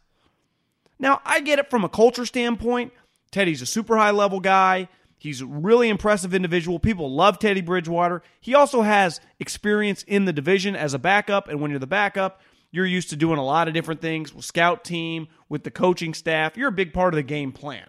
Now, 0.98 1.20
I 1.24 1.40
get 1.40 1.58
it 1.58 1.70
from 1.70 1.84
a 1.84 1.88
culture 1.88 2.26
standpoint. 2.26 2.92
Teddy's 3.30 3.62
a 3.62 3.66
super 3.66 3.96
high 3.96 4.10
level 4.10 4.40
guy. 4.40 4.88
He's 5.18 5.40
a 5.40 5.46
really 5.46 5.88
impressive 5.88 6.32
individual. 6.32 6.78
People 6.78 7.12
love 7.12 7.38
Teddy 7.38 7.60
Bridgewater. 7.60 8.22
He 8.40 8.54
also 8.54 8.82
has 8.82 9.20
experience 9.40 10.04
in 10.04 10.24
the 10.24 10.32
division 10.32 10.76
as 10.76 10.94
a 10.94 10.98
backup. 10.98 11.48
And 11.48 11.60
when 11.60 11.70
you're 11.70 11.80
the 11.80 11.88
backup, 11.88 12.40
you're 12.70 12.86
used 12.86 13.10
to 13.10 13.16
doing 13.16 13.38
a 13.38 13.44
lot 13.44 13.66
of 13.66 13.74
different 13.74 14.00
things 14.00 14.32
with 14.32 14.44
scout 14.44 14.84
team, 14.84 15.28
with 15.48 15.64
the 15.64 15.70
coaching 15.70 16.14
staff. 16.14 16.56
You're 16.56 16.68
a 16.68 16.72
big 16.72 16.92
part 16.92 17.14
of 17.14 17.16
the 17.16 17.22
game 17.22 17.50
plan, 17.50 17.88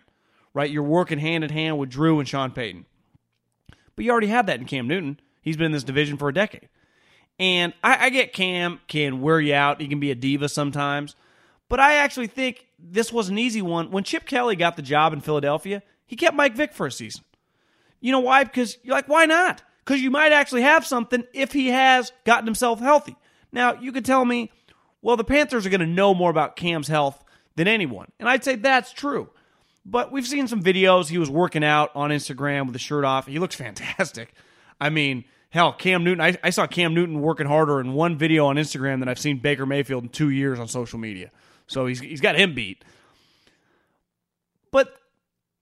right? 0.53 0.69
You're 0.69 0.83
working 0.83 1.19
hand 1.19 1.43
in 1.43 1.51
hand 1.51 1.77
with 1.77 1.89
Drew 1.89 2.19
and 2.19 2.27
Sean 2.27 2.51
Payton. 2.51 2.85
But 3.95 4.05
you 4.05 4.11
already 4.11 4.27
have 4.27 4.47
that 4.47 4.59
in 4.59 4.65
Cam 4.65 4.87
Newton. 4.87 5.19
He's 5.41 5.57
been 5.57 5.67
in 5.67 5.71
this 5.71 5.83
division 5.83 6.17
for 6.17 6.29
a 6.29 6.33
decade. 6.33 6.69
And 7.39 7.73
I, 7.83 8.05
I 8.05 8.09
get 8.09 8.33
Cam 8.33 8.79
can 8.87 9.21
wear 9.21 9.39
you 9.39 9.53
out. 9.53 9.79
He 9.79 9.87
can 9.87 9.99
be 9.99 10.11
a 10.11 10.15
diva 10.15 10.49
sometimes. 10.49 11.15
But 11.69 11.79
I 11.79 11.95
actually 11.95 12.27
think 12.27 12.67
this 12.77 13.13
was 13.13 13.29
an 13.29 13.37
easy 13.37 13.61
one. 13.61 13.91
When 13.91 14.03
Chip 14.03 14.25
Kelly 14.25 14.55
got 14.55 14.75
the 14.75 14.81
job 14.81 15.13
in 15.13 15.21
Philadelphia, 15.21 15.81
he 16.05 16.15
kept 16.15 16.35
Mike 16.35 16.55
Vick 16.55 16.73
for 16.73 16.87
a 16.87 16.91
season. 16.91 17.23
You 18.01 18.11
know 18.11 18.19
why? 18.19 18.43
Because 18.43 18.77
you're 18.83 18.95
like, 18.95 19.07
why 19.07 19.25
not? 19.25 19.61
Because 19.85 20.01
you 20.01 20.11
might 20.11 20.31
actually 20.31 20.63
have 20.63 20.85
something 20.85 21.23
if 21.33 21.51
he 21.51 21.67
has 21.67 22.11
gotten 22.25 22.45
himself 22.45 22.79
healthy. 22.79 23.15
Now, 23.51 23.73
you 23.73 23.91
could 23.91 24.05
tell 24.05 24.25
me, 24.25 24.51
well, 25.01 25.17
the 25.17 25.23
Panthers 25.23 25.65
are 25.65 25.69
going 25.69 25.79
to 25.79 25.87
know 25.87 26.13
more 26.13 26.29
about 26.29 26.55
Cam's 26.55 26.87
health 26.87 27.23
than 27.55 27.67
anyone. 27.67 28.11
And 28.19 28.27
I'd 28.27 28.43
say 28.43 28.55
that's 28.55 28.91
true. 28.91 29.29
But 29.85 30.11
we've 30.11 30.27
seen 30.27 30.47
some 30.47 30.61
videos. 30.61 31.07
He 31.09 31.17
was 31.17 31.29
working 31.29 31.63
out 31.63 31.91
on 31.95 32.09
Instagram 32.09 32.65
with 32.65 32.73
the 32.73 32.79
shirt 32.79 33.05
off. 33.05 33.27
He 33.27 33.39
looks 33.39 33.55
fantastic. 33.57 34.33
I 34.79 34.89
mean, 34.89 35.25
hell, 35.49 35.73
Cam 35.73 36.03
Newton, 36.03 36.21
I, 36.21 36.37
I 36.43 36.49
saw 36.51 36.67
Cam 36.67 36.93
Newton 36.93 37.21
working 37.21 37.47
harder 37.47 37.79
in 37.79 37.93
one 37.93 38.17
video 38.17 38.45
on 38.45 38.55
Instagram 38.55 38.99
than 38.99 39.09
I've 39.09 39.19
seen 39.19 39.39
Baker 39.39 39.65
Mayfield 39.65 40.03
in 40.03 40.09
two 40.09 40.29
years 40.29 40.59
on 40.59 40.67
social 40.67 40.99
media. 40.99 41.31
So 41.67 41.85
he's, 41.85 41.99
he's 41.99 42.21
got 42.21 42.35
him 42.35 42.53
beat. 42.55 42.83
But 44.71 44.93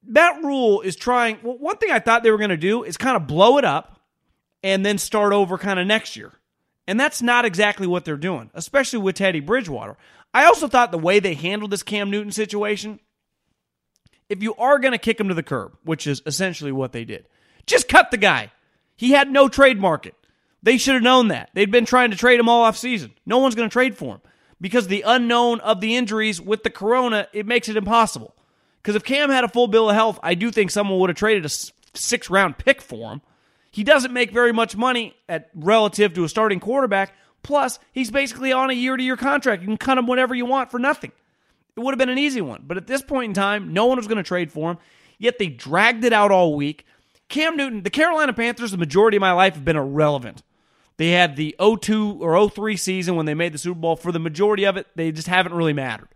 Matt 0.06 0.44
Rhule 0.44 0.82
is 0.82 0.96
trying. 0.96 1.40
Well, 1.44 1.58
one 1.58 1.78
thing 1.78 1.92
I 1.92 2.00
thought 2.00 2.24
they 2.24 2.32
were 2.32 2.38
going 2.38 2.50
to 2.50 2.58
do 2.58 2.84
is 2.84 2.98
kind 2.98 3.18
of 3.18 3.28
blow 3.28 3.58
it 3.58 3.66
up 3.66 4.00
and 4.64 4.86
then 4.86 4.98
start 4.98 5.34
over 5.34 5.58
kind 5.58 5.80
of 5.80 5.88
next 5.88 6.16
year. 6.16 6.34
And 6.88 7.00
that's 7.00 7.22
not 7.22 7.44
exactly 7.44 7.86
what 7.86 8.06
they're 8.06 8.16
doing, 8.16 8.50
especially 8.54 9.00
with 9.00 9.16
Teddy 9.16 9.42
Bridgewater. 9.42 9.98
I 10.34 10.46
also 10.46 10.68
thought 10.68 10.92
the 10.92 10.98
way 10.98 11.20
they 11.20 11.34
handled 11.34 11.72
this 11.72 11.84
Cam 11.84 12.10
Newton 12.10 12.32
situation, 12.32 13.00
if 14.30 14.42
you 14.42 14.56
are 14.56 14.80
going 14.80 14.94
to 14.94 14.98
kick 14.98 15.20
him 15.20 15.28
to 15.28 15.34
the 15.34 15.44
curb, 15.44 15.76
which 15.84 16.08
is 16.08 16.22
essentially 16.26 16.72
what 16.72 16.94
they 16.94 17.04
did, 17.04 17.28
just 17.66 17.90
cut 17.90 18.12
the 18.12 18.18
guy. 18.18 18.52
He 18.98 19.12
had 19.12 19.32
no 19.32 19.48
trade 19.48 19.80
market. 19.80 20.16
They 20.62 20.78
should 20.78 20.96
have 20.96 21.04
known 21.04 21.30
that. 21.30 21.52
They'd 21.54 21.72
been 21.72 21.86
trying 21.86 22.12
to 22.12 22.18
trade 22.18 22.40
him 22.40 22.50
all 22.50 22.64
off 22.64 22.76
season. 22.76 23.14
No 23.26 23.38
one's 23.38 23.56
going 23.56 23.70
to 23.70 23.74
trade 23.74 23.96
for 23.96 24.16
him 24.16 24.22
because 24.60 24.88
the 24.88 25.04
unknown 25.04 25.60
of 25.62 25.80
the 25.80 25.96
injuries 25.96 26.42
with 26.42 26.64
the 26.64 26.70
corona, 26.70 27.28
it 27.32 27.46
makes 27.46 27.70
it 27.70 27.78
impossible. 27.78 28.36
Because 28.82 28.96
if 28.96 29.04
Cam 29.04 29.30
had 29.30 29.44
a 29.44 29.50
full 29.50 29.68
bill 29.68 29.90
of 29.90 29.96
health, 29.96 30.20
I 30.24 30.34
do 30.34 30.52
think 30.52 30.72
someone 30.72 31.00
would 31.00 31.10
have 31.10 31.18
traded 31.18 31.46
a 31.46 31.50
six 31.94 32.30
round 32.30 32.58
pick 32.58 32.82
for 32.82 33.12
him. 33.12 33.22
He 33.70 33.84
doesn't 33.84 34.14
make 34.14 34.32
very 34.32 34.52
much 34.52 34.76
money 34.76 35.16
at 35.30 35.50
relative 35.54 36.14
to 36.16 36.24
a 36.24 36.30
starting 36.30 36.60
quarterback. 36.60 37.14
Plus, 37.44 37.80
he's 37.92 38.10
basically 38.10 38.52
on 38.52 38.70
a 38.70 38.74
year 38.74 38.98
to 38.98 39.04
year 39.04 39.16
contract. 39.16 39.62
You 39.62 39.68
can 39.68 39.78
cut 39.78 39.98
him 39.98 40.08
whenever 40.08 40.34
you 40.34 40.46
want 40.46 40.72
for 40.72 40.80
nothing. 40.80 41.12
It 41.76 41.82
would 41.82 41.92
have 41.92 42.00
been 42.00 42.10
an 42.10 42.18
easy 42.18 42.42
one. 42.42 42.64
But 42.66 42.78
at 42.78 42.88
this 42.88 43.04
point 43.04 43.30
in 43.30 43.34
time, 43.36 43.74
no 43.74 43.86
one 43.86 43.98
was 43.98 44.08
going 44.08 44.18
to 44.18 44.24
trade 44.24 44.52
for 44.52 44.72
him. 44.72 44.78
Yet 45.20 45.38
they 45.38 45.48
dragged 45.48 46.04
it 46.04 46.14
out 46.14 46.32
all 46.32 46.56
week. 46.56 46.86
Cam 47.30 47.58
Newton, 47.58 47.84
the 47.84 47.90
Carolina 47.90 48.34
Panthers, 48.34 48.72
the 48.72 48.78
majority 48.78 49.18
of 49.18 49.22
my 49.22 49.34
life 49.34 49.56
have 49.56 49.66
been 49.66 49.76
irrelevant. 49.76 50.44
They 50.98 51.12
had 51.12 51.36
the 51.36 51.56
02 51.60 52.20
or 52.22 52.50
03 52.50 52.76
season 52.76 53.16
when 53.16 53.26
they 53.26 53.34
made 53.34 53.54
the 53.54 53.58
Super 53.58 53.80
Bowl. 53.80 53.96
For 53.96 54.12
the 54.12 54.20
majority 54.20 54.66
of 54.66 54.78
it, 54.78 54.88
they 54.96 55.12
just 55.12 55.28
haven't 55.28 55.54
really 55.54 55.74
mattered. 55.74 56.10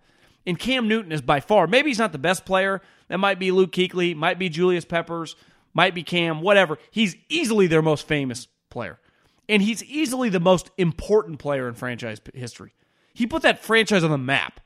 And 0.46 0.58
Cam 0.58 0.88
Newton 0.88 1.12
is 1.12 1.22
by 1.22 1.40
far, 1.40 1.68
maybe 1.68 1.90
he's 1.90 2.00
not 2.00 2.12
the 2.14 2.18
best 2.18 2.46
player. 2.46 2.82
That 3.10 3.20
might 3.20 3.40
be 3.40 3.52
Luke 3.52 3.72
Kuechly, 3.72 4.16
might 4.16 4.40
be 4.40 4.50
Julius 4.50 4.86
Peppers, 4.86 5.36
might 5.74 5.94
be 5.94 6.02
Cam, 6.02 6.42
whatever. 6.42 6.80
He's 6.90 7.16
easily 7.30 7.68
their 7.68 7.84
most 7.84 8.08
famous 8.08 8.48
player. 8.70 9.00
And 9.48 9.62
he's 9.62 9.84
easily 9.84 10.30
the 10.30 10.40
most 10.40 10.72
important 10.78 11.40
player 11.40 11.68
in 11.68 11.76
franchise 11.76 12.22
history. 12.34 12.74
He 13.14 13.28
put 13.28 13.44
that 13.44 13.64
franchise 13.64 14.04
on 14.04 14.12
the 14.12 14.18
map 14.18 14.62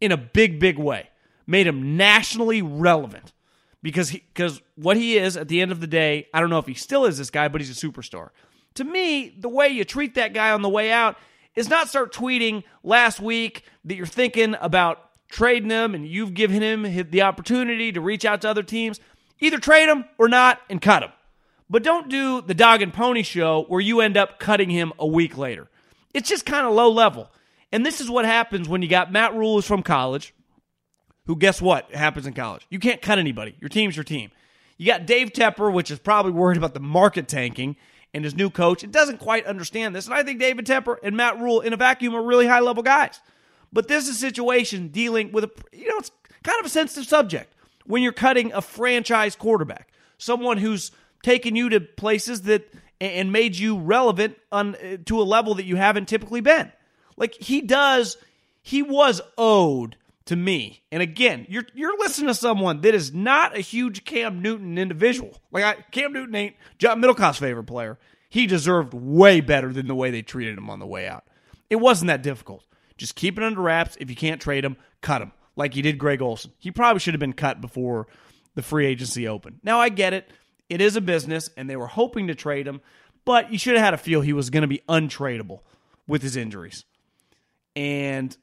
in 0.00 0.12
a 0.12 0.16
big, 0.16 0.58
big 0.58 0.78
way, 0.78 1.08
made 1.46 1.66
him 1.66 1.96
nationally 1.96 2.60
relevant 2.60 3.32
because 3.84 4.10
because 4.10 4.62
what 4.76 4.96
he 4.96 5.18
is 5.18 5.36
at 5.36 5.46
the 5.46 5.60
end 5.60 5.70
of 5.70 5.78
the 5.78 5.86
day, 5.86 6.26
I 6.32 6.40
don't 6.40 6.48
know 6.48 6.58
if 6.58 6.66
he 6.66 6.72
still 6.72 7.04
is 7.04 7.18
this 7.18 7.30
guy, 7.30 7.48
but 7.48 7.60
he's 7.60 7.70
a 7.70 7.86
superstar. 7.86 8.30
To 8.76 8.82
me, 8.82 9.36
the 9.38 9.48
way 9.48 9.68
you 9.68 9.84
treat 9.84 10.14
that 10.14 10.32
guy 10.32 10.50
on 10.50 10.62
the 10.62 10.70
way 10.70 10.90
out 10.90 11.16
is 11.54 11.68
not 11.68 11.88
start 11.88 12.12
tweeting 12.12 12.64
last 12.82 13.20
week 13.20 13.62
that 13.84 13.94
you're 13.94 14.06
thinking 14.06 14.56
about 14.60 15.10
trading 15.28 15.68
him 15.68 15.94
and 15.94 16.08
you've 16.08 16.32
given 16.32 16.62
him 16.62 17.10
the 17.10 17.22
opportunity 17.22 17.92
to 17.92 18.00
reach 18.00 18.24
out 18.24 18.40
to 18.40 18.48
other 18.48 18.62
teams. 18.62 18.98
Either 19.38 19.58
trade 19.58 19.88
him 19.88 20.06
or 20.18 20.28
not 20.28 20.60
and 20.70 20.80
cut 20.80 21.02
him. 21.02 21.12
But 21.68 21.82
don't 21.82 22.08
do 22.08 22.40
the 22.40 22.54
dog 22.54 22.80
and 22.80 22.92
pony 22.92 23.22
show 23.22 23.64
where 23.68 23.80
you 23.80 24.00
end 24.00 24.16
up 24.16 24.38
cutting 24.38 24.70
him 24.70 24.94
a 24.98 25.06
week 25.06 25.36
later. 25.36 25.68
It's 26.14 26.28
just 26.28 26.46
kind 26.46 26.66
of 26.66 26.72
low 26.72 26.90
level. 26.90 27.30
And 27.70 27.84
this 27.84 28.00
is 28.00 28.08
what 28.08 28.24
happens 28.24 28.66
when 28.66 28.80
you 28.80 28.88
got 28.88 29.12
Matt 29.12 29.34
Rhule 29.34 29.60
from 29.60 29.82
college, 29.82 30.34
who 31.26 31.36
guess 31.36 31.60
what 31.60 31.94
happens 31.94 32.26
in 32.26 32.34
college? 32.34 32.66
You 32.70 32.78
can't 32.78 33.00
cut 33.00 33.18
anybody. 33.18 33.56
Your 33.60 33.68
team's 33.68 33.96
your 33.96 34.04
team. 34.04 34.30
You 34.76 34.86
got 34.86 35.06
Dave 35.06 35.32
Tepper, 35.32 35.72
which 35.72 35.90
is 35.90 35.98
probably 35.98 36.32
worried 36.32 36.56
about 36.56 36.74
the 36.74 36.80
market 36.80 37.28
tanking, 37.28 37.76
and 38.12 38.24
his 38.24 38.34
new 38.34 38.48
coach. 38.48 38.84
It 38.84 38.92
doesn't 38.92 39.18
quite 39.18 39.44
understand 39.44 39.94
this. 39.94 40.06
And 40.06 40.14
I 40.14 40.22
think 40.22 40.38
David 40.38 40.66
Tepper 40.66 40.96
and 41.02 41.16
Matt 41.16 41.38
Rhule 41.40 41.60
in 41.60 41.72
a 41.72 41.76
vacuum 41.76 42.14
are 42.14 42.22
really 42.22 42.46
high 42.46 42.60
level 42.60 42.82
guys. 42.82 43.20
But 43.72 43.88
this 43.88 44.08
is 44.08 44.16
a 44.16 44.20
situation 44.20 44.88
dealing 44.88 45.32
with 45.32 45.44
a, 45.44 45.50
you 45.72 45.88
know, 45.88 45.98
it's 45.98 46.12
kind 46.44 46.60
of 46.60 46.66
a 46.66 46.68
sensitive 46.68 47.08
subject 47.08 47.52
when 47.84 48.02
you're 48.02 48.12
cutting 48.12 48.52
a 48.52 48.62
franchise 48.62 49.34
quarterback, 49.34 49.92
someone 50.16 50.58
who's 50.58 50.92
taken 51.22 51.56
you 51.56 51.68
to 51.70 51.80
places 51.80 52.42
that 52.42 52.72
and 53.00 53.32
made 53.32 53.56
you 53.56 53.76
relevant 53.76 54.36
on 54.52 54.76
uh, 54.76 54.96
to 55.04 55.20
a 55.20 55.24
level 55.24 55.54
that 55.56 55.64
you 55.64 55.76
haven't 55.76 56.06
typically 56.06 56.40
been. 56.40 56.70
Like 57.16 57.34
he 57.34 57.60
does, 57.60 58.16
he 58.62 58.82
was 58.82 59.20
owed 59.36 59.96
to 60.26 60.36
me. 60.36 60.82
And 60.90 61.02
again, 61.02 61.46
you're 61.48 61.66
you're 61.74 61.98
listening 61.98 62.28
to 62.28 62.34
someone 62.34 62.80
that 62.82 62.94
is 62.94 63.12
not 63.12 63.56
a 63.56 63.60
huge 63.60 64.04
Cam 64.04 64.40
Newton 64.40 64.78
individual. 64.78 65.40
Like 65.50 65.64
I, 65.64 65.74
Cam 65.90 66.12
Newton 66.12 66.34
ain't 66.34 66.56
Jon 66.78 67.00
Middlekauff's 67.00 67.38
favorite 67.38 67.64
player. 67.64 67.98
He 68.28 68.46
deserved 68.46 68.94
way 68.94 69.40
better 69.40 69.72
than 69.72 69.86
the 69.86 69.94
way 69.94 70.10
they 70.10 70.22
treated 70.22 70.58
him 70.58 70.68
on 70.68 70.80
the 70.80 70.86
way 70.86 71.06
out. 71.06 71.24
It 71.70 71.76
wasn't 71.76 72.08
that 72.08 72.22
difficult. 72.22 72.64
Just 72.96 73.14
keep 73.14 73.38
it 73.38 73.44
under 73.44 73.60
wraps. 73.60 73.96
If 74.00 74.10
you 74.10 74.16
can't 74.16 74.40
trade 74.40 74.64
him, 74.64 74.76
cut 75.00 75.22
him 75.22 75.32
like 75.56 75.76
you 75.76 75.82
did 75.82 75.98
Greg 75.98 76.22
Olsen. 76.22 76.52
He 76.58 76.70
probably 76.70 77.00
should 77.00 77.14
have 77.14 77.20
been 77.20 77.32
cut 77.32 77.60
before 77.60 78.06
the 78.54 78.62
free 78.62 78.86
agency 78.86 79.28
opened. 79.28 79.60
Now 79.62 79.80
I 79.80 79.88
get 79.88 80.12
it. 80.12 80.30
It 80.68 80.80
is 80.80 80.96
a 80.96 81.00
business, 81.00 81.50
and 81.56 81.68
they 81.68 81.76
were 81.76 81.86
hoping 81.86 82.28
to 82.28 82.34
trade 82.34 82.66
him, 82.66 82.80
but 83.24 83.52
you 83.52 83.58
should 83.58 83.74
have 83.74 83.84
had 83.84 83.94
a 83.94 83.98
feel 83.98 84.20
he 84.20 84.32
was 84.32 84.50
going 84.50 84.62
to 84.62 84.68
be 84.68 84.82
untradeable 84.88 85.60
with 86.06 86.22
his 86.22 86.36
injuries. 86.36 86.84
And 87.76 88.36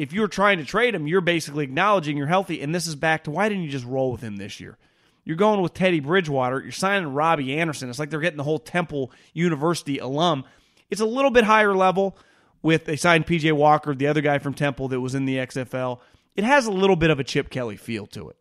if 0.00 0.14
you're 0.14 0.28
trying 0.28 0.58
to 0.58 0.64
trade 0.64 0.94
him, 0.94 1.06
you're 1.06 1.20
basically 1.20 1.64
acknowledging 1.64 2.16
you're 2.16 2.26
healthy. 2.26 2.62
And 2.62 2.74
this 2.74 2.86
is 2.86 2.94
back 2.94 3.24
to 3.24 3.30
why 3.30 3.48
didn't 3.48 3.64
you 3.64 3.70
just 3.70 3.84
roll 3.84 4.10
with 4.10 4.22
him 4.22 4.36
this 4.36 4.58
year? 4.58 4.78
You're 5.24 5.36
going 5.36 5.60
with 5.60 5.74
Teddy 5.74 6.00
Bridgewater. 6.00 6.60
You're 6.62 6.72
signing 6.72 7.12
Robbie 7.12 7.58
Anderson. 7.58 7.90
It's 7.90 7.98
like 7.98 8.08
they're 8.08 8.20
getting 8.20 8.38
the 8.38 8.42
whole 8.42 8.58
Temple 8.58 9.12
University 9.34 9.98
alum. 9.98 10.44
It's 10.88 11.02
a 11.02 11.06
little 11.06 11.30
bit 11.30 11.44
higher 11.44 11.74
level 11.74 12.16
with 12.62 12.86
they 12.86 12.96
signed 12.96 13.26
PJ 13.26 13.52
Walker, 13.52 13.94
the 13.94 14.06
other 14.06 14.22
guy 14.22 14.38
from 14.38 14.54
Temple 14.54 14.88
that 14.88 15.00
was 15.00 15.14
in 15.14 15.26
the 15.26 15.36
XFL. 15.36 16.00
It 16.34 16.44
has 16.44 16.66
a 16.66 16.72
little 16.72 16.96
bit 16.96 17.10
of 17.10 17.20
a 17.20 17.24
Chip 17.24 17.50
Kelly 17.50 17.76
feel 17.76 18.06
to 18.08 18.30
it. 18.30 18.36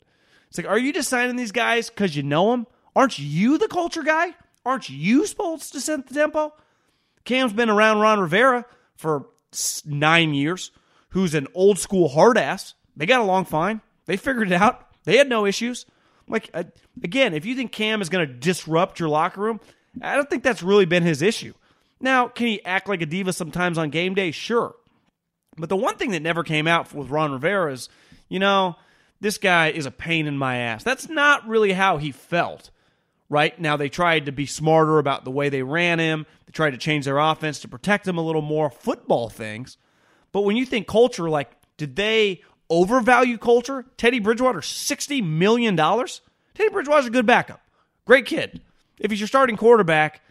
It's 0.47 0.57
like, 0.57 0.67
are 0.67 0.79
you 0.79 0.93
just 0.93 1.09
signing 1.09 1.35
these 1.35 1.51
guys 1.51 1.89
because 1.89 2.15
you 2.15 2.23
know 2.23 2.51
them? 2.51 2.67
Aren't 2.95 3.19
you 3.19 3.57
the 3.57 3.67
culture 3.67 4.03
guy? 4.03 4.33
Aren't 4.65 4.89
you 4.89 5.25
supposed 5.25 5.73
to 5.73 5.81
set 5.81 6.07
the 6.07 6.13
tempo? 6.13 6.53
Cam's 7.25 7.53
been 7.53 7.69
around 7.69 7.99
Ron 7.99 8.19
Rivera 8.19 8.65
for 8.95 9.27
nine 9.85 10.33
years, 10.33 10.71
who's 11.09 11.33
an 11.33 11.47
old 11.53 11.79
school 11.79 12.09
hard 12.09 12.37
ass. 12.37 12.73
They 12.95 13.05
got 13.05 13.21
along 13.21 13.45
fine. 13.45 13.81
They 14.05 14.17
figured 14.17 14.51
it 14.51 14.61
out. 14.61 14.87
They 15.03 15.17
had 15.17 15.29
no 15.29 15.45
issues. 15.45 15.85
Like, 16.27 16.49
uh, 16.53 16.63
again, 17.03 17.33
if 17.33 17.45
you 17.45 17.55
think 17.55 17.71
Cam 17.71 18.01
is 18.01 18.09
going 18.09 18.27
to 18.27 18.33
disrupt 18.33 18.99
your 18.99 19.09
locker 19.09 19.41
room, 19.41 19.59
I 20.01 20.15
don't 20.15 20.29
think 20.29 20.43
that's 20.43 20.63
really 20.63 20.85
been 20.85 21.03
his 21.03 21.21
issue. 21.21 21.53
Now, 21.99 22.27
can 22.27 22.47
he 22.47 22.63
act 22.63 22.87
like 22.87 23.01
a 23.01 23.05
diva 23.05 23.33
sometimes 23.33 23.77
on 23.77 23.89
game 23.89 24.13
day? 24.13 24.31
Sure. 24.31 24.75
But 25.57 25.69
the 25.69 25.75
one 25.75 25.95
thing 25.95 26.11
that 26.11 26.21
never 26.21 26.43
came 26.43 26.67
out 26.67 26.93
with 26.93 27.09
Ron 27.09 27.31
Rivera 27.31 27.73
is, 27.73 27.89
you 28.29 28.39
know, 28.39 28.75
this 29.19 29.37
guy 29.37 29.69
is 29.69 29.85
a 29.85 29.91
pain 29.91 30.27
in 30.27 30.37
my 30.37 30.57
ass. 30.57 30.83
That's 30.83 31.09
not 31.09 31.47
really 31.47 31.73
how 31.73 31.97
he 31.97 32.11
felt, 32.11 32.69
right? 33.27 33.59
Now, 33.59 33.75
they 33.75 33.89
tried 33.89 34.27
to 34.27 34.31
be 34.31 34.45
smarter 34.45 34.99
about 34.99 35.25
the 35.25 35.31
way 35.31 35.49
they 35.49 35.63
ran 35.63 35.99
him, 35.99 36.25
they 36.45 36.51
tried 36.51 36.71
to 36.71 36.77
change 36.77 37.05
their 37.05 37.17
offense 37.17 37.59
to 37.61 37.67
protect 37.67 38.07
him 38.07 38.17
a 38.17 38.25
little 38.25 38.41
more, 38.41 38.69
football 38.69 39.29
things. 39.29 39.77
But 40.31 40.41
when 40.41 40.55
you 40.55 40.65
think 40.65 40.87
culture, 40.87 41.29
like, 41.29 41.51
did 41.77 41.95
they 41.95 42.41
overvalue 42.69 43.37
culture? 43.37 43.85
Teddy 43.97 44.19
Bridgewater, 44.19 44.59
$60 44.59 45.23
million? 45.25 45.75
Teddy 45.75 46.69
Bridgewater's 46.71 47.07
a 47.07 47.11
good 47.11 47.25
backup. 47.25 47.61
Great 48.05 48.25
kid. 48.25 48.61
If 48.99 49.11
he's 49.11 49.19
your 49.19 49.27
starting 49.27 49.55
quarterback 49.55 50.21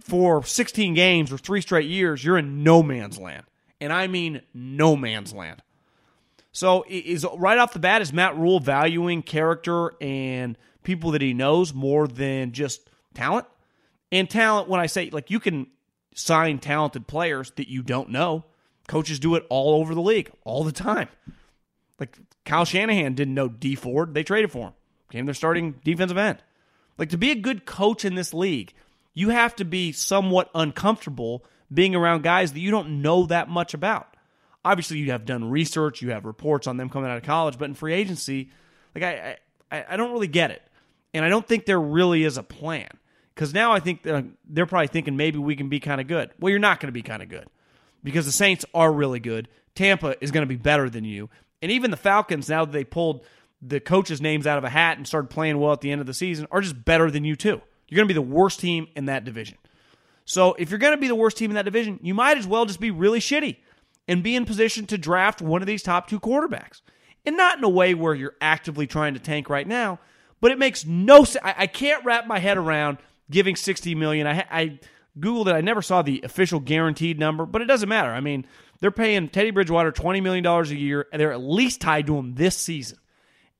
for 0.00 0.44
16 0.44 0.94
games 0.94 1.32
or 1.32 1.38
three 1.38 1.60
straight 1.60 1.88
years, 1.88 2.22
you're 2.24 2.38
in 2.38 2.62
no 2.62 2.82
man's 2.82 3.18
land. 3.18 3.44
And 3.80 3.92
I 3.92 4.06
mean 4.06 4.42
no 4.54 4.96
man's 4.96 5.32
land. 5.32 5.62
So 6.52 6.84
is 6.88 7.26
right 7.36 7.58
off 7.58 7.72
the 7.72 7.78
bat 7.78 8.02
is 8.02 8.12
Matt 8.12 8.36
Rhule 8.36 8.58
valuing 8.58 9.22
character 9.22 9.94
and 10.00 10.56
people 10.82 11.12
that 11.12 11.22
he 11.22 11.34
knows 11.34 11.72
more 11.72 12.08
than 12.08 12.52
just 12.52 12.88
talent? 13.14 13.46
And 14.10 14.28
talent 14.28 14.68
when 14.68 14.80
I 14.80 14.86
say 14.86 15.10
like 15.10 15.30
you 15.30 15.38
can 15.40 15.68
sign 16.14 16.58
talented 16.58 17.06
players 17.06 17.52
that 17.56 17.68
you 17.68 17.82
don't 17.82 18.10
know. 18.10 18.44
Coaches 18.88 19.20
do 19.20 19.36
it 19.36 19.46
all 19.50 19.80
over 19.80 19.94
the 19.94 20.00
league 20.00 20.32
all 20.44 20.64
the 20.64 20.72
time. 20.72 21.08
Like 22.00 22.18
Kyle 22.44 22.64
Shanahan 22.64 23.14
didn't 23.14 23.34
know 23.34 23.48
Dee 23.48 23.76
Ford, 23.76 24.14
they 24.14 24.24
traded 24.24 24.50
for 24.50 24.68
him. 24.68 24.72
Became 25.08 25.26
their 25.26 25.34
starting 25.34 25.76
defensive 25.84 26.18
end. 26.18 26.42
Like 26.96 27.10
to 27.10 27.18
be 27.18 27.30
a 27.30 27.36
good 27.36 27.66
coach 27.66 28.04
in 28.04 28.14
this 28.14 28.34
league, 28.34 28.72
you 29.14 29.28
have 29.28 29.54
to 29.56 29.64
be 29.64 29.92
somewhat 29.92 30.50
uncomfortable 30.54 31.44
being 31.72 31.94
around 31.94 32.22
guys 32.22 32.52
that 32.52 32.60
you 32.60 32.70
don't 32.70 33.02
know 33.02 33.26
that 33.26 33.48
much 33.48 33.74
about. 33.74 34.16
Obviously, 34.64 34.98
you 34.98 35.12
have 35.12 35.24
done 35.24 35.50
research, 35.50 36.02
you 36.02 36.10
have 36.10 36.24
reports 36.24 36.66
on 36.66 36.78
them 36.78 36.88
coming 36.88 37.10
out 37.10 37.16
of 37.16 37.22
college, 37.22 37.58
but 37.58 37.66
in 37.66 37.74
free 37.74 37.94
agency, 37.94 38.50
like 38.94 39.04
I, 39.04 39.36
I, 39.70 39.84
I 39.90 39.96
don't 39.96 40.12
really 40.12 40.28
get 40.28 40.50
it, 40.50 40.62
and 41.14 41.24
I 41.24 41.28
don't 41.28 41.46
think 41.46 41.64
there 41.64 41.80
really 41.80 42.24
is 42.24 42.36
a 42.38 42.42
plan. 42.42 42.88
Because 43.34 43.54
now 43.54 43.72
I 43.72 43.78
think 43.80 44.02
they're, 44.02 44.24
they're 44.48 44.66
probably 44.66 44.88
thinking 44.88 45.16
maybe 45.16 45.38
we 45.38 45.54
can 45.54 45.68
be 45.68 45.78
kind 45.78 46.00
of 46.00 46.08
good. 46.08 46.30
Well, 46.40 46.50
you're 46.50 46.58
not 46.58 46.80
going 46.80 46.88
to 46.88 46.92
be 46.92 47.02
kind 47.02 47.22
of 47.22 47.28
good 47.28 47.46
because 48.02 48.26
the 48.26 48.32
Saints 48.32 48.64
are 48.74 48.92
really 48.92 49.20
good. 49.20 49.48
Tampa 49.74 50.16
is 50.22 50.30
going 50.30 50.42
to 50.42 50.48
be 50.48 50.56
better 50.56 50.90
than 50.90 51.04
you, 51.04 51.30
and 51.62 51.70
even 51.70 51.90
the 51.90 51.96
Falcons 51.96 52.48
now 52.48 52.64
that 52.64 52.72
they 52.72 52.84
pulled 52.84 53.24
the 53.60 53.80
coaches' 53.80 54.20
names 54.20 54.46
out 54.46 54.58
of 54.58 54.64
a 54.64 54.68
hat 54.68 54.96
and 54.96 55.06
started 55.06 55.30
playing 55.30 55.58
well 55.58 55.72
at 55.72 55.80
the 55.80 55.90
end 55.90 56.00
of 56.00 56.06
the 56.06 56.14
season 56.14 56.46
are 56.50 56.60
just 56.60 56.84
better 56.84 57.10
than 57.10 57.24
you 57.24 57.36
too. 57.36 57.60
You're 57.88 57.96
going 57.96 58.08
to 58.08 58.14
be 58.14 58.14
the 58.14 58.22
worst 58.22 58.60
team 58.60 58.88
in 58.94 59.06
that 59.06 59.24
division. 59.24 59.58
So 60.24 60.54
if 60.54 60.70
you're 60.70 60.78
going 60.78 60.92
to 60.92 61.00
be 61.00 61.08
the 61.08 61.14
worst 61.14 61.36
team 61.36 61.50
in 61.50 61.54
that 61.54 61.64
division, 61.64 61.98
you 62.02 62.14
might 62.14 62.38
as 62.38 62.46
well 62.46 62.66
just 62.66 62.80
be 62.80 62.90
really 62.90 63.18
shitty 63.18 63.56
and 64.06 64.22
be 64.22 64.36
in 64.36 64.44
position 64.44 64.86
to 64.86 64.98
draft 64.98 65.42
one 65.42 65.62
of 65.62 65.66
these 65.66 65.82
top 65.82 66.08
two 66.08 66.20
quarterbacks. 66.20 66.82
and 67.26 67.36
not 67.36 67.58
in 67.58 67.64
a 67.64 67.68
way 67.68 67.94
where 67.94 68.14
you're 68.14 68.36
actively 68.40 68.86
trying 68.86 69.14
to 69.14 69.20
tank 69.20 69.50
right 69.50 69.66
now. 69.66 69.98
But 70.40 70.52
it 70.52 70.58
makes 70.58 70.86
no 70.86 71.24
sense. 71.24 71.44
I, 71.44 71.54
I 71.58 71.66
can't 71.66 72.04
wrap 72.04 72.26
my 72.26 72.38
head 72.38 72.58
around 72.58 72.98
giving 73.30 73.56
60 73.56 73.94
million. 73.94 74.26
I, 74.26 74.46
I 74.50 74.78
googled 75.18 75.48
it. 75.48 75.54
I 75.54 75.60
never 75.60 75.82
saw 75.82 76.02
the 76.02 76.20
official 76.24 76.60
guaranteed 76.60 77.18
number, 77.18 77.46
but 77.46 77.62
it 77.62 77.66
doesn't 77.66 77.88
matter. 77.88 78.10
I 78.10 78.20
mean, 78.20 78.46
they're 78.80 78.90
paying 78.90 79.28
Teddy 79.28 79.50
Bridgewater 79.50 79.92
$20 79.92 80.22
million 80.22 80.46
a 80.46 80.62
year, 80.66 81.06
and 81.12 81.20
they're 81.20 81.32
at 81.32 81.40
least 81.40 81.80
tied 81.80 82.06
to 82.06 82.16
him 82.16 82.34
this 82.34 82.56
season. 82.56 82.98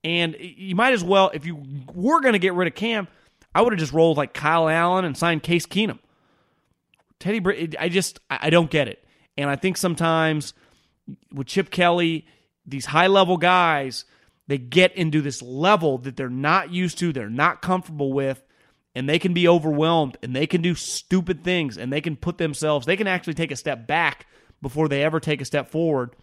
And 0.03 0.35
you 0.39 0.75
might 0.75 0.93
as 0.93 1.03
well, 1.03 1.29
if 1.33 1.45
you 1.45 1.61
were 1.93 2.21
going 2.21 2.33
to 2.33 2.39
get 2.39 2.53
rid 2.53 2.67
of 2.67 2.75
Cam, 2.75 3.07
I 3.53 3.61
would 3.61 3.73
have 3.73 3.79
just 3.79 3.93
rolled 3.93 4.17
like 4.17 4.33
Kyle 4.33 4.69
Allen 4.69 5.05
and 5.05 5.17
signed 5.17 5.43
Case 5.43 5.65
Keenum. 5.65 5.99
Teddy, 7.19 7.39
Br- 7.39 7.53
I 7.77 7.89
just, 7.89 8.19
I 8.29 8.49
don't 8.49 8.71
get 8.71 8.87
it. 8.87 9.03
And 9.37 9.49
I 9.49 9.55
think 9.55 9.75
sometimes 9.75 10.53
with 11.33 11.47
Chip 11.47 11.69
Kelly, 11.69 12.25
these 12.65 12.85
high 12.85 13.07
level 13.07 13.37
guys, 13.37 14.05
they 14.47 14.57
get 14.57 14.95
into 14.95 15.21
this 15.21 15.41
level 15.41 15.97
that 15.99 16.15
they're 16.15 16.29
not 16.29 16.71
used 16.71 16.97
to, 16.99 17.11
they're 17.11 17.29
not 17.29 17.61
comfortable 17.61 18.13
with, 18.13 18.43
and 18.95 19.07
they 19.07 19.19
can 19.19 19.33
be 19.33 19.47
overwhelmed 19.47 20.17
and 20.23 20.35
they 20.35 20.47
can 20.47 20.61
do 20.61 20.75
stupid 20.75 21.43
things 21.43 21.77
and 21.77 21.91
they 21.91 22.01
can 22.01 22.15
put 22.15 22.37
themselves, 22.37 22.85
they 22.85 22.97
can 22.97 23.07
actually 23.07 23.33
take 23.33 23.51
a 23.51 23.55
step 23.55 23.87
back 23.87 24.25
before 24.61 24.87
they 24.87 25.03
ever 25.03 25.19
take 25.19 25.41
a 25.41 25.45
step 25.45 25.69
forward. 25.69 26.15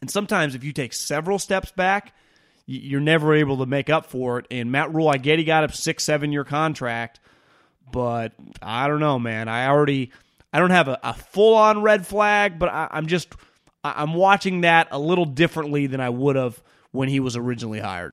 And 0.00 0.10
sometimes 0.10 0.54
if 0.54 0.64
you 0.64 0.72
take 0.72 0.92
several 0.92 1.38
steps 1.38 1.72
back, 1.72 2.14
you're 2.66 3.00
never 3.00 3.34
able 3.34 3.58
to 3.58 3.66
make 3.66 3.90
up 3.90 4.06
for 4.06 4.38
it. 4.38 4.46
And 4.50 4.72
Matt 4.72 4.94
Rhule, 4.94 5.08
I 5.08 5.18
get 5.18 5.38
he 5.38 5.44
got 5.44 5.64
a 5.64 5.72
six, 5.72 6.04
seven 6.04 6.32
year 6.32 6.44
contract, 6.44 7.20
but 7.90 8.32
I 8.62 8.88
don't 8.88 9.00
know, 9.00 9.18
man. 9.18 9.48
I 9.48 9.66
already, 9.66 10.12
I 10.52 10.58
don't 10.58 10.70
have 10.70 10.88
a, 10.88 10.98
a 11.02 11.14
full 11.14 11.54
on 11.54 11.82
red 11.82 12.06
flag, 12.06 12.58
but 12.58 12.68
I, 12.68 12.88
I'm 12.90 13.08
just, 13.08 13.34
I'm 13.82 14.14
watching 14.14 14.62
that 14.62 14.88
a 14.90 14.98
little 14.98 15.24
differently 15.24 15.86
than 15.86 16.00
I 16.00 16.10
would 16.10 16.36
have 16.36 16.62
when 16.92 17.08
he 17.08 17.20
was 17.20 17.36
originally 17.36 17.80
hired. 17.80 18.12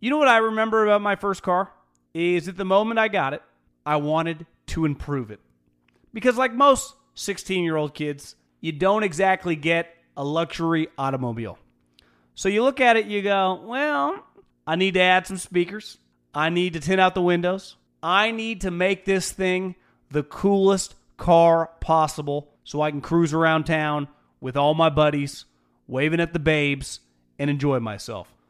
You 0.00 0.10
know 0.10 0.18
what 0.18 0.28
I 0.28 0.38
remember 0.38 0.84
about 0.84 1.02
my 1.02 1.16
first 1.16 1.42
car? 1.42 1.72
Is 2.14 2.48
at 2.48 2.56
the 2.56 2.64
moment 2.64 2.98
I 2.98 3.08
got 3.08 3.34
it, 3.34 3.42
I 3.84 3.96
wanted 3.96 4.46
to 4.68 4.84
improve 4.84 5.30
it. 5.30 5.40
Because, 6.12 6.36
like 6.36 6.52
most 6.52 6.94
16 7.14 7.64
year 7.64 7.76
old 7.76 7.94
kids, 7.94 8.34
you 8.60 8.72
don't 8.72 9.02
exactly 9.02 9.56
get 9.56 9.94
a 10.16 10.24
luxury 10.24 10.88
automobile. 10.96 11.58
So 12.34 12.48
you 12.48 12.62
look 12.62 12.80
at 12.80 12.96
it, 12.96 13.06
you 13.06 13.22
go, 13.22 13.60
well, 13.64 14.24
I 14.66 14.76
need 14.76 14.94
to 14.94 15.00
add 15.00 15.26
some 15.26 15.38
speakers. 15.38 15.98
I 16.34 16.50
need 16.50 16.74
to 16.74 16.80
tint 16.80 17.00
out 17.00 17.14
the 17.14 17.22
windows. 17.22 17.76
I 18.02 18.30
need 18.30 18.60
to 18.62 18.70
make 18.70 19.04
this 19.04 19.32
thing 19.32 19.74
the 20.10 20.22
coolest 20.22 20.94
car 21.16 21.70
possible 21.80 22.52
so 22.64 22.80
I 22.80 22.90
can 22.90 23.00
cruise 23.00 23.34
around 23.34 23.64
town 23.64 24.08
with 24.40 24.56
all 24.56 24.74
my 24.74 24.88
buddies, 24.88 25.46
waving 25.86 26.20
at 26.20 26.32
the 26.32 26.38
babes, 26.38 27.00
and 27.38 27.50
enjoy 27.50 27.80
myself. 27.80 28.32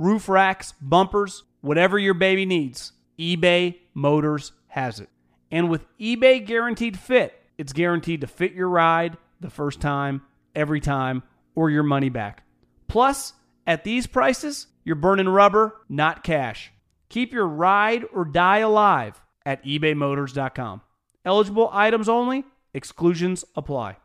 roof 0.00 0.28
racks, 0.30 0.72
bumpers, 0.80 1.44
whatever 1.60 1.98
your 1.98 2.14
baby 2.14 2.46
needs, 2.46 2.92
eBay 3.18 3.76
Motors 3.92 4.52
has 4.68 4.98
it. 4.98 5.10
And 5.50 5.68
with 5.68 5.84
eBay 5.98 6.44
Guaranteed 6.44 6.98
Fit, 6.98 7.38
it's 7.58 7.74
guaranteed 7.74 8.22
to 8.22 8.26
fit 8.26 8.52
your 8.52 8.68
ride 8.68 9.18
the 9.40 9.50
first 9.50 9.80
time, 9.80 10.22
every 10.54 10.80
time, 10.80 11.22
or 11.54 11.68
your 11.68 11.82
money 11.82 12.08
back. 12.08 12.44
Plus, 12.88 13.34
at 13.66 13.84
these 13.84 14.06
prices, 14.06 14.68
you're 14.84 14.96
burning 14.96 15.28
rubber, 15.28 15.76
not 15.88 16.24
cash. 16.24 16.72
Keep 17.10 17.32
your 17.32 17.46
ride 17.46 18.04
or 18.14 18.24
die 18.24 18.58
alive 18.58 19.20
at 19.44 19.62
ebaymotors.com. 19.64 20.80
Eligible 21.26 21.68
items 21.72 22.08
only, 22.08 22.44
exclusions 22.72 23.44
apply. 23.54 23.98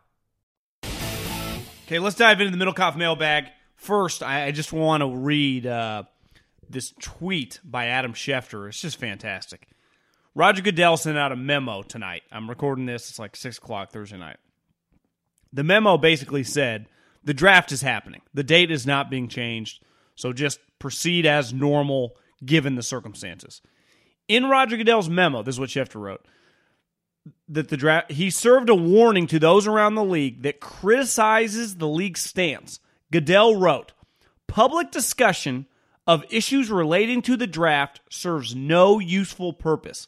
Okay, 1.86 2.00
let's 2.00 2.18
dive 2.18 2.42
into 2.42 2.56
the 2.56 2.64
Middlekauff 2.64 2.98
mailbag. 2.98 3.46
First, 3.86 4.24
I 4.24 4.50
just 4.50 4.74
want 4.74 5.02
to 5.02 5.16
read 5.16 5.68
uh, 5.68 6.06
this 6.68 6.92
tweet 7.00 7.60
by 7.64 7.86
Adam 7.86 8.14
Schefter. 8.14 8.68
It's 8.68 8.82
just 8.82 9.00
fantastic. 9.00 9.68
Roger 10.34 10.64
Goodell 10.64 10.98
sent 10.98 11.20
out 11.20 11.32
a 11.32 11.36
memo 11.36 11.84
tonight. 11.84 12.24
I'm 12.32 12.50
recording 12.50 12.88
this. 12.88 13.12
It's 13.12 13.20
like 13.20 13.36
six 13.36 13.60
o'clock 13.60 13.92
Thursday 13.92 14.18
night. 14.18 14.38
The 15.54 15.64
memo 15.64 16.00
basically 16.00 16.44
said 16.44 16.88
the 17.24 17.36
draft 17.36 17.72
is 17.72 17.84
happening. 17.84 18.22
The 18.34 18.42
date 18.42 18.72
is 18.72 18.88
not 18.88 19.12
being 19.12 19.28
changed. 19.28 19.84
So 20.16 20.34
just 20.34 20.60
proceed 20.80 21.28
as 21.28 21.54
normal 21.54 22.16
given 22.44 22.74
the 22.74 22.82
circumstances. 22.82 23.62
In 24.28 24.50
Roger 24.50 24.78
Goodell's 24.78 25.10
memo, 25.10 25.44
this 25.44 25.58
is 25.58 25.60
what 25.60 25.70
Schefter 25.70 26.02
wrote. 26.02 26.26
That 27.50 27.70
the 27.70 27.78
draft 27.78 28.14
he 28.14 28.32
served 28.32 28.70
a 28.70 28.74
warning 28.76 29.28
to 29.28 29.38
those 29.38 29.68
around 29.68 29.94
the 29.94 30.04
league 30.04 30.42
that 30.42 30.60
criticizes 30.60 31.76
the 31.76 31.88
league's 31.88 32.22
stance. 32.22 32.80
Goodell 33.12 33.56
wrote, 33.56 33.94
Public 34.48 34.92
discussion 34.92 35.66
of 36.08 36.24
issues 36.30 36.70
relating 36.70 37.22
to 37.24 37.36
the 37.36 37.48
draft 37.48 38.02
serves 38.10 38.56
no 38.56 39.00
useful 39.00 39.54
purpose 39.54 40.08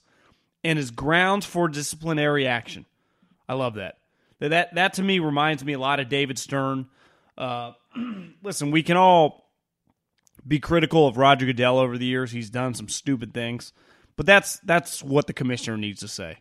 and 0.64 0.78
is 0.78 0.92
grounds 0.92 1.46
for 1.46 1.68
disciplinary 1.68 2.46
action. 2.46 2.86
I 3.50 3.54
love 3.54 3.76
that. 3.76 3.98
That 4.40 4.76
that 4.76 4.94
to 4.94 5.04
me 5.04 5.20
reminds 5.20 5.66
me 5.66 5.74
a 5.74 5.80
lot 5.80 6.00
of 6.00 6.10
David 6.10 6.38
Stern. 6.38 6.88
Uh, 7.38 7.72
listen, 8.44 8.70
we 8.72 8.84
can 8.84 8.98
all 8.98 9.50
be 10.48 10.60
critical 10.60 11.08
of 11.08 11.18
Roger 11.18 11.46
Goodell 11.46 11.80
over 11.80 11.98
the 11.98 12.06
years. 12.06 12.32
He's 12.32 12.50
done 12.50 12.74
some 12.74 12.88
stupid 12.88 13.34
things, 13.34 13.74
but 14.16 14.26
that's 14.26 14.60
that's 14.60 15.04
what 15.04 15.26
the 15.26 15.34
commissioner 15.34 15.78
needs 15.78 16.02
to 16.02 16.08
say. 16.08 16.38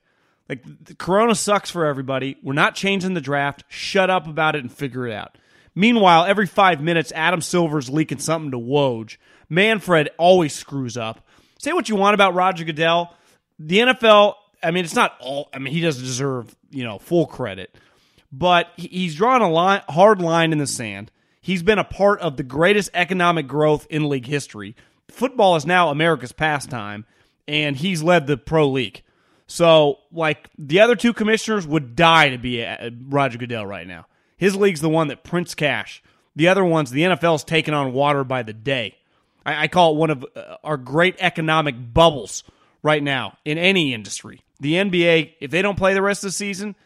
Like 0.49 0.99
Corona 0.99 1.35
sucks 1.35 1.71
for 1.71 1.87
everybody. 1.87 2.37
We're 2.43 2.53
not 2.53 2.75
changing 2.75 3.15
the 3.15 3.21
draft. 3.21 3.65
Shut 3.69 4.11
up 4.11 4.27
about 4.27 4.55
it 4.55 4.63
and 4.63 4.73
figure 4.73 5.07
it 5.07 5.15
out. 5.15 5.39
Meanwhile, 5.79 6.25
every 6.25 6.47
five 6.47 6.81
minutes, 6.81 7.13
Adam 7.15 7.43
Silver's 7.43 7.91
leaking 7.91 8.19
something 8.19 8.51
to 8.51 8.59
Woj. 8.59 9.19
Manfred 9.51 10.09
always 10.17 10.55
screws 10.55 10.97
up. 10.97 11.21
Say 11.59 11.75
what 11.75 11.91
you 11.91 11.97
want 11.97 12.15
about 12.15 12.35
Roger 12.35 12.65
Goodell. 12.65 13.15
The 13.59 13.81
NFL, 13.81 14.35
I 14.63 14.71
mean, 14.71 14.85
it's 14.85 14.95
not 14.95 15.17
all. 15.21 15.51
I 15.53 15.59
mean, 15.59 15.73
he 15.75 15.83
doesn't 15.83 16.03
deserve 16.03 16.57
you 16.71 16.83
know 16.83 16.99
full 16.99 17.27
credit, 17.27 17.77
but 18.33 18.69
he's 18.77 19.15
drawn 19.15 19.43
a 19.43 19.51
line, 19.51 19.83
hard 19.89 20.21
line 20.21 20.53
in 20.53 20.59
the 20.59 20.67
sand. 20.67 21.13
He's 21.43 21.63
been 21.63 21.79
a 21.79 21.85
part 21.85 22.21
of 22.21 22.37
the 22.39 22.43
greatest 22.43 22.91
economic 22.95 23.47
growth 23.47 23.87
in 23.91 24.09
league 24.09 24.27
history. 24.27 24.75
Football 25.09 25.57
is 25.57 25.67
now 25.67 25.91
America's 25.91 26.33
pastime, 26.33 27.05
and 27.47 27.77
he's 27.77 28.03
led 28.03 28.27
the 28.27 28.37
pro 28.37 28.67
league. 28.69 29.03
So, 29.47 29.99
like 30.11 30.49
the 30.59 30.81
other 30.81 30.97
two 30.97 31.13
commissioners 31.13 31.67
would 31.67 31.95
die 31.95 32.31
to 32.31 32.39
be 32.39 32.65
uh, 32.65 32.91
Roger 33.09 33.39
Goodell 33.39 33.67
right 33.67 33.87
now. 33.87 34.07
His 34.37 34.57
league's 34.57 34.81
the 34.81 34.89
one 34.89 35.09
that 35.09 35.25
prints 35.25 35.55
cash. 35.55 36.03
The 36.35 36.49
other 36.49 36.65
ones, 36.65 36.91
the 36.91 37.03
NFL's 37.03 37.45
taking 37.45 37.75
on 37.75 37.93
water 37.93 38.25
by 38.25 38.43
the 38.43 38.53
day. 38.53 38.97
I, 39.45 39.65
I 39.65 39.69
call 39.69 39.95
it 39.95 39.99
one 39.99 40.11
of 40.11 40.27
uh, 40.35 40.57
our 40.63 40.77
great 40.77 41.17
economic 41.19 41.75
bubbles 41.95 42.45
right 42.83 43.03
now 43.03 43.39
in 43.45 43.59
any 43.59 43.95
industry. 43.95 44.43
The 44.61 44.75
NBA, 44.75 45.35
if 45.41 45.51
they 45.51 45.63
don't 45.63 45.79
play 45.79 45.95
the 45.95 46.03
rest 46.03 46.25
of 46.25 46.29
the 46.29 46.33
season, 46.33 46.77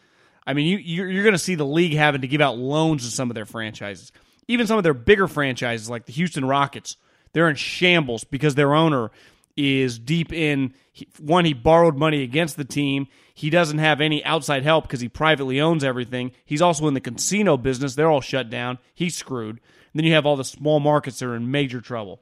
I 0.47 0.53
mean, 0.53 0.67
you, 0.67 0.77
you're, 0.77 1.09
you're 1.09 1.23
going 1.23 1.33
to 1.33 1.39
see 1.39 1.55
the 1.55 1.65
league 1.65 1.93
having 1.93 2.21
to 2.21 2.27
give 2.27 2.41
out 2.41 2.57
loans 2.57 3.05
to 3.05 3.11
some 3.11 3.29
of 3.29 3.35
their 3.35 3.45
franchises 3.45 4.11
even 4.51 4.67
some 4.67 4.77
of 4.77 4.83
their 4.83 4.93
bigger 4.93 5.27
franchises 5.27 5.89
like 5.89 6.05
the 6.05 6.11
Houston 6.11 6.45
Rockets, 6.45 6.97
they're 7.33 7.49
in 7.49 7.55
shambles 7.55 8.23
because 8.23 8.55
their 8.55 8.73
owner 8.73 9.11
is 9.55 9.99
deep 9.99 10.31
in. 10.33 10.73
One 11.19 11.45
he 11.45 11.53
borrowed 11.53 11.97
money 11.97 12.23
against 12.23 12.57
the 12.57 12.65
team. 12.65 13.07
He 13.33 13.49
doesn't 13.49 13.77
have 13.77 14.01
any 14.01 14.23
outside 14.23 14.63
help 14.63 14.85
because 14.85 15.01
he 15.01 15.09
privately 15.09 15.59
owns 15.59 15.83
everything. 15.83 16.31
He's 16.45 16.61
also 16.61 16.87
in 16.87 16.93
the 16.93 17.01
casino 17.01 17.57
business. 17.57 17.95
They're 17.95 18.09
all 18.09 18.21
shut 18.21 18.49
down. 18.49 18.77
He's 18.93 19.15
screwed. 19.15 19.55
And 19.55 19.99
then 19.99 20.05
you 20.05 20.13
have 20.13 20.25
all 20.25 20.35
the 20.35 20.43
small 20.43 20.79
markets 20.79 21.19
that 21.19 21.27
are 21.27 21.35
in 21.35 21.51
major 21.51 21.81
trouble. 21.81 22.21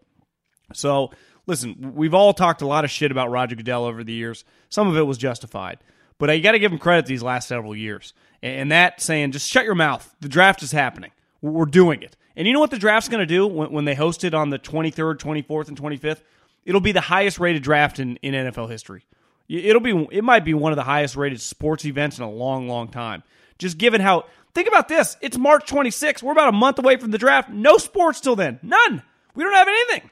So 0.74 1.12
listen 1.48 1.94
we've 1.96 2.14
all 2.14 2.34
talked 2.34 2.62
a 2.62 2.68
lot 2.68 2.86
of 2.86 2.92
shit 2.92 3.12
about 3.12 3.32
roger 3.32 3.56
goodell 3.56 3.86
over 3.86 4.04
the 4.04 4.14
years. 4.14 4.46
Some 4.70 4.88
of 4.88 4.98
it 4.98 5.04
was 5.04 5.18
justified. 5.18 5.80
But 6.20 6.30
uh, 6.30 6.34
you 6.34 6.44
got 6.44 6.52
to 6.52 6.60
give 6.60 6.72
him 6.72 6.78
credit 6.78 7.06
these 7.06 7.24
last 7.24 7.48
several 7.48 7.76
years. 7.76 8.14
And 8.44 8.72
that 8.72 9.02
saying 9.02 9.32
just 9.32 9.50
shut 9.50 9.66
your 9.66 9.76
mouth. 9.76 10.16
The 10.20 10.30
draft 10.30 10.62
is 10.62 10.72
happening. 10.72 11.12
We're 11.42 11.66
doing 11.66 12.04
it. 12.04 12.16
And 12.36 12.48
you 12.48 12.54
know 12.54 12.60
what 12.60 12.72
the 12.72 12.78
draft's 12.78 13.10
going 13.10 13.20
to 13.20 13.26
do 13.26 13.48
when, 13.48 13.72
when 13.72 13.86
they 13.86 13.96
host 13.96 14.24
it 14.24 14.34
on 14.34 14.50
the 14.50 14.60
23rd, 14.60 15.18
24th, 15.18 15.68
and 15.70 15.82
25th? 15.82 16.22
It'll 16.66 16.82
be 16.82 16.92
the 16.92 17.02
highest 17.02 17.40
rated 17.40 17.64
draft 17.64 18.00
in, 18.00 18.18
in 18.18 18.34
NFL 18.34 18.70
history. 18.70 19.04
It'll 19.48 19.82
be 19.82 20.08
it 20.12 20.24
might 20.24 20.46
be 20.46 20.54
one 20.54 20.72
of 20.72 20.76
the 20.76 20.84
highest 20.84 21.16
rated 21.16 21.42
sports 21.42 21.86
events 21.86 22.18
in 22.18 22.24
a 22.24 22.30
long, 22.30 22.68
long 22.68 22.90
time. 22.90 23.24
Just 23.58 23.78
given 23.78 24.00
how 24.00 24.26
think 24.54 24.68
about 24.68 24.88
this. 24.88 25.18
It's 25.22 25.38
March 25.38 25.66
26th. 25.66 26.22
We're 26.22 26.34
about 26.34 26.50
a 26.50 26.54
month 26.54 26.78
away 26.78 26.98
from 26.98 27.12
the 27.12 27.18
draft. 27.18 27.50
No 27.50 27.78
sports 27.78 28.22
till 28.22 28.36
then. 28.36 28.60
None. 28.62 29.02
We 29.34 29.44
don't 29.44 29.54
have 29.54 29.68
anything. 29.68 30.12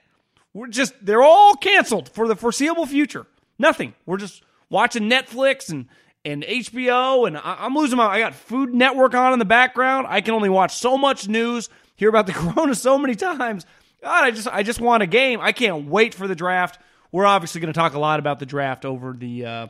We're 0.53 0.67
just 0.67 0.93
they're 1.05 1.21
all 1.21 1.53
canceled 1.55 2.09
for 2.09 2.27
the 2.27 2.35
foreseeable 2.35 2.87
future. 2.87 3.27
Nothing. 3.59 3.93
We're 4.05 4.17
just 4.17 4.41
watching 4.69 5.09
Netflix 5.09 5.69
and 5.69 5.87
and 6.25 6.43
HBO, 6.43 7.25
and 7.25 7.37
I, 7.37 7.65
am 7.65 7.75
losing 7.75 7.97
my. 7.97 8.07
I 8.07 8.19
got 8.19 8.35
Food 8.35 8.73
Network 8.73 9.13
on 9.13 9.33
in 9.33 9.39
the 9.39 9.45
background. 9.45 10.07
I 10.09 10.21
can 10.21 10.33
only 10.33 10.49
watch 10.49 10.75
so 10.75 10.97
much 10.97 11.27
news, 11.27 11.69
hear 11.95 12.09
about 12.09 12.27
the 12.27 12.33
Corona 12.33 12.75
so 12.75 12.97
many 12.97 13.15
times. 13.15 13.65
God, 14.01 14.23
I 14.23 14.31
just 14.31 14.47
I 14.47 14.63
just 14.63 14.79
want 14.79 15.03
a 15.03 15.07
game. 15.07 15.39
I 15.41 15.51
can't 15.51 15.87
wait 15.87 16.13
for 16.13 16.27
the 16.27 16.35
draft. 16.35 16.79
We're 17.11 17.25
obviously 17.25 17.61
going 17.61 17.73
to 17.73 17.77
talk 17.79 17.93
a 17.93 17.99
lot 17.99 18.19
about 18.19 18.39
the 18.39 18.45
draft 18.45 18.85
over 18.85 19.13
the 19.13 19.45
uh, 19.45 19.67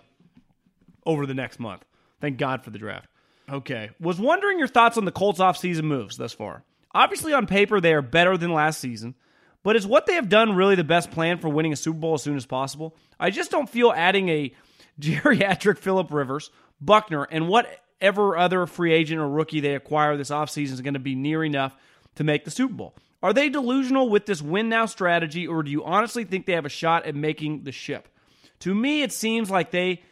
over 1.06 1.26
the 1.26 1.34
next 1.34 1.60
month. 1.60 1.86
Thank 2.20 2.38
God 2.38 2.64
for 2.64 2.72
the 2.72 2.80
draft. 2.80 3.08
Okay, 3.50 3.92
was 4.00 4.20
wondering 4.20 4.60
your 4.60 4.68
thoughts 4.68 4.98
on 4.98 5.06
the 5.06 5.12
Colts 5.12 5.40
offseason 5.40 5.84
moves 5.84 6.18
thus 6.18 6.34
far. 6.34 6.64
Obviously, 6.94 7.34
on 7.34 7.48
paper, 7.48 7.80
they 7.80 7.94
are 7.94 8.02
better 8.02 8.38
than 8.38 8.52
last 8.52 8.80
season, 8.82 9.16
but 9.64 9.76
is 9.76 9.88
what 9.88 10.06
they 10.06 10.16
have 10.16 10.30
done 10.30 10.56
really 10.56 10.76
the 10.76 10.84
best 10.84 11.12
plan 11.12 11.38
for 11.38 11.48
winning 11.48 11.72
a 11.72 11.78
Super 11.78 12.00
Bowl 12.00 12.16
as 12.16 12.24
soon 12.24 12.36
as 12.36 12.46
possible? 12.46 12.96
I 13.20 13.30
just 13.30 13.52
don't 13.52 13.70
feel 13.70 13.94
adding 13.96 14.28
a 14.30 14.54
geriatric 15.00 15.78
Philip 15.78 16.12
Rivers, 16.12 16.50
Buckner, 16.82 17.24
and 17.24 17.48
whatever 17.48 18.36
other 18.36 18.66
free 18.66 18.92
agent 18.92 19.22
or 19.22 19.30
rookie 19.30 19.62
they 19.62 19.76
acquire 19.76 20.18
this 20.18 20.32
offseason 20.32 20.74
is 20.74 20.82
going 20.82 20.96
to 20.96 21.00
be 21.00 21.16
near 21.16 21.44
enough 21.44 21.76
to 22.16 22.24
make 22.24 22.44
the 22.44 22.52
Super 22.52 22.74
Bowl. 22.74 22.96
Are 23.24 23.34
they 23.34 23.50
delusional 23.50 24.10
with 24.10 24.26
this 24.26 24.42
win 24.42 24.70
now 24.70 24.86
strategy, 24.86 25.48
or 25.48 25.64
do 25.64 25.72
you 25.72 25.84
honestly 25.84 26.24
think 26.24 26.46
they 26.46 26.54
have 26.54 26.66
a 26.66 26.70
shot 26.70 27.06
at 27.06 27.16
making 27.16 27.64
the 27.64 27.72
ship? 27.72 28.08
To 28.60 28.74
me, 28.74 29.02
it 29.02 29.12
seems 29.12 29.50
like 29.50 29.72
they 29.72 30.04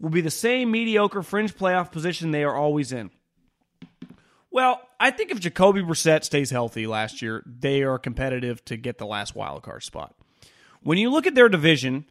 will 0.00 0.10
be 0.10 0.20
the 0.20 0.30
same 0.30 0.70
mediocre 0.70 1.22
fringe 1.22 1.54
playoff 1.54 1.92
position 1.92 2.30
they 2.30 2.44
are 2.44 2.56
always 2.56 2.92
in. 2.92 3.10
Well, 4.50 4.80
I 5.00 5.10
think 5.10 5.30
if 5.30 5.40
Jacoby 5.40 5.82
Brissett 5.82 6.24
stays 6.24 6.50
healthy 6.50 6.86
last 6.86 7.22
year, 7.22 7.42
they 7.46 7.82
are 7.82 7.98
competitive 7.98 8.64
to 8.66 8.76
get 8.76 8.98
the 8.98 9.06
last 9.06 9.34
wild 9.34 9.62
card 9.62 9.82
spot. 9.82 10.14
When 10.82 10.98
you 10.98 11.10
look 11.10 11.26
at 11.26 11.34
their 11.34 11.48
division, 11.48 12.04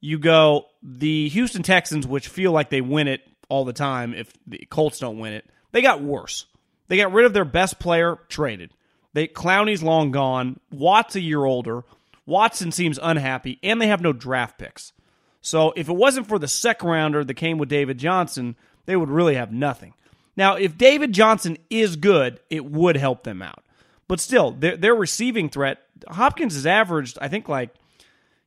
you 0.00 0.18
go 0.18 0.66
the 0.82 1.28
Houston 1.30 1.62
Texans, 1.62 2.06
which 2.06 2.28
feel 2.28 2.52
like 2.52 2.70
they 2.70 2.80
win 2.80 3.08
it 3.08 3.22
all 3.48 3.64
the 3.64 3.72
time 3.72 4.14
if 4.14 4.32
the 4.46 4.66
Colts 4.70 4.98
don't 4.98 5.18
win 5.18 5.32
it. 5.32 5.44
They 5.72 5.82
got 5.82 6.02
worse. 6.02 6.46
They 6.88 6.96
got 6.96 7.12
rid 7.12 7.26
of 7.26 7.32
their 7.32 7.44
best 7.44 7.78
player, 7.78 8.18
traded. 8.28 8.72
They 9.12 9.26
Clowney's 9.28 9.82
long 9.82 10.10
gone. 10.10 10.60
Watt's 10.70 11.16
a 11.16 11.20
year 11.20 11.44
older. 11.44 11.84
Watson 12.26 12.70
seems 12.70 12.98
unhappy, 13.02 13.58
and 13.62 13.80
they 13.80 13.88
have 13.88 14.00
no 14.00 14.12
draft 14.12 14.58
picks. 14.58 14.92
So 15.40 15.72
if 15.74 15.88
it 15.88 15.94
wasn't 15.94 16.28
for 16.28 16.38
the 16.38 16.48
second 16.48 16.88
rounder 16.88 17.24
that 17.24 17.34
came 17.34 17.58
with 17.58 17.68
David 17.68 17.98
Johnson, 17.98 18.56
they 18.86 18.96
would 18.96 19.08
really 19.08 19.34
have 19.34 19.52
nothing. 19.52 19.94
Now, 20.36 20.56
if 20.56 20.78
David 20.78 21.12
Johnson 21.12 21.58
is 21.70 21.96
good, 21.96 22.40
it 22.50 22.64
would 22.64 22.96
help 22.96 23.24
them 23.24 23.42
out. 23.42 23.64
But 24.06 24.20
still, 24.20 24.52
their, 24.52 24.76
their 24.76 24.94
receiving 24.94 25.48
threat, 25.48 25.78
Hopkins 26.08 26.54
has 26.54 26.66
averaged, 26.66 27.18
I 27.20 27.28
think, 27.28 27.48
like 27.48 27.70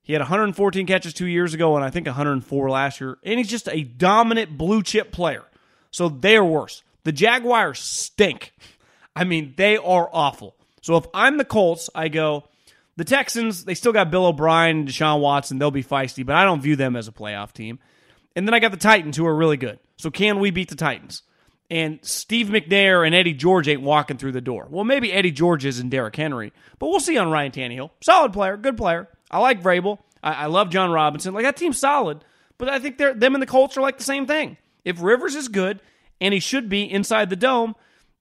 he 0.02 0.14
had 0.14 0.22
114 0.22 0.86
catches 0.86 1.14
two 1.14 1.28
years 1.28 1.54
ago 1.54 1.76
and 1.76 1.86
I 1.86 1.90
think 1.90 2.06
104 2.06 2.70
last 2.70 3.00
year. 3.00 3.18
And 3.24 3.38
he's 3.38 3.50
just 3.50 3.70
a 3.70 3.84
dominant 3.84 4.58
blue 4.58 4.84
chip 4.84 5.12
player. 5.12 5.46
So 5.92 6.10
they 6.10 6.36
are 6.36 6.44
worse. 6.44 6.84
The 7.04 7.12
Jaguars 7.12 7.80
stink. 7.80 8.54
I 9.16 9.24
mean, 9.24 9.54
they 9.58 9.78
are 9.78 10.10
awful. 10.12 10.56
So 10.82 10.98
if 10.98 11.06
I'm 11.14 11.38
the 11.38 11.46
Colts, 11.46 11.90
I 11.94 12.08
go, 12.10 12.44
the 12.96 13.04
Texans, 13.04 13.66
they 13.66 13.74
still 13.74 13.94
got 13.94 14.12
Bill 14.12 14.26
O'Brien 14.26 14.80
and 14.80 14.88
Deshaun 14.88 15.22
Watson. 15.22 15.60
They'll 15.60 15.72
be 15.72 15.84
feisty, 15.84 16.26
but 16.26 16.36
I 16.36 16.44
don't 16.44 16.62
view 16.62 16.76
them 16.76 16.96
as 16.96 17.08
a 17.08 17.12
playoff 17.12 17.54
team. 17.54 17.80
And 18.36 18.48
then 18.48 18.54
I 18.54 18.60
got 18.60 18.72
the 18.72 18.78
Titans, 18.78 19.18
who 19.18 19.26
are 19.26 19.36
really 19.36 19.58
good. 19.58 19.80
So 19.98 20.10
can 20.10 20.40
we 20.40 20.52
beat 20.52 20.70
the 20.70 20.76
Titans? 20.76 21.22
And 21.70 22.00
Steve 22.02 22.48
McNair 22.48 23.06
and 23.06 23.16
Eddie 23.16 23.34
George 23.34 23.68
ain't 23.68 23.82
walking 23.82 24.18
through 24.18 24.34
the 24.34 24.42
door. 24.42 24.68
Well, 24.70 24.84
maybe 24.84 25.14
Eddie 25.14 25.32
George 25.32 25.66
is 25.66 25.80
and 25.80 25.90
Derrick 25.90 26.16
Henry, 26.16 26.52
but 26.78 26.88
we'll 26.88 27.00
see 27.00 27.18
on 27.18 27.32
Ryan 27.32 27.52
Tannehill. 27.52 27.92
Solid 28.04 28.34
player, 28.34 28.58
good 28.58 28.78
player. 28.78 29.08
I 29.32 29.40
like 29.40 29.64
Vrabel. 29.64 30.00
I, 30.22 30.34
I 30.34 30.46
love 30.48 30.70
Jon 30.70 30.92
Robinson. 30.92 31.34
Like 31.34 31.46
that 31.46 31.58
team's 31.58 31.80
solid, 31.80 32.24
but 32.58 32.70
I 32.70 32.80
think 32.80 32.98
they're 32.98 33.14
them 33.14 33.34
and 33.34 33.42
the 33.42 33.48
Colts 33.48 33.78
are 33.78 33.82
like 33.82 33.98
the 33.98 34.04
same 34.04 34.28
thing. 34.28 34.58
If 34.84 35.02
Rivers 35.02 35.36
is 35.36 35.48
good 35.48 35.80
and 36.20 36.34
he 36.34 36.40
should 36.40 36.70
be 36.70 36.84
inside 36.84 37.30
the 37.30 37.36
dome, 37.36 37.76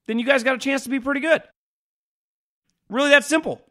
then 0.07 0.19
you 0.19 0.25
guys 0.25 0.43
got 0.43 0.55
a 0.55 0.59
chance 0.59 0.85
to 0.85 0.89
be 0.89 1.01
pretty 1.01 1.21
good. 1.21 1.43
Really, 2.89 3.11
that 3.11 3.25
simple. 3.25 3.63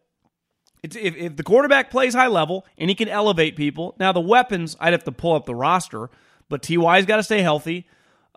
It's, 0.84 0.96
if, 0.96 1.16
if 1.16 1.36
the 1.36 1.44
quarterback 1.44 1.92
plays 1.92 2.14
high 2.14 2.28
level 2.28 2.66
and 2.78 2.90
he 2.90 2.96
can 2.96 3.08
elevate 3.08 3.56
people, 3.56 3.96
now 4.00 4.12
the 4.12 4.20
weapons, 4.22 4.76
I'd 4.80 4.94
have 4.94 5.04
to 5.04 5.12
pull 5.12 5.36
up 5.36 5.46
the 5.46 5.56
roster, 5.56 6.10
but 6.50 6.64
Ty's 6.64 7.06
got 7.06 7.18
to 7.18 7.24
stay 7.24 7.42
healthy. 7.42 7.88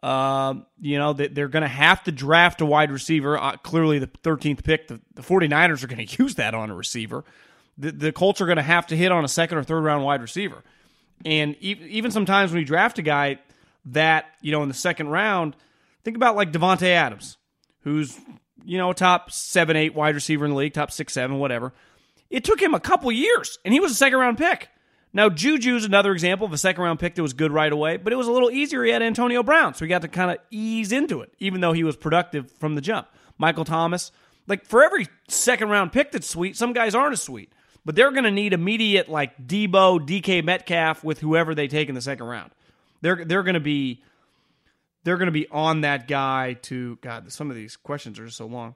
Uh, 0.02 0.56
you 0.78 0.98
know, 0.98 1.14
they're 1.14 1.48
going 1.48 1.62
to 1.62 1.68
have 1.68 2.04
to 2.04 2.12
draft 2.12 2.60
a 2.60 2.66
wide 2.66 2.92
receiver. 2.92 3.38
Uh, 3.38 3.56
clearly, 3.56 3.98
the 3.98 4.06
13th 4.06 4.62
pick, 4.62 4.88
the, 4.88 5.00
the 5.14 5.22
49ers 5.22 5.82
are 5.82 5.86
going 5.86 6.06
to 6.06 6.22
use 6.22 6.34
that 6.34 6.54
on 6.54 6.70
a 6.70 6.74
receiver. 6.74 7.24
The, 7.78 7.90
the 7.90 8.12
Colts 8.12 8.42
are 8.42 8.46
going 8.46 8.56
to 8.56 8.62
have 8.62 8.86
to 8.88 8.96
hit 8.96 9.10
on 9.10 9.24
a 9.24 9.28
second 9.28 9.56
or 9.56 9.64
third 9.64 9.82
round 9.82 10.04
wide 10.04 10.20
receiver. 10.20 10.62
And 11.24 11.56
even 11.56 12.10
sometimes 12.10 12.52
when 12.52 12.60
you 12.60 12.66
draft 12.66 12.98
a 12.98 13.02
guy 13.02 13.38
that, 13.86 14.26
you 14.42 14.52
know, 14.52 14.62
in 14.62 14.68
the 14.68 14.74
second 14.74 15.08
round, 15.08 15.56
think 16.04 16.16
about 16.16 16.36
like 16.36 16.52
Davante 16.52 16.88
Adams, 16.88 17.38
who's, 17.84 18.18
you 18.64 18.78
know, 18.78 18.92
top 18.92 19.30
seven, 19.30 19.76
eight 19.76 19.94
wide 19.94 20.14
receiver 20.14 20.44
in 20.44 20.50
the 20.50 20.56
league, 20.56 20.74
top 20.74 20.90
six, 20.90 21.12
seven, 21.12 21.38
whatever. 21.38 21.72
It 22.30 22.42
took 22.42 22.60
him 22.60 22.74
a 22.74 22.80
couple 22.80 23.12
years, 23.12 23.58
and 23.64 23.72
he 23.72 23.80
was 23.80 23.92
a 23.92 23.94
second 23.94 24.18
round 24.18 24.38
pick. 24.38 24.68
Now, 25.12 25.28
Juju's 25.28 25.84
another 25.84 26.10
example 26.10 26.44
of 26.44 26.52
a 26.52 26.58
second 26.58 26.82
round 26.82 26.98
pick 26.98 27.14
that 27.14 27.22
was 27.22 27.34
good 27.34 27.52
right 27.52 27.72
away, 27.72 27.98
but 27.98 28.12
it 28.12 28.16
was 28.16 28.26
a 28.26 28.32
little 28.32 28.50
easier. 28.50 28.82
He 28.82 28.90
had 28.90 29.00
Antonio 29.00 29.44
Brown, 29.44 29.74
so 29.74 29.84
he 29.84 29.88
got 29.88 30.02
to 30.02 30.08
kind 30.08 30.32
of 30.32 30.38
ease 30.50 30.90
into 30.90 31.20
it, 31.20 31.32
even 31.38 31.60
though 31.60 31.72
he 31.72 31.84
was 31.84 31.96
productive 31.96 32.50
from 32.58 32.74
the 32.74 32.80
jump. 32.80 33.06
Michael 33.38 33.64
Thomas, 33.64 34.10
like 34.48 34.66
for 34.66 34.82
every 34.82 35.06
second 35.28 35.68
round 35.68 35.92
pick 35.92 36.10
that's 36.10 36.28
sweet, 36.28 36.56
some 36.56 36.72
guys 36.72 36.96
aren't 36.96 37.12
as 37.12 37.22
sweet. 37.22 37.52
But 37.84 37.94
they're 37.96 38.10
going 38.10 38.24
to 38.24 38.30
need 38.30 38.54
immediate 38.54 39.08
like 39.08 39.36
Deebo, 39.46 40.00
DK 40.00 40.42
Metcalf 40.42 41.04
with 41.04 41.20
whoever 41.20 41.54
they 41.54 41.68
take 41.68 41.88
in 41.88 41.94
the 41.94 42.00
second 42.00 42.26
round. 42.26 42.50
They're 43.02 43.24
they're 43.24 43.42
going 43.42 43.54
to 43.54 43.60
be 43.60 44.02
they're 45.04 45.18
going 45.18 45.26
to 45.26 45.32
be 45.32 45.48
on 45.48 45.82
that 45.82 46.08
guy 46.08 46.54
to 46.62 46.96
God. 46.96 47.30
Some 47.30 47.50
of 47.50 47.56
these 47.56 47.76
questions 47.76 48.18
are 48.18 48.24
just 48.24 48.38
so 48.38 48.46
long. 48.46 48.74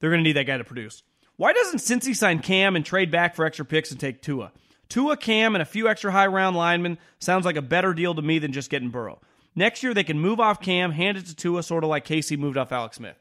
They're 0.00 0.10
going 0.10 0.22
to 0.22 0.28
need 0.28 0.36
that 0.36 0.44
guy 0.44 0.58
to 0.58 0.64
produce. 0.64 1.02
Why 1.36 1.52
doesn't 1.52 1.78
Cincy 1.78 2.14
sign 2.14 2.40
Cam 2.40 2.76
and 2.76 2.84
trade 2.84 3.10
back 3.10 3.34
for 3.34 3.44
extra 3.44 3.64
picks 3.64 3.90
and 3.90 3.98
take 3.98 4.22
Tua? 4.22 4.52
Tua, 4.88 5.16
Cam, 5.16 5.54
and 5.54 5.62
a 5.62 5.66
few 5.66 5.88
extra 5.88 6.10
high 6.10 6.26
round 6.26 6.56
linemen 6.56 6.98
sounds 7.20 7.44
like 7.44 7.56
a 7.56 7.62
better 7.62 7.94
deal 7.94 8.14
to 8.14 8.22
me 8.22 8.38
than 8.38 8.52
just 8.52 8.70
getting 8.70 8.90
Burrow. 8.90 9.20
Next 9.54 9.82
year, 9.82 9.94
they 9.94 10.04
can 10.04 10.18
move 10.18 10.40
off 10.40 10.60
Cam, 10.60 10.92
hand 10.92 11.18
it 11.18 11.26
to 11.26 11.34
Tua, 11.34 11.62
sort 11.62 11.84
of 11.84 11.90
like 11.90 12.04
KC 12.04 12.38
moved 12.38 12.56
off 12.56 12.72
Alex 12.72 12.96
Smith. 12.96 13.16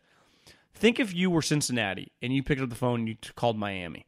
Think 0.73 0.99
if 0.99 1.13
you 1.13 1.29
were 1.29 1.41
Cincinnati 1.41 2.11
and 2.21 2.33
you 2.33 2.43
picked 2.43 2.61
up 2.61 2.69
the 2.69 2.75
phone 2.75 2.99
and 2.99 3.09
you 3.09 3.17
called 3.35 3.57
Miami 3.57 4.05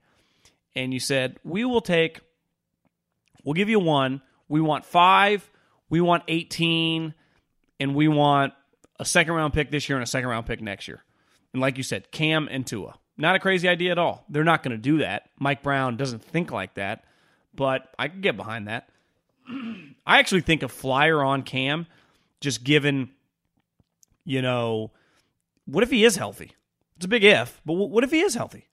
and 0.75 0.93
you 0.93 0.99
said, 0.99 1.37
We 1.43 1.65
will 1.65 1.81
take, 1.81 2.21
we'll 3.43 3.55
give 3.55 3.69
you 3.69 3.79
one. 3.79 4.21
We 4.47 4.61
want 4.61 4.85
five, 4.85 5.49
we 5.89 6.01
want 6.01 6.23
18, 6.27 7.13
and 7.79 7.95
we 7.95 8.07
want 8.07 8.53
a 8.99 9.05
second 9.05 9.33
round 9.33 9.53
pick 9.53 9.71
this 9.71 9.87
year 9.87 9.97
and 9.97 10.03
a 10.03 10.07
second 10.07 10.29
round 10.29 10.45
pick 10.45 10.61
next 10.61 10.87
year. 10.87 11.03
And 11.53 11.61
like 11.61 11.77
you 11.77 11.83
said, 11.83 12.11
Cam 12.11 12.47
and 12.49 12.65
Tua. 12.65 12.95
Not 13.17 13.35
a 13.35 13.39
crazy 13.39 13.67
idea 13.67 13.91
at 13.91 13.97
all. 13.97 14.25
They're 14.29 14.43
not 14.43 14.63
going 14.63 14.71
to 14.71 14.77
do 14.77 14.99
that. 14.99 15.29
Mike 15.39 15.61
Brown 15.61 15.97
doesn't 15.97 16.23
think 16.23 16.51
like 16.51 16.75
that, 16.75 17.03
but 17.53 17.93
I 17.99 18.07
could 18.07 18.21
get 18.21 18.37
behind 18.37 18.67
that. 18.67 18.89
I 20.05 20.19
actually 20.19 20.41
think 20.41 20.63
a 20.63 20.69
flyer 20.69 21.21
on 21.21 21.43
Cam, 21.43 21.87
just 22.39 22.63
given, 22.63 23.09
you 24.23 24.41
know, 24.41 24.91
what 25.65 25.83
if 25.83 25.89
he 25.89 26.05
is 26.05 26.15
healthy? 26.15 26.53
It's 26.95 27.05
a 27.05 27.09
big 27.09 27.23
if, 27.23 27.61
but 27.65 27.73
what 27.73 28.03
if 28.03 28.11
he 28.11 28.21
is 28.21 28.35
healthy? 28.35 28.67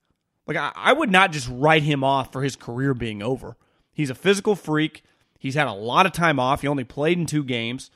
Like, 0.46 0.56
I, 0.56 0.92
would 0.92 1.10
not 1.10 1.32
just 1.32 1.48
write 1.50 1.82
him 1.82 2.04
off 2.04 2.32
for 2.32 2.42
his 2.42 2.54
career 2.54 2.94
being 2.94 3.22
over. 3.22 3.56
He's 3.92 4.10
a 4.10 4.14
physical 4.14 4.54
freak. 4.54 5.02
He's 5.38 5.54
had 5.54 5.66
a 5.66 5.72
lot 5.72 6.06
of 6.06 6.12
time 6.12 6.38
off. 6.38 6.62
He 6.62 6.68
only 6.68 6.84
played 6.84 7.18
in 7.18 7.26
two 7.26 7.42
games. 7.42 7.90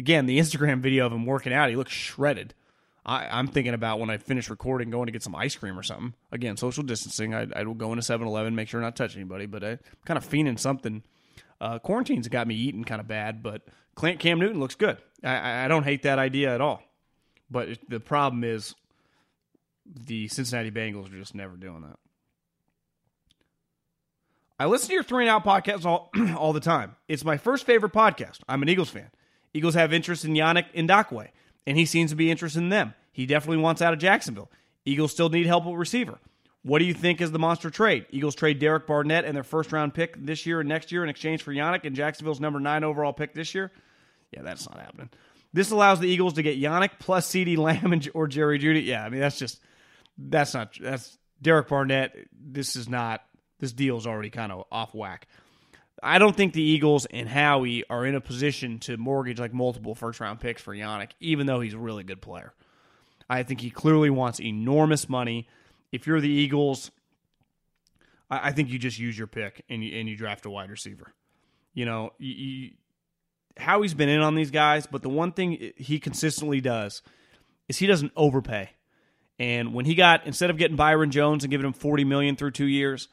Again, 0.00 0.24
the 0.24 0.38
Instagram 0.38 0.80
video 0.80 1.04
of 1.04 1.12
him 1.12 1.26
working 1.26 1.52
out, 1.52 1.68
he 1.68 1.76
looks 1.76 1.92
shredded. 1.92 2.54
I, 3.04 3.38
am 3.38 3.48
thinking 3.48 3.74
about 3.74 4.00
when 4.00 4.08
I 4.08 4.16
finish 4.16 4.48
recording 4.48 4.88
going 4.88 5.04
to 5.04 5.12
get 5.12 5.22
some 5.22 5.36
ice 5.36 5.54
cream 5.54 5.78
or 5.78 5.82
something. 5.82 6.14
Again, 6.32 6.56
social 6.56 6.82
distancing. 6.82 7.34
I, 7.34 7.46
I 7.54 7.64
will 7.64 7.74
go 7.74 7.92
into 7.92 8.00
7 8.00 8.26
Eleven, 8.26 8.54
make 8.54 8.70
sure 8.70 8.80
not 8.80 8.96
to 8.96 9.02
touch 9.02 9.14
anybody, 9.14 9.44
but 9.44 9.62
I'm 9.62 9.78
kind 10.06 10.16
of 10.16 10.26
fiending 10.26 10.58
something. 10.58 11.02
Uh, 11.60 11.78
quarantine's 11.80 12.28
got 12.28 12.46
me 12.46 12.54
eating 12.54 12.82
kind 12.82 12.98
of 12.98 13.08
bad, 13.08 13.42
but 13.42 13.60
Cam 13.94 14.38
Newton 14.38 14.58
looks 14.58 14.74
good. 14.74 14.96
I, 15.22 15.66
I 15.66 15.68
don't 15.68 15.84
hate 15.84 16.04
that 16.04 16.18
idea 16.18 16.54
at 16.54 16.62
all. 16.62 16.82
But 17.50 17.76
the 17.86 18.00
problem 18.00 18.42
is 18.42 18.74
the 19.84 20.28
Cincinnati 20.28 20.70
Bengals 20.70 21.12
are 21.12 21.18
just 21.18 21.34
never 21.34 21.56
doing 21.56 21.82
that. 21.82 21.98
I 24.58 24.64
listen 24.64 24.88
to 24.88 24.94
your 24.94 25.02
three 25.02 25.24
and 25.24 25.30
out 25.30 25.44
podcast 25.44 25.84
all, 25.84 26.10
all 26.38 26.54
the 26.54 26.60
time. 26.60 26.96
It's 27.06 27.22
my 27.22 27.36
first 27.36 27.66
favorite 27.66 27.92
podcast. 27.92 28.38
I'm 28.48 28.62
an 28.62 28.70
Eagles 28.70 28.88
fan. 28.88 29.10
Eagles 29.52 29.74
have 29.74 29.92
interest 29.92 30.24
in 30.24 30.34
Yannick 30.34 30.72
Ngakoue, 30.74 31.28
and 31.66 31.76
he 31.76 31.84
seems 31.84 32.10
to 32.10 32.16
be 32.16 32.30
interested 32.30 32.60
in 32.60 32.68
them. 32.68 32.94
He 33.12 33.26
definitely 33.26 33.62
wants 33.62 33.82
out 33.82 33.92
of 33.92 33.98
Jacksonville. 33.98 34.50
Eagles 34.84 35.12
still 35.12 35.28
need 35.28 35.46
help 35.46 35.66
with 35.66 35.76
receiver. 35.76 36.18
What 36.62 36.78
do 36.78 36.84
you 36.84 36.94
think 36.94 37.20
is 37.20 37.32
the 37.32 37.38
monster 37.38 37.70
trade? 37.70 38.06
Eagles 38.10 38.34
trade 38.34 38.58
Derek 38.58 38.86
Barnett 38.86 39.24
and 39.24 39.34
their 39.34 39.42
first 39.42 39.72
round 39.72 39.94
pick 39.94 40.14
this 40.22 40.44
year 40.44 40.60
and 40.60 40.68
next 40.68 40.92
year 40.92 41.02
in 41.02 41.08
exchange 41.08 41.42
for 41.42 41.52
Yannick 41.52 41.84
and 41.84 41.96
Jacksonville's 41.96 42.40
number 42.40 42.60
nine 42.60 42.84
overall 42.84 43.12
pick 43.12 43.32
this 43.32 43.54
year? 43.54 43.72
Yeah, 44.30 44.42
that's 44.42 44.68
not 44.68 44.78
happening. 44.78 45.08
This 45.52 45.70
allows 45.70 46.00
the 46.00 46.06
Eagles 46.06 46.34
to 46.34 46.42
get 46.42 46.60
Yannick 46.60 46.92
plus 46.98 47.28
CeeDee 47.30 47.56
Lamb 47.56 47.92
and, 47.92 48.08
or 48.14 48.28
Jerry 48.28 48.58
Jeudy. 48.58 48.84
Yeah, 48.84 49.04
I 49.04 49.08
mean 49.08 49.20
that's 49.20 49.38
just 49.38 49.60
that's 50.18 50.54
not 50.54 50.76
that's 50.80 51.16
Derek 51.40 51.68
Barnett. 51.68 52.14
This 52.32 52.76
is 52.76 52.88
not 52.88 53.22
this 53.58 53.72
deal's 53.72 54.06
already 54.06 54.30
kind 54.30 54.52
of 54.52 54.66
off 54.70 54.94
whack. 54.94 55.26
I 56.02 56.18
don't 56.18 56.34
think 56.34 56.52
the 56.52 56.62
Eagles 56.62 57.06
and 57.06 57.28
Howie 57.28 57.84
are 57.90 58.06
in 58.06 58.14
a 58.14 58.20
position 58.20 58.78
to 58.80 58.96
mortgage 58.96 59.38
like 59.38 59.52
multiple 59.52 59.94
first 59.94 60.20
round 60.20 60.40
picks 60.40 60.62
for 60.62 60.74
Yannick, 60.74 61.10
even 61.20 61.46
though 61.46 61.60
he's 61.60 61.74
a 61.74 61.78
really 61.78 62.04
good 62.04 62.22
player. 62.22 62.54
I 63.28 63.42
think 63.42 63.60
he 63.60 63.70
clearly 63.70 64.10
wants 64.10 64.40
enormous 64.40 65.08
money. 65.08 65.48
If 65.92 66.06
you're 66.06 66.20
the 66.20 66.28
Eagles, 66.28 66.90
I, 68.30 68.52
think 68.52 68.70
you 68.70 68.78
just 68.78 68.98
use 68.98 69.16
your 69.16 69.26
pick 69.26 69.64
and 69.68 69.84
you, 69.84 69.98
and 69.98 70.08
you 70.08 70.16
draft 70.16 70.46
a 70.46 70.50
wide 70.50 70.70
receiver. 70.70 71.12
You 71.74 71.84
know, 71.84 72.12
you, 72.18 72.34
you, 72.34 72.70
Howie's 73.56 73.94
been 73.94 74.08
in 74.08 74.20
on 74.20 74.34
these 74.34 74.50
guys, 74.50 74.86
but 74.86 75.02
the 75.02 75.08
one 75.08 75.32
thing 75.32 75.72
he 75.76 75.98
consistently 75.98 76.60
does 76.60 77.02
is 77.68 77.78
he 77.78 77.86
doesn't 77.86 78.12
overpay. 78.16 78.70
And 79.38 79.74
when 79.74 79.84
he 79.84 79.94
got 79.94 80.26
instead 80.26 80.50
of 80.50 80.58
getting 80.58 80.76
Byron 80.76 81.10
Jones 81.10 81.44
and 81.44 81.50
giving 81.50 81.66
him 81.66 81.72
forty 81.72 82.04
million 82.04 82.36
through 82.36 82.50
two 82.50 82.66
years, 82.66 83.08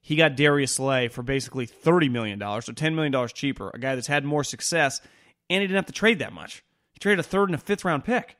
he 0.00 0.16
got 0.16 0.36
Darius 0.36 0.72
Slay 0.72 1.08
for 1.08 1.22
basically 1.22 1.66
thirty 1.66 2.08
million 2.08 2.38
dollars, 2.38 2.64
so 2.66 2.72
ten 2.72 2.94
million 2.94 3.12
dollars 3.12 3.32
cheaper. 3.32 3.70
A 3.74 3.78
guy 3.78 3.94
that's 3.94 4.06
had 4.06 4.24
more 4.24 4.44
success, 4.44 5.00
and 5.48 5.60
he 5.60 5.66
didn't 5.66 5.76
have 5.76 5.86
to 5.86 5.92
trade 5.92 6.18
that 6.20 6.32
much. 6.32 6.64
He 6.92 6.98
traded 6.98 7.20
a 7.20 7.28
third 7.28 7.48
and 7.48 7.54
a 7.54 7.58
fifth 7.58 7.84
round 7.84 8.04
pick. 8.04 8.36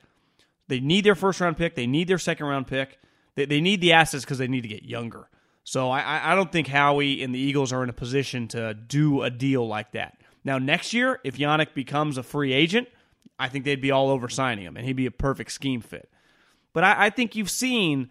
They 0.69 0.81
need 0.81 1.05
their 1.05 1.15
first 1.15 1.41
round 1.41 1.57
pick. 1.57 1.75
They 1.75 1.87
need 1.87 2.09
their 2.09 2.19
second 2.19 2.47
round 2.47 2.67
pick. 2.67 2.99
They, 3.35 3.45
they 3.45 3.61
need 3.61 3.81
the 3.81 3.93
assets 3.93 4.25
because 4.25 4.39
they 4.39 4.49
need 4.49 4.63
to 4.63 4.69
get 4.69 4.85
younger. 4.85 5.29
So 5.65 5.91
I, 5.91 6.33
I 6.33 6.35
don't 6.35 6.51
think 6.51 6.67
Howie 6.67 7.23
and 7.23 7.35
the 7.35 7.39
Eagles 7.39 7.73
are 7.73 7.83
in 7.83 7.91
a 7.91 7.95
position 7.95 8.49
to 8.49 8.75
do 8.75 9.23
a 9.23 9.31
deal 9.31 9.67
like 9.67 9.93
that. 9.93 10.19
Now 10.43 10.59
next 10.59 10.93
year, 10.95 11.21
if 11.23 11.37
Yannick 11.37 11.75
becomes 11.75 12.17
a 12.19 12.23
free 12.23 12.53
agent, 12.53 12.89
I 13.39 13.49
think 13.49 13.65
they'd 13.65 13.81
be 13.81 13.91
all 13.91 14.11
over 14.11 14.29
signing 14.29 14.65
him, 14.65 14.77
and 14.77 14.87
he'd 14.87 14.97
be 14.97 15.07
a 15.07 15.11
perfect 15.11 15.53
scheme 15.53 15.81
fit. 15.81 16.11
But 16.73 16.85
I, 16.85 17.07
I 17.07 17.11
think 17.11 17.37
you've 17.37 17.51
seen 17.51 18.11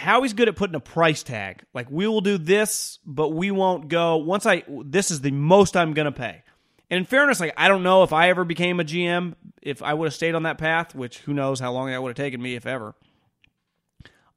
like 0.00 0.06
how 0.06 0.22
he's 0.22 0.32
good 0.32 0.48
at 0.48 0.56
putting 0.56 0.74
a 0.74 0.80
price 0.80 1.22
tag. 1.22 1.62
Like 1.74 1.90
we 1.90 2.06
will 2.06 2.20
do 2.20 2.38
this, 2.38 2.98
but 3.04 3.30
we 3.30 3.50
won't 3.50 3.88
go 3.88 4.16
once 4.16 4.46
I 4.46 4.64
this 4.84 5.10
is 5.10 5.20
the 5.20 5.30
most 5.30 5.76
I'm 5.76 5.92
gonna 5.92 6.12
pay. 6.12 6.42
And 6.90 6.98
in 6.98 7.04
fairness, 7.04 7.40
like 7.40 7.54
I 7.56 7.68
don't 7.68 7.82
know 7.82 8.02
if 8.02 8.12
I 8.12 8.30
ever 8.30 8.44
became 8.44 8.80
a 8.80 8.84
GM 8.84 9.34
if 9.62 9.82
I 9.82 9.94
would 9.94 10.06
have 10.06 10.14
stayed 10.14 10.34
on 10.34 10.44
that 10.44 10.58
path, 10.58 10.94
which 10.94 11.18
who 11.18 11.34
knows 11.34 11.60
how 11.60 11.72
long 11.72 11.90
that 11.90 12.02
would 12.02 12.10
have 12.10 12.24
taken 12.24 12.40
me 12.40 12.54
if 12.54 12.66
ever. 12.66 12.94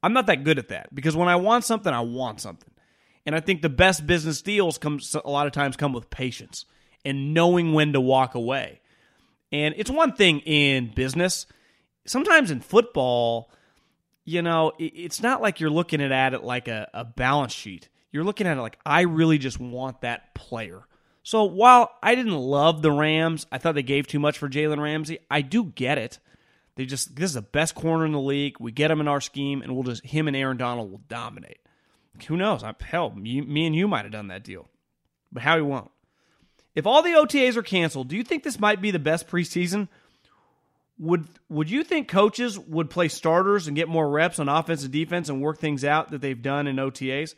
I'm 0.02 0.12
not 0.12 0.26
that 0.26 0.44
good 0.44 0.58
at 0.58 0.68
that 0.68 0.94
because 0.94 1.16
when 1.16 1.28
I 1.28 1.36
want 1.36 1.64
something, 1.64 1.92
I 1.92 2.00
want 2.00 2.40
something. 2.40 2.70
And 3.26 3.34
I 3.34 3.40
think 3.40 3.62
the 3.62 3.70
best 3.70 4.06
business 4.06 4.42
deals 4.42 4.76
come 4.76 5.00
a 5.24 5.30
lot 5.30 5.46
of 5.46 5.54
times 5.54 5.76
come 5.76 5.94
with 5.94 6.10
patience 6.10 6.66
and 7.06 7.32
knowing 7.32 7.72
when 7.72 7.94
to 7.94 8.00
walk 8.00 8.34
away. 8.34 8.82
And 9.50 9.74
it's 9.78 9.90
one 9.90 10.12
thing 10.12 10.40
in 10.40 10.92
business 10.94 11.46
sometimes 12.06 12.50
in 12.50 12.60
football, 12.60 13.50
you 14.24 14.42
know, 14.42 14.72
it's 14.78 15.22
not 15.22 15.42
like 15.42 15.60
you're 15.60 15.70
looking 15.70 16.00
at 16.00 16.34
it 16.34 16.42
like 16.42 16.68
a, 16.68 16.88
a 16.94 17.04
balance 17.04 17.52
sheet. 17.52 17.88
You're 18.10 18.24
looking 18.24 18.46
at 18.46 18.56
it 18.56 18.60
like, 18.60 18.78
I 18.86 19.02
really 19.02 19.38
just 19.38 19.60
want 19.60 20.00
that 20.00 20.34
player. 20.34 20.86
So 21.22 21.44
while 21.44 21.90
I 22.02 22.14
didn't 22.14 22.36
love 22.36 22.82
the 22.82 22.92
Rams, 22.92 23.46
I 23.50 23.58
thought 23.58 23.74
they 23.74 23.82
gave 23.82 24.06
too 24.06 24.18
much 24.18 24.38
for 24.38 24.48
Jalen 24.48 24.80
Ramsey. 24.80 25.18
I 25.30 25.40
do 25.40 25.64
get 25.64 25.98
it. 25.98 26.18
They 26.76 26.86
just 26.86 27.16
this 27.16 27.30
is 27.30 27.34
the 27.34 27.42
best 27.42 27.74
corner 27.74 28.04
in 28.04 28.12
the 28.12 28.20
league. 28.20 28.56
We 28.58 28.72
get 28.72 28.90
him 28.90 29.00
in 29.00 29.08
our 29.08 29.20
scheme, 29.20 29.62
and 29.62 29.74
we'll 29.74 29.84
just 29.84 30.04
him 30.04 30.26
and 30.26 30.36
Aaron 30.36 30.56
Donald 30.56 30.90
will 30.90 31.02
dominate. 31.08 31.60
Who 32.26 32.36
knows? 32.36 32.62
I, 32.62 32.74
hell, 32.80 33.10
me, 33.10 33.40
me 33.40 33.66
and 33.66 33.74
you 33.74 33.88
might 33.88 34.04
have 34.04 34.12
done 34.12 34.28
that 34.28 34.44
deal, 34.44 34.68
but 35.32 35.42
Howie 35.42 35.62
won't. 35.62 35.90
If 36.74 36.86
all 36.86 37.02
the 37.02 37.10
OTAs 37.10 37.56
are 37.56 37.62
canceled, 37.62 38.08
do 38.08 38.16
you 38.16 38.24
think 38.24 38.42
this 38.42 38.58
might 38.58 38.82
be 38.82 38.90
the 38.90 38.98
best 38.98 39.28
preseason 39.28 39.88
would 40.98 41.26
would 41.48 41.70
you 41.70 41.82
think 41.82 42.08
coaches 42.08 42.58
would 42.58 42.90
play 42.90 43.08
starters 43.08 43.66
and 43.66 43.76
get 43.76 43.88
more 43.88 44.08
reps 44.08 44.38
on 44.38 44.48
offense 44.48 44.84
and 44.84 44.92
defense 44.92 45.28
and 45.28 45.40
work 45.40 45.58
things 45.58 45.84
out 45.84 46.10
that 46.10 46.20
they've 46.20 46.40
done 46.40 46.66
in 46.66 46.76
OTAs? 46.76 47.34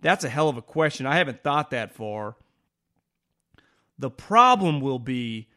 That's 0.00 0.24
a 0.24 0.28
hell 0.28 0.48
of 0.48 0.56
a 0.56 0.62
question. 0.62 1.06
I 1.06 1.16
haven't 1.16 1.42
thought 1.42 1.70
that 1.70 1.94
far. 1.94 2.36
The 3.98 4.10
problem 4.10 4.80
will 4.80 4.98
be 4.98 5.48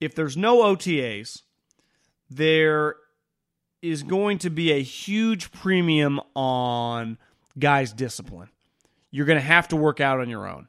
if 0.00 0.14
there's 0.14 0.36
no 0.36 0.62
OTAs, 0.62 1.42
there 2.30 2.96
is 3.82 4.02
going 4.02 4.38
to 4.38 4.50
be 4.50 4.72
a 4.72 4.82
huge 4.82 5.52
premium 5.52 6.20
on 6.34 7.18
guys' 7.58 7.92
discipline. 7.92 8.48
You're 9.10 9.26
going 9.26 9.38
to 9.38 9.44
have 9.44 9.68
to 9.68 9.76
work 9.76 10.00
out 10.00 10.20
on 10.20 10.28
your 10.28 10.46
own. 10.46 10.68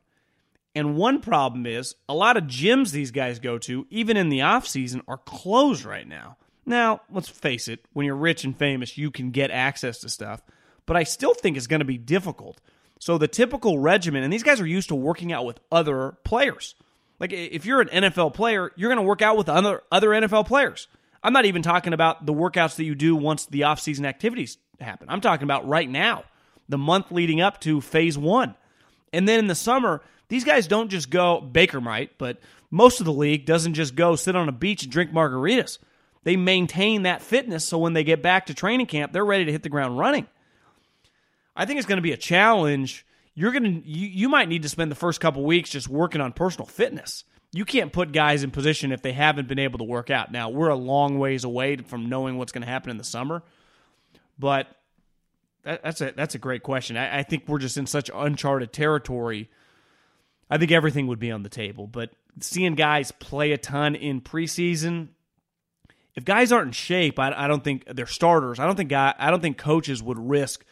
And 0.73 0.95
one 0.95 1.19
problem 1.19 1.65
is 1.65 1.95
a 2.07 2.13
lot 2.13 2.37
of 2.37 2.45
gyms 2.45 2.91
these 2.91 3.11
guys 3.11 3.39
go 3.39 3.57
to, 3.59 3.85
even 3.89 4.15
in 4.15 4.29
the 4.29 4.41
off 4.41 4.67
season, 4.67 5.01
are 5.07 5.17
closed 5.17 5.83
right 5.83 6.07
now. 6.07 6.37
Now, 6.65 7.01
let's 7.11 7.27
face 7.27 7.67
it, 7.67 7.83
when 7.93 8.05
you're 8.05 8.15
rich 8.15 8.43
and 8.43 8.57
famous, 8.57 8.97
you 8.97 9.11
can 9.11 9.31
get 9.31 9.51
access 9.51 9.99
to 9.99 10.09
stuff. 10.09 10.41
but 10.85 10.97
I 10.97 11.03
still 11.03 11.33
think 11.33 11.57
it's 11.57 11.67
going 11.67 11.79
to 11.79 11.85
be 11.85 11.97
difficult. 11.97 12.59
So 12.99 13.17
the 13.17 13.27
typical 13.27 13.79
regimen, 13.79 14.23
and 14.23 14.31
these 14.31 14.43
guys 14.43 14.59
are 14.59 14.67
used 14.67 14.89
to 14.89 14.95
working 14.95 15.31
out 15.31 15.45
with 15.45 15.59
other 15.71 16.17
players. 16.23 16.75
Like 17.19 17.33
if 17.33 17.65
you're 17.65 17.81
an 17.81 17.87
NFL 17.87 18.33
player, 18.33 18.71
you're 18.75 18.89
going 18.89 18.97
to 18.97 19.07
work 19.07 19.21
out 19.21 19.37
with 19.37 19.47
other 19.49 19.83
other 19.91 20.09
NFL 20.09 20.47
players. 20.47 20.87
I'm 21.23 21.33
not 21.33 21.45
even 21.45 21.61
talking 21.61 21.93
about 21.93 22.25
the 22.25 22.33
workouts 22.33 22.75
that 22.75 22.83
you 22.83 22.95
do 22.95 23.15
once 23.15 23.45
the 23.45 23.61
offseason 23.61 24.05
activities 24.05 24.57
happen. 24.79 25.07
I'm 25.09 25.21
talking 25.21 25.43
about 25.43 25.67
right 25.67 25.89
now, 25.89 26.23
the 26.67 26.77
month 26.77 27.11
leading 27.11 27.41
up 27.41 27.61
to 27.61 27.79
phase 27.79 28.17
1. 28.17 28.55
And 29.13 29.27
then 29.27 29.39
in 29.39 29.47
the 29.47 29.55
summer, 29.55 30.01
these 30.31 30.45
guys 30.45 30.65
don't 30.65 30.87
just 30.87 31.09
go 31.09 31.41
Baker 31.41 31.81
might, 31.81 32.17
but 32.17 32.39
most 32.69 33.01
of 33.01 33.05
the 33.05 33.11
league 33.11 33.45
doesn't 33.45 33.73
just 33.73 33.95
go 33.95 34.15
sit 34.15 34.33
on 34.33 34.47
a 34.47 34.53
beach 34.53 34.81
and 34.83 34.89
drink 34.89 35.11
margaritas. 35.11 35.77
They 36.23 36.37
maintain 36.37 37.03
that 37.03 37.21
fitness 37.21 37.65
so 37.65 37.77
when 37.77 37.91
they 37.91 38.05
get 38.05 38.21
back 38.21 38.45
to 38.45 38.53
training 38.53 38.85
camp, 38.85 39.11
they're 39.11 39.25
ready 39.25 39.43
to 39.43 39.51
hit 39.51 39.61
the 39.61 39.67
ground 39.67 39.99
running. 39.99 40.25
I 41.53 41.65
think 41.65 41.79
it's 41.79 41.85
going 41.85 41.97
to 41.97 42.01
be 42.01 42.13
a 42.13 42.17
challenge. 42.17 43.05
You're 43.35 43.51
going 43.51 43.81
to 43.81 43.89
you, 43.89 44.07
you 44.07 44.29
might 44.29 44.47
need 44.47 44.61
to 44.61 44.69
spend 44.69 44.89
the 44.89 44.95
first 44.95 45.19
couple 45.19 45.43
weeks 45.43 45.69
just 45.69 45.89
working 45.89 46.21
on 46.21 46.31
personal 46.31 46.65
fitness. 46.65 47.25
You 47.51 47.65
can't 47.65 47.91
put 47.91 48.13
guys 48.13 48.41
in 48.41 48.51
position 48.51 48.93
if 48.93 49.01
they 49.01 49.11
haven't 49.11 49.49
been 49.49 49.59
able 49.59 49.79
to 49.79 49.83
work 49.83 50.09
out. 50.09 50.31
Now, 50.31 50.47
we're 50.47 50.69
a 50.69 50.77
long 50.77 51.19
ways 51.19 51.43
away 51.43 51.75
from 51.75 52.07
knowing 52.07 52.37
what's 52.37 52.53
going 52.53 52.61
to 52.61 52.69
happen 52.69 52.89
in 52.89 52.95
the 52.95 53.03
summer, 53.03 53.43
but 54.39 54.67
that, 55.63 55.83
that's 55.83 55.99
a 55.99 56.13
that's 56.15 56.35
a 56.35 56.39
great 56.39 56.63
question. 56.63 56.95
I, 56.95 57.19
I 57.19 57.23
think 57.23 57.49
we're 57.49 57.59
just 57.59 57.75
in 57.75 57.85
such 57.85 58.09
uncharted 58.15 58.71
territory. 58.71 59.49
I 60.51 60.57
think 60.57 60.71
everything 60.71 61.07
would 61.07 61.17
be 61.17 61.31
on 61.31 61.43
the 61.43 61.49
table, 61.49 61.87
but 61.87 62.11
seeing 62.41 62.75
guys 62.75 63.11
play 63.13 63.53
a 63.53 63.57
ton 63.57 63.95
in 63.95 64.19
preseason, 64.19 65.07
if 66.13 66.25
guys 66.25 66.51
aren't 66.51 66.67
in 66.67 66.73
shape, 66.73 67.17
I, 67.19 67.33
I 67.35 67.47
don't 67.47 67.63
think 67.63 67.85
they're 67.87 68.05
starters. 68.05 68.59
I 68.59 68.65
don't 68.65 68.75
think 68.75 68.89
guy, 68.89 69.15
I 69.17 69.31
don't 69.31 69.39
think 69.39 69.57
coaches 69.57 70.03
would 70.03 70.19
risk 70.19 70.65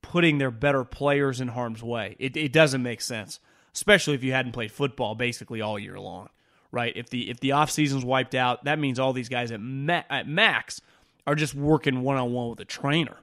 putting 0.00 0.38
their 0.38 0.52
better 0.52 0.84
players 0.84 1.40
in 1.40 1.48
harm's 1.48 1.82
way. 1.82 2.14
It, 2.20 2.36
it 2.36 2.52
doesn't 2.52 2.84
make 2.84 3.00
sense, 3.00 3.40
especially 3.74 4.14
if 4.14 4.22
you 4.22 4.32
hadn't 4.32 4.52
played 4.52 4.70
football 4.70 5.16
basically 5.16 5.60
all 5.60 5.76
year 5.76 5.98
long, 5.98 6.28
right? 6.70 6.92
If 6.94 7.10
the 7.10 7.28
if 7.28 7.40
the 7.40 7.50
off 7.50 7.72
season's 7.72 8.04
wiped 8.04 8.36
out, 8.36 8.64
that 8.64 8.78
means 8.78 9.00
all 9.00 9.12
these 9.12 9.28
guys 9.28 9.50
at, 9.50 9.60
ma- 9.60 10.04
at 10.08 10.28
max 10.28 10.80
are 11.26 11.34
just 11.34 11.56
working 11.56 12.02
one 12.02 12.16
on 12.16 12.32
one 12.32 12.50
with 12.50 12.60
a 12.60 12.64
trainer, 12.64 13.16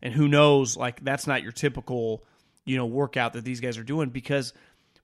and 0.00 0.14
who 0.14 0.28
knows? 0.28 0.76
Like 0.76 1.02
that's 1.02 1.26
not 1.26 1.42
your 1.42 1.50
typical 1.50 2.22
you 2.64 2.76
know 2.76 2.86
workout 2.86 3.32
that 3.32 3.44
these 3.44 3.58
guys 3.58 3.76
are 3.76 3.82
doing 3.82 4.10
because 4.10 4.52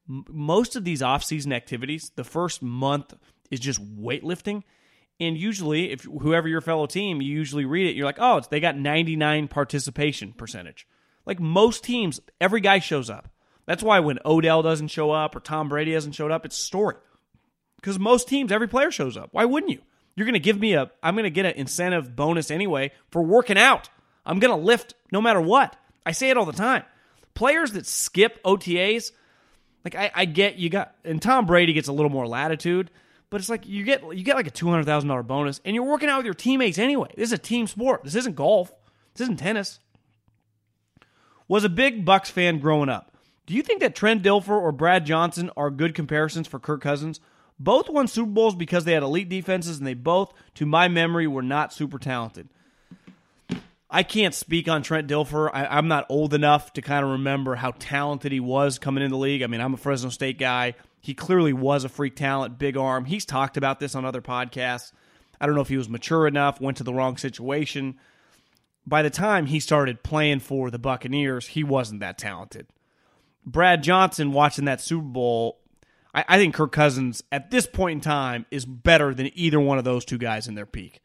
most 0.08 0.74
of 0.74 0.84
these 0.84 1.02
off 1.02 1.22
season 1.22 1.52
activities, 1.52 2.10
the 2.16 2.24
first 2.24 2.62
month 2.62 3.14
is 3.50 3.60
just 3.60 3.80
weightlifting. 4.00 4.62
And 5.20 5.36
usually, 5.36 5.90
if 5.90 6.04
whoever 6.04 6.48
your 6.48 6.60
fellow 6.60 6.86
team, 6.86 7.20
you 7.20 7.32
usually 7.32 7.64
read 7.64 7.88
it, 7.88 7.96
you're 7.96 8.06
like, 8.06 8.20
oh, 8.20 8.40
they 8.50 8.60
got 8.60 8.76
99 8.76 9.48
participation 9.48 10.32
percentage. 10.32 10.86
Like 11.26 11.40
most 11.40 11.84
teams, 11.84 12.20
every 12.40 12.60
guy 12.60 12.78
shows 12.78 13.10
up. 13.10 13.28
That's 13.66 13.82
why 13.82 14.00
when 14.00 14.18
Odell 14.24 14.62
doesn't 14.62 14.88
show 14.88 15.10
up 15.10 15.36
or 15.36 15.40
Tom 15.40 15.68
Brady 15.68 15.92
hasn't 15.92 16.14
showed 16.14 16.30
up, 16.30 16.46
it's 16.46 16.58
a 16.58 16.62
story. 16.62 16.96
Because 17.76 17.98
most 17.98 18.28
teams, 18.28 18.50
every 18.50 18.68
player 18.68 18.90
shows 18.90 19.16
up. 19.16 19.28
Why 19.32 19.44
wouldn't 19.44 19.72
you? 19.72 19.80
You're 20.16 20.24
going 20.24 20.32
to 20.32 20.40
give 20.40 20.58
me 20.58 20.72
a, 20.74 20.90
I'm 21.02 21.14
going 21.14 21.24
to 21.24 21.30
get 21.30 21.46
an 21.46 21.52
incentive 21.52 22.16
bonus 22.16 22.50
anyway 22.50 22.92
for 23.10 23.22
working 23.22 23.58
out. 23.58 23.88
I'm 24.24 24.38
going 24.40 24.56
to 24.56 24.64
lift 24.64 24.94
no 25.12 25.20
matter 25.20 25.40
what. 25.40 25.76
I 26.04 26.12
say 26.12 26.30
it 26.30 26.36
all 26.36 26.46
the 26.46 26.52
time. 26.52 26.82
Players 27.34 27.72
that 27.72 27.86
skip 27.86 28.42
OTAs, 28.42 29.12
like 29.94 30.14
I, 30.14 30.22
I 30.22 30.24
get 30.24 30.56
you 30.56 30.70
got, 30.70 30.94
and 31.04 31.20
Tom 31.20 31.46
Brady 31.46 31.72
gets 31.72 31.88
a 31.88 31.92
little 31.92 32.10
more 32.10 32.26
latitude, 32.26 32.90
but 33.30 33.40
it's 33.40 33.50
like 33.50 33.66
you 33.66 33.84
get 33.84 34.02
you 34.16 34.22
get 34.22 34.36
like 34.36 34.46
a 34.46 34.50
two 34.50 34.68
hundred 34.68 34.84
thousand 34.84 35.08
dollar 35.08 35.22
bonus, 35.22 35.60
and 35.64 35.74
you're 35.74 35.84
working 35.84 36.08
out 36.08 36.18
with 36.18 36.26
your 36.26 36.34
teammates 36.34 36.78
anyway. 36.78 37.08
This 37.16 37.28
is 37.28 37.32
a 37.32 37.38
team 37.38 37.66
sport. 37.66 38.04
This 38.04 38.14
isn't 38.14 38.36
golf. 38.36 38.72
This 39.14 39.22
isn't 39.22 39.38
tennis 39.38 39.80
was 41.48 41.64
a 41.64 41.68
big 41.68 42.04
Bucks 42.04 42.30
fan 42.30 42.58
growing 42.58 42.90
up. 42.90 43.16
Do 43.46 43.54
you 43.54 43.62
think 43.62 43.80
that 43.80 43.94
Trent 43.96 44.22
Dilfer 44.22 44.50
or 44.50 44.70
Brad 44.70 45.06
Johnson 45.06 45.50
are 45.56 45.70
good 45.70 45.94
comparisons 45.94 46.46
for 46.46 46.58
Kirk 46.58 46.82
Cousins? 46.82 47.18
Both 47.58 47.88
won 47.88 48.06
Super 48.06 48.30
Bowls 48.30 48.54
because 48.54 48.84
they 48.84 48.92
had 48.92 49.02
elite 49.02 49.30
defenses, 49.30 49.78
and 49.78 49.86
they 49.86 49.94
both, 49.94 50.32
to 50.56 50.66
my 50.66 50.86
memory, 50.86 51.26
were 51.26 51.42
not 51.42 51.72
super 51.72 51.98
talented. 51.98 52.50
I 53.90 54.02
can't 54.02 54.34
speak 54.34 54.68
on 54.68 54.82
Trent 54.82 55.08
Dilfer. 55.08 55.50
I, 55.52 55.78
am 55.78 55.88
not 55.88 56.06
old 56.08 56.34
enough 56.34 56.72
to 56.74 56.82
kind 56.82 57.04
of 57.04 57.12
remember 57.12 57.54
how 57.54 57.72
talented 57.78 58.32
he 58.32 58.40
was 58.40 58.78
coming 58.78 59.02
in 59.02 59.10
the 59.10 59.16
league. 59.16 59.42
I 59.42 59.46
mean, 59.46 59.60
I'm 59.60 59.74
a 59.74 59.78
Fresno 59.78 60.10
State 60.10 60.38
guy. 60.38 60.74
He 61.00 61.14
clearly 61.14 61.54
was 61.54 61.84
a 61.84 61.88
freak 61.88 62.16
talent, 62.16 62.58
big 62.58 62.76
arm. 62.76 63.06
He's 63.06 63.24
talked 63.24 63.56
about 63.56 63.80
this 63.80 63.94
on 63.94 64.04
other 64.04 64.20
podcasts. 64.20 64.92
I 65.40 65.46
don't 65.46 65.54
know 65.54 65.62
if 65.62 65.68
he 65.68 65.76
was 65.76 65.88
mature 65.88 66.26
enough, 66.26 66.60
went 66.60 66.76
to 66.78 66.84
the 66.84 66.92
wrong 66.92 67.16
situation 67.16 67.98
by 68.88 69.02
the 69.02 69.10
time 69.10 69.46
he 69.46 69.60
started 69.60 70.02
playing 70.02 70.40
for 70.40 70.70
the 70.70 70.78
Buccaneers, 70.78 71.48
he 71.48 71.62
wasn't 71.62 72.00
that 72.00 72.16
talented. 72.16 72.66
Brad 73.44 73.82
Johnson 73.82 74.32
watching 74.32 74.64
that 74.64 74.80
Super 74.80 75.04
Bowl, 75.04 75.58
I, 76.14 76.24
I, 76.26 76.38
think 76.38 76.54
Kirk 76.54 76.72
Cousins 76.72 77.22
at 77.30 77.50
this 77.50 77.66
point 77.66 77.98
in 77.98 78.00
time 78.00 78.46
is 78.50 78.64
better 78.64 79.14
than 79.14 79.30
either 79.34 79.60
one 79.60 79.78
of 79.78 79.84
those 79.84 80.04
two 80.04 80.18
guys 80.18 80.48
in 80.48 80.54
their 80.54 80.66
peak. 80.66 81.02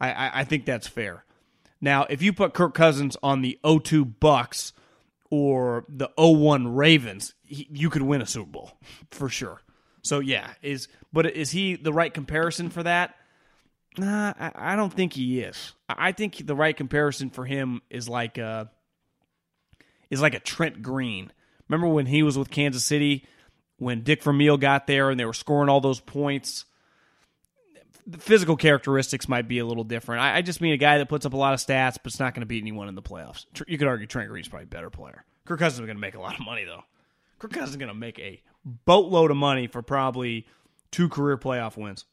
I, 0.00 0.12
I, 0.12 0.30
I 0.40 0.44
think 0.44 0.64
that's 0.64 0.86
fair. 0.86 1.24
Now, 1.80 2.06
if 2.10 2.22
you 2.22 2.32
put 2.32 2.54
Kirk 2.54 2.74
Cousins 2.74 3.16
on 3.22 3.42
the 3.42 3.58
02 3.64 4.04
Bucks 4.04 4.72
or 5.30 5.84
the 5.88 6.10
01 6.16 6.74
Ravens, 6.74 7.34
he, 7.42 7.66
you 7.70 7.88
could 7.90 8.02
win 8.02 8.20
a 8.20 8.26
Super 8.26 8.50
Bowl 8.50 8.72
for 9.10 9.28
sure. 9.28 9.60
So 10.02 10.18
yeah, 10.20 10.52
is 10.62 10.88
but 11.12 11.26
is 11.26 11.50
he 11.50 11.76
the 11.76 11.92
right 11.92 12.12
comparison 12.12 12.70
for 12.70 12.82
that? 12.82 13.14
Nah, 13.98 14.32
I, 14.38 14.52
I 14.54 14.76
don't 14.76 14.92
think 14.92 15.12
he 15.12 15.40
is. 15.40 15.72
I 15.88 16.12
think 16.12 16.46
the 16.46 16.54
right 16.54 16.76
comparison 16.76 17.30
for 17.30 17.44
him 17.44 17.82
is 17.90 18.08
like 18.08 18.38
a 18.38 18.70
is 20.10 20.22
like 20.22 20.34
a 20.34 20.40
Trent 20.40 20.82
Green. 20.82 21.32
Remember 21.68 21.88
when 21.88 22.06
he 22.06 22.22
was 22.22 22.38
with 22.38 22.50
Kansas 22.50 22.84
City 22.84 23.24
when 23.76 24.02
Dick 24.02 24.22
Vermeil 24.22 24.56
got 24.56 24.86
there 24.86 25.10
and 25.10 25.18
they 25.18 25.24
were 25.24 25.32
scoring 25.32 25.68
all 25.68 25.80
those 25.80 26.00
points? 26.00 26.64
The 28.10 28.18
physical 28.18 28.56
characteristics 28.56 29.28
might 29.28 29.46
be 29.46 29.58
a 29.58 29.66
little 29.66 29.84
different. 29.84 30.22
I, 30.22 30.38
I 30.38 30.42
just 30.42 30.60
mean 30.60 30.72
a 30.72 30.78
guy 30.78 30.98
that 30.98 31.08
puts 31.08 31.26
up 31.26 31.32
a 31.32 31.36
lot 31.36 31.54
of 31.54 31.60
stats, 31.60 31.94
but 31.94 32.06
it's 32.06 32.18
not 32.18 32.34
going 32.34 32.42
to 32.42 32.46
beat 32.46 32.62
anyone 32.62 32.88
in 32.88 32.94
the 32.94 33.02
playoffs. 33.02 33.44
You 33.68 33.78
could 33.78 33.88
argue 33.88 34.06
Trent 34.06 34.28
Green's 34.28 34.48
probably 34.48 34.64
a 34.64 34.68
better 34.68 34.90
player. 34.90 35.24
Kirk 35.44 35.58
Cousins 35.58 35.80
is 35.80 35.86
going 35.86 35.96
to 35.96 36.00
make 36.00 36.14
a 36.14 36.20
lot 36.20 36.38
of 36.38 36.44
money 36.44 36.64
though. 36.64 36.82
Kirk 37.38 37.52
Cousins 37.52 37.70
is 37.70 37.76
going 37.76 37.88
to 37.88 37.94
make 37.94 38.18
a 38.18 38.42
boatload 38.64 39.30
of 39.30 39.36
money 39.36 39.66
for 39.66 39.82
probably 39.82 40.46
two 40.90 41.08
career 41.08 41.36
playoff 41.36 41.76
wins. 41.76 42.04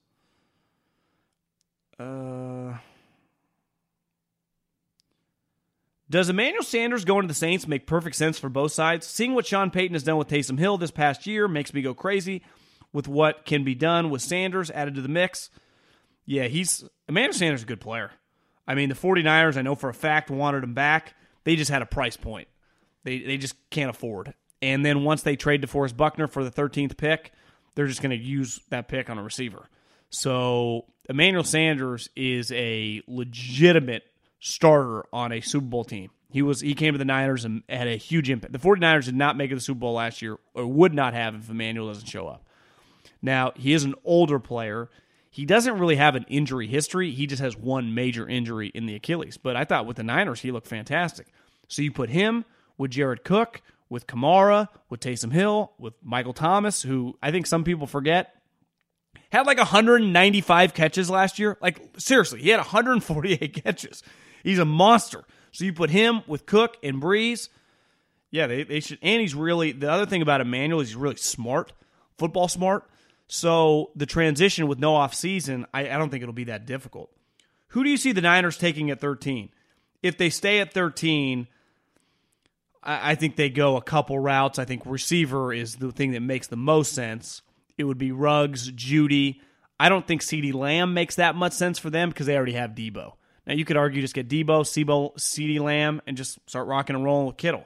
Uh, 1.99 2.77
does 6.09 6.29
Emmanuel 6.29 6.63
Sanders 6.63 7.05
going 7.05 7.23
to 7.23 7.27
the 7.27 7.33
Saints 7.33 7.67
make 7.67 7.87
perfect 7.87 8.15
sense 8.15 8.37
for 8.37 8.49
both 8.49 8.71
sides? 8.71 9.05
Seeing 9.07 9.33
what 9.33 9.47
Sean 9.47 9.71
Payton 9.71 9.95
has 9.95 10.03
done 10.03 10.17
with 10.17 10.29
Taysom 10.29 10.59
Hill 10.59 10.77
this 10.77 10.91
past 10.91 11.25
year 11.25 11.47
makes 11.47 11.73
me 11.73 11.81
go 11.81 11.93
crazy 11.93 12.43
with 12.93 13.07
what 13.07 13.45
can 13.45 13.63
be 13.63 13.75
done 13.75 14.09
with 14.09 14.21
Sanders 14.21 14.71
added 14.71 14.95
to 14.95 15.01
the 15.01 15.09
mix. 15.09 15.49
Yeah, 16.27 16.43
he's 16.43 16.83
Emmanuel 17.07 17.33
Sanders 17.33 17.61
is 17.61 17.63
a 17.63 17.67
good 17.67 17.81
player. 17.81 18.11
I 18.67 18.75
mean, 18.75 18.89
the 18.89 18.95
49ers, 18.95 19.57
I 19.57 19.61
know 19.63 19.73
for 19.73 19.89
a 19.89 19.93
fact, 19.93 20.29
wanted 20.29 20.63
him 20.63 20.73
back. 20.75 21.15
They 21.45 21.55
just 21.55 21.71
had 21.71 21.81
a 21.81 21.85
price 21.85 22.17
point. 22.17 22.49
They 23.03 23.19
they 23.19 23.37
just 23.37 23.55
can't 23.71 23.89
afford. 23.89 24.33
And 24.61 24.85
then 24.85 25.03
once 25.03 25.23
they 25.23 25.35
trade 25.35 25.61
DeForest 25.63 25.95
Buckner 25.95 26.27
for 26.27 26.43
the 26.43 26.51
13th 26.51 26.97
pick, 26.97 27.31
they're 27.75 27.87
just 27.87 28.01
going 28.01 28.17
to 28.17 28.23
use 28.23 28.59
that 28.69 28.87
pick 28.87 29.09
on 29.09 29.17
a 29.17 29.23
receiver. 29.23 29.69
So 30.09 30.85
Emmanuel 31.07 31.43
Sanders 31.43 32.09
is 32.15 32.51
a 32.51 33.01
legitimate 33.07 34.03
starter 34.39 35.05
on 35.13 35.31
a 35.31 35.41
Super 35.41 35.67
Bowl 35.67 35.83
team. 35.83 36.09
He 36.31 36.41
was 36.41 36.59
he 36.59 36.73
came 36.73 36.93
to 36.93 36.97
the 36.97 37.05
Niners 37.05 37.45
and 37.45 37.63
had 37.69 37.87
a 37.87 37.95
huge 37.95 38.29
impact. 38.29 38.51
The 38.51 38.59
49ers 38.59 39.05
did 39.05 39.15
not 39.15 39.37
make 39.37 39.47
it 39.47 39.49
to 39.51 39.55
the 39.55 39.61
Super 39.61 39.79
Bowl 39.79 39.93
last 39.93 40.21
year 40.21 40.37
or 40.53 40.67
would 40.67 40.93
not 40.93 41.13
have 41.13 41.35
if 41.35 41.49
Emmanuel 41.49 41.87
doesn't 41.87 42.07
show 42.07 42.27
up. 42.27 42.43
Now, 43.21 43.53
he 43.55 43.73
is 43.73 43.83
an 43.83 43.95
older 44.03 44.39
player. 44.39 44.89
He 45.37 45.45
doesn't 45.45 45.77
really 45.77 45.97
have 45.97 46.15
an 46.15 46.25
injury 46.29 46.65
history. 46.65 47.11
He 47.11 47.27
just 47.27 47.43
has 47.43 47.55
one 47.55 47.93
major 47.93 48.27
injury 48.27 48.71
in 48.73 48.87
the 48.87 48.95
Achilles. 48.95 49.37
But 49.37 49.55
I 49.55 49.65
thought 49.65 49.85
with 49.85 49.97
the 49.97 50.03
Niners, 50.03 50.41
he 50.41 50.49
looked 50.49 50.65
fantastic. 50.65 51.27
So 51.67 51.83
you 51.83 51.91
put 51.91 52.09
him 52.09 52.43
with 52.75 52.89
Jared 52.89 53.23
Cook, 53.23 53.61
with 53.87 54.07
Kamara, 54.07 54.67
with 54.89 54.99
Taysom 54.99 55.31
Hill, 55.31 55.73
with 55.77 55.93
Michael 56.01 56.33
Thomas, 56.33 56.81
who 56.81 57.19
I 57.21 57.29
think 57.29 57.45
some 57.45 57.63
people 57.63 57.85
forget 57.85 58.33
had 59.31 59.45
like 59.45 59.59
195 59.59 60.73
catches 60.73 61.07
last 61.07 61.37
year. 61.37 61.55
Like, 61.61 61.81
seriously, 61.99 62.41
he 62.41 62.49
had 62.49 62.57
148 62.57 63.53
catches. 63.63 64.01
He's 64.41 64.57
a 64.57 64.65
monster. 64.65 65.23
So 65.51 65.65
you 65.65 65.71
put 65.71 65.91
him 65.91 66.23
with 66.25 66.47
Cook 66.47 66.77
and 66.81 66.99
Brees. 66.99 67.49
Yeah, 68.31 68.47
they, 68.47 68.63
they 68.63 68.79
should. 68.79 68.97
And 69.03 69.21
he's 69.21 69.35
really, 69.35 69.71
the 69.71 69.91
other 69.91 70.07
thing 70.07 70.23
about 70.23 70.41
Emmanuel 70.41 70.81
is 70.81 70.87
he's 70.87 70.95
really 70.95 71.17
smart, 71.17 71.73
football 72.17 72.47
smart. 72.47 72.89
So 73.27 73.91
the 73.95 74.05
transition 74.05 74.67
with 74.67 74.79
no 74.79 74.95
off 74.95 75.13
season, 75.13 75.65
I, 75.73 75.89
I 75.89 75.97
don't 75.97 76.09
think 76.09 76.23
it'll 76.23 76.33
be 76.33 76.45
that 76.45 76.65
difficult. 76.65 77.11
Who 77.69 77.83
do 77.83 77.89
you 77.89 77.97
see 77.97 78.13
the 78.13 78.21
Niners 78.21 78.57
taking 78.57 78.89
at 78.89 79.01
13? 79.01 79.49
If 80.01 80.17
they 80.17 80.29
stay 80.29 80.59
at 80.59 80.73
13, 80.73 81.47
I, 82.83 83.11
I 83.11 83.15
think 83.15 83.35
they 83.35 83.49
go 83.49 83.75
a 83.75 83.81
couple 83.81 84.17
routes. 84.17 84.57
I 84.57 84.65
think 84.65 84.83
receiver 84.85 85.53
is 85.53 85.75
the 85.75 85.91
thing 85.91 86.11
that 86.11 86.21
makes 86.21 86.47
the 86.47 86.55
most 86.55 86.93
sense. 86.93 87.41
It 87.77 87.83
would 87.83 87.97
be 87.97 88.11
Ruggs, 88.11 88.71
Jeudy. 88.71 89.41
I 89.79 89.89
don't 89.89 90.07
think 90.07 90.21
CeeDee 90.21 90.53
Lamb 90.53 90.93
makes 90.93 91.15
that 91.15 91.35
much 91.35 91.53
sense 91.53 91.77
for 91.77 91.89
them 91.89 92.09
because 92.09 92.25
they 92.25 92.35
already 92.35 92.53
have 92.53 92.71
Deebo. 92.71 93.13
Now 93.45 93.53
you 93.53 93.65
could 93.65 93.77
argue 93.77 94.01
just 94.01 94.15
get 94.15 94.27
Deebo, 94.27 94.63
Sebo, 94.63 95.15
CeeDee 95.15 95.59
Lamb, 95.59 96.01
and 96.07 96.17
just 96.17 96.39
start 96.49 96.67
rocking 96.67 96.95
and 96.95 97.05
rolling 97.05 97.27
with 97.27 97.37
Kittle. 97.37 97.65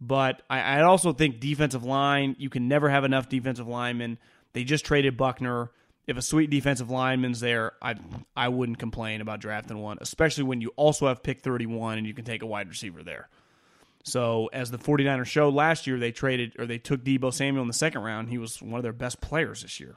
But 0.00 0.42
I, 0.48 0.60
I 0.60 0.82
also 0.82 1.12
think 1.12 1.40
defensive 1.40 1.84
line, 1.84 2.36
you 2.38 2.50
can 2.50 2.68
never 2.68 2.88
have 2.88 3.04
enough 3.04 3.28
defensive 3.28 3.68
linemen. 3.68 4.18
They 4.52 4.64
just 4.64 4.84
traded 4.84 5.16
Buckner. 5.16 5.70
If 6.06 6.16
a 6.16 6.22
sweet 6.22 6.50
defensive 6.50 6.90
lineman's 6.90 7.40
there, 7.40 7.72
I 7.80 7.94
I 8.36 8.48
wouldn't 8.48 8.78
complain 8.78 9.20
about 9.20 9.40
drafting 9.40 9.78
one, 9.78 9.98
especially 10.00 10.44
when 10.44 10.60
you 10.60 10.72
also 10.76 11.06
have 11.06 11.22
pick 11.22 11.42
31 11.42 11.98
and 11.98 12.06
you 12.06 12.14
can 12.14 12.24
take 12.24 12.42
a 12.42 12.46
wide 12.46 12.68
receiver 12.68 13.02
there. 13.02 13.28
So, 14.04 14.50
as 14.52 14.70
the 14.70 14.78
49ers 14.78 15.26
showed 15.26 15.54
last 15.54 15.86
year, 15.86 15.98
they 15.98 16.10
traded 16.10 16.58
or 16.58 16.66
they 16.66 16.78
took 16.78 17.04
Deebo 17.04 17.32
Samuel 17.32 17.62
in 17.62 17.68
the 17.68 17.74
second 17.74 18.02
round. 18.02 18.30
He 18.30 18.38
was 18.38 18.60
one 18.60 18.78
of 18.78 18.82
their 18.82 18.92
best 18.92 19.20
players 19.20 19.62
this 19.62 19.78
year. 19.78 19.96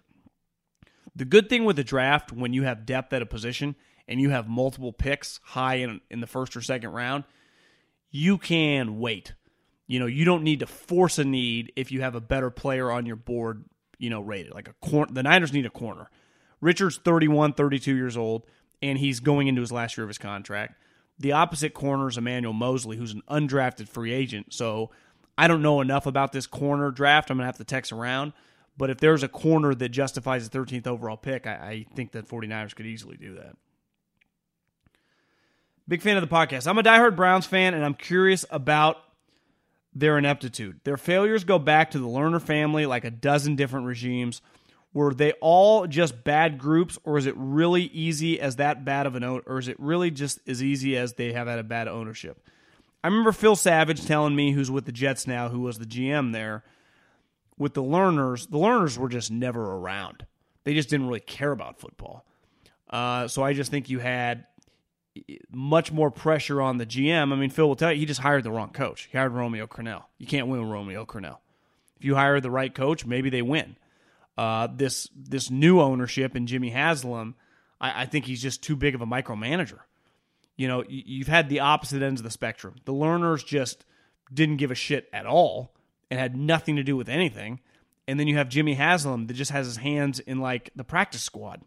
The 1.15 1.25
good 1.25 1.49
thing 1.49 1.65
with 1.65 1.75
the 1.75 1.83
draft, 1.83 2.31
when 2.31 2.53
you 2.53 2.63
have 2.63 2.85
depth 2.85 3.13
at 3.13 3.21
a 3.21 3.25
position 3.25 3.75
and 4.07 4.21
you 4.21 4.29
have 4.29 4.47
multiple 4.47 4.93
picks 4.93 5.39
high 5.43 5.75
in, 5.75 6.01
in 6.11 6.19
the 6.19 6.27
first 6.27 6.55
or 6.55 6.61
second 6.61 6.91
round, 6.91 7.23
you 8.11 8.37
can 8.37 8.99
wait. 8.99 9.33
You 9.87 9.99
know, 9.99 10.05
you 10.05 10.25
don't 10.25 10.43
need 10.43 10.59
to 10.59 10.67
force 10.67 11.17
a 11.17 11.23
need 11.23 11.71
if 11.75 11.91
you 11.91 12.01
have 12.01 12.15
a 12.15 12.21
better 12.21 12.49
player 12.49 12.91
on 12.91 13.05
your 13.05 13.15
board, 13.15 13.65
you 13.97 14.09
know, 14.09 14.21
rated. 14.21 14.53
Like 14.53 14.67
a 14.67 14.73
corner, 14.73 15.11
the 15.11 15.23
Niners 15.23 15.53
need 15.53 15.65
a 15.65 15.69
corner. 15.69 16.09
Richard's 16.61 16.97
31, 16.97 17.53
32 17.53 17.95
years 17.95 18.17
old, 18.17 18.43
and 18.81 18.97
he's 18.97 19.19
going 19.19 19.47
into 19.47 19.61
his 19.61 19.71
last 19.71 19.97
year 19.97 20.03
of 20.03 20.09
his 20.09 20.17
contract. 20.17 20.75
The 21.19 21.31
opposite 21.31 21.73
corner 21.73 22.07
is 22.07 22.17
Emmanuel 22.17 22.53
Moseley, 22.53 22.97
who's 22.97 23.13
an 23.13 23.23
undrafted 23.29 23.87
free 23.87 24.11
agent. 24.11 24.53
So 24.53 24.91
I 25.37 25.47
don't 25.47 25.61
know 25.61 25.81
enough 25.81 26.05
about 26.05 26.31
this 26.31 26.47
corner 26.47 26.91
draft. 26.91 27.29
I'm 27.29 27.37
going 27.37 27.43
to 27.43 27.47
have 27.47 27.57
to 27.57 27.63
text 27.63 27.91
around. 27.91 28.33
But 28.77 28.89
if 28.89 28.97
there's 28.97 29.23
a 29.23 29.29
corner 29.29 29.73
that 29.73 29.89
justifies 29.89 30.47
the 30.47 30.57
13th 30.57 30.87
overall 30.87 31.17
pick, 31.17 31.47
I, 31.47 31.51
I 31.51 31.85
think 31.95 32.11
that 32.11 32.27
49ers 32.27 32.75
could 32.75 32.85
easily 32.85 33.15
do 33.15 33.35
that. 33.35 33.55
Big 35.87 36.01
fan 36.01 36.17
of 36.17 36.27
the 36.27 36.35
podcast. 36.35 36.67
I'm 36.67 36.77
a 36.77 36.83
diehard 36.83 37.15
Browns 37.15 37.45
fan, 37.45 37.73
and 37.73 37.85
I'm 37.85 37.93
curious 37.93 38.43
about 38.49 38.97
their 39.95 40.17
ineptitude. 40.17 40.81
Their 40.83 40.97
failures 40.97 41.45
go 41.45 41.57
back 41.57 41.91
to 41.91 41.99
the 41.99 42.07
Lerner 42.07 42.41
family, 42.41 42.85
like 42.85 43.05
a 43.05 43.11
dozen 43.11 43.55
different 43.55 43.87
regimes. 43.87 44.41
Were 44.93 45.13
they 45.13 45.31
all 45.41 45.87
just 45.87 46.23
bad 46.23 46.57
groups, 46.57 46.99
or 47.03 47.17
is 47.17 47.25
it 47.25 47.33
really 47.37 47.83
easy 47.83 48.39
as 48.39 48.57
that 48.57 48.85
bad 48.85 49.07
of 49.07 49.15
an 49.15 49.23
owner, 49.23 49.43
or 49.45 49.57
is 49.57 49.67
it 49.67 49.79
really 49.79 50.11
just 50.11 50.39
as 50.47 50.61
easy 50.61 50.97
as 50.97 51.13
they 51.13 51.33
have 51.33 51.47
had 51.47 51.59
a 51.59 51.63
bad 51.63 51.87
ownership? 51.87 52.45
I 53.03 53.07
remember 53.07 53.31
Phil 53.31 53.55
Savage 53.55 54.05
telling 54.05 54.35
me, 54.35 54.51
who's 54.51 54.71
with 54.71 54.85
the 54.85 54.91
Jets 54.91 55.27
now, 55.27 55.49
who 55.49 55.61
was 55.61 55.79
the 55.79 55.85
GM 55.85 56.33
there, 56.33 56.63
with 57.57 57.73
the 57.73 57.83
Lerners, 57.83 58.49
the 58.49 58.57
Lerners 58.57 58.97
were 58.97 59.09
just 59.09 59.31
never 59.31 59.61
around. 59.61 60.25
They 60.65 60.73
just 60.73 60.89
didn't 60.89 61.07
really 61.07 61.19
care 61.21 61.51
about 61.51 61.79
football. 61.79 62.25
Uh, 62.89 63.27
so 63.27 63.43
I 63.43 63.53
just 63.53 63.71
think 63.71 63.89
you 63.89 63.99
had 63.99 64.45
much 65.51 65.91
more 65.91 66.11
pressure 66.11 66.61
on 66.61 66.77
the 66.77 66.85
GM. 66.85 67.31
I 67.31 67.35
mean, 67.35 67.49
Phil 67.49 67.67
will 67.67 67.75
tell 67.75 67.91
you 67.91 67.99
he 67.99 68.05
just 68.05 68.21
hired 68.21 68.43
the 68.43 68.51
wrong 68.51 68.71
coach. 68.71 69.07
He 69.11 69.17
hired 69.17 69.31
Romeo 69.31 69.67
Crennel. 69.67 70.03
You 70.17 70.27
can't 70.27 70.47
win 70.47 70.61
with 70.61 70.69
Romeo 70.69 71.05
Crennel. 71.05 71.37
If 71.97 72.05
you 72.05 72.15
hire 72.15 72.39
the 72.39 72.51
right 72.51 72.73
coach, 72.73 73.05
maybe 73.05 73.29
they 73.29 73.41
win. 73.41 73.77
Uh, 74.37 74.67
this 74.73 75.09
this 75.15 75.49
new 75.49 75.79
ownership 75.79 76.35
in 76.35 76.45
Jimmy 76.45 76.69
Haslam, 76.69 77.35
I, 77.79 78.01
I, 78.01 78.05
think 78.05 78.25
he's 78.25 78.41
just 78.41 78.61
too 78.61 78.75
big 78.75 78.93
of 78.93 79.01
a 79.01 79.05
micromanager. 79.05 79.79
You 80.57 80.67
know, 80.67 80.83
you've 80.89 81.29
had 81.29 81.47
the 81.47 81.61
opposite 81.61 82.01
ends 82.01 82.19
of 82.19 82.25
the 82.25 82.31
spectrum. 82.31 82.75
The 82.83 82.91
Lerners 82.91 83.45
just 83.45 83.85
didn't 84.33 84.57
give 84.57 84.71
a 84.71 84.75
shit 84.75 85.07
at 85.13 85.25
all 85.25 85.73
and 86.11 86.19
had 86.19 86.35
nothing 86.35 86.75
to 86.75 86.83
do 86.83 86.97
with 86.97 87.07
anything. 87.07 87.61
And 88.07 88.19
then 88.19 88.27
you 88.27 88.35
have 88.37 88.49
Jimmy 88.49 88.73
Haslam 88.73 89.27
that 89.27 89.33
just 89.35 89.51
has 89.51 89.65
his 89.65 89.77
hands 89.77 90.19
in 90.19 90.39
like 90.39 90.69
the 90.75 90.83
practice 90.83 91.21
squad. 91.21 91.61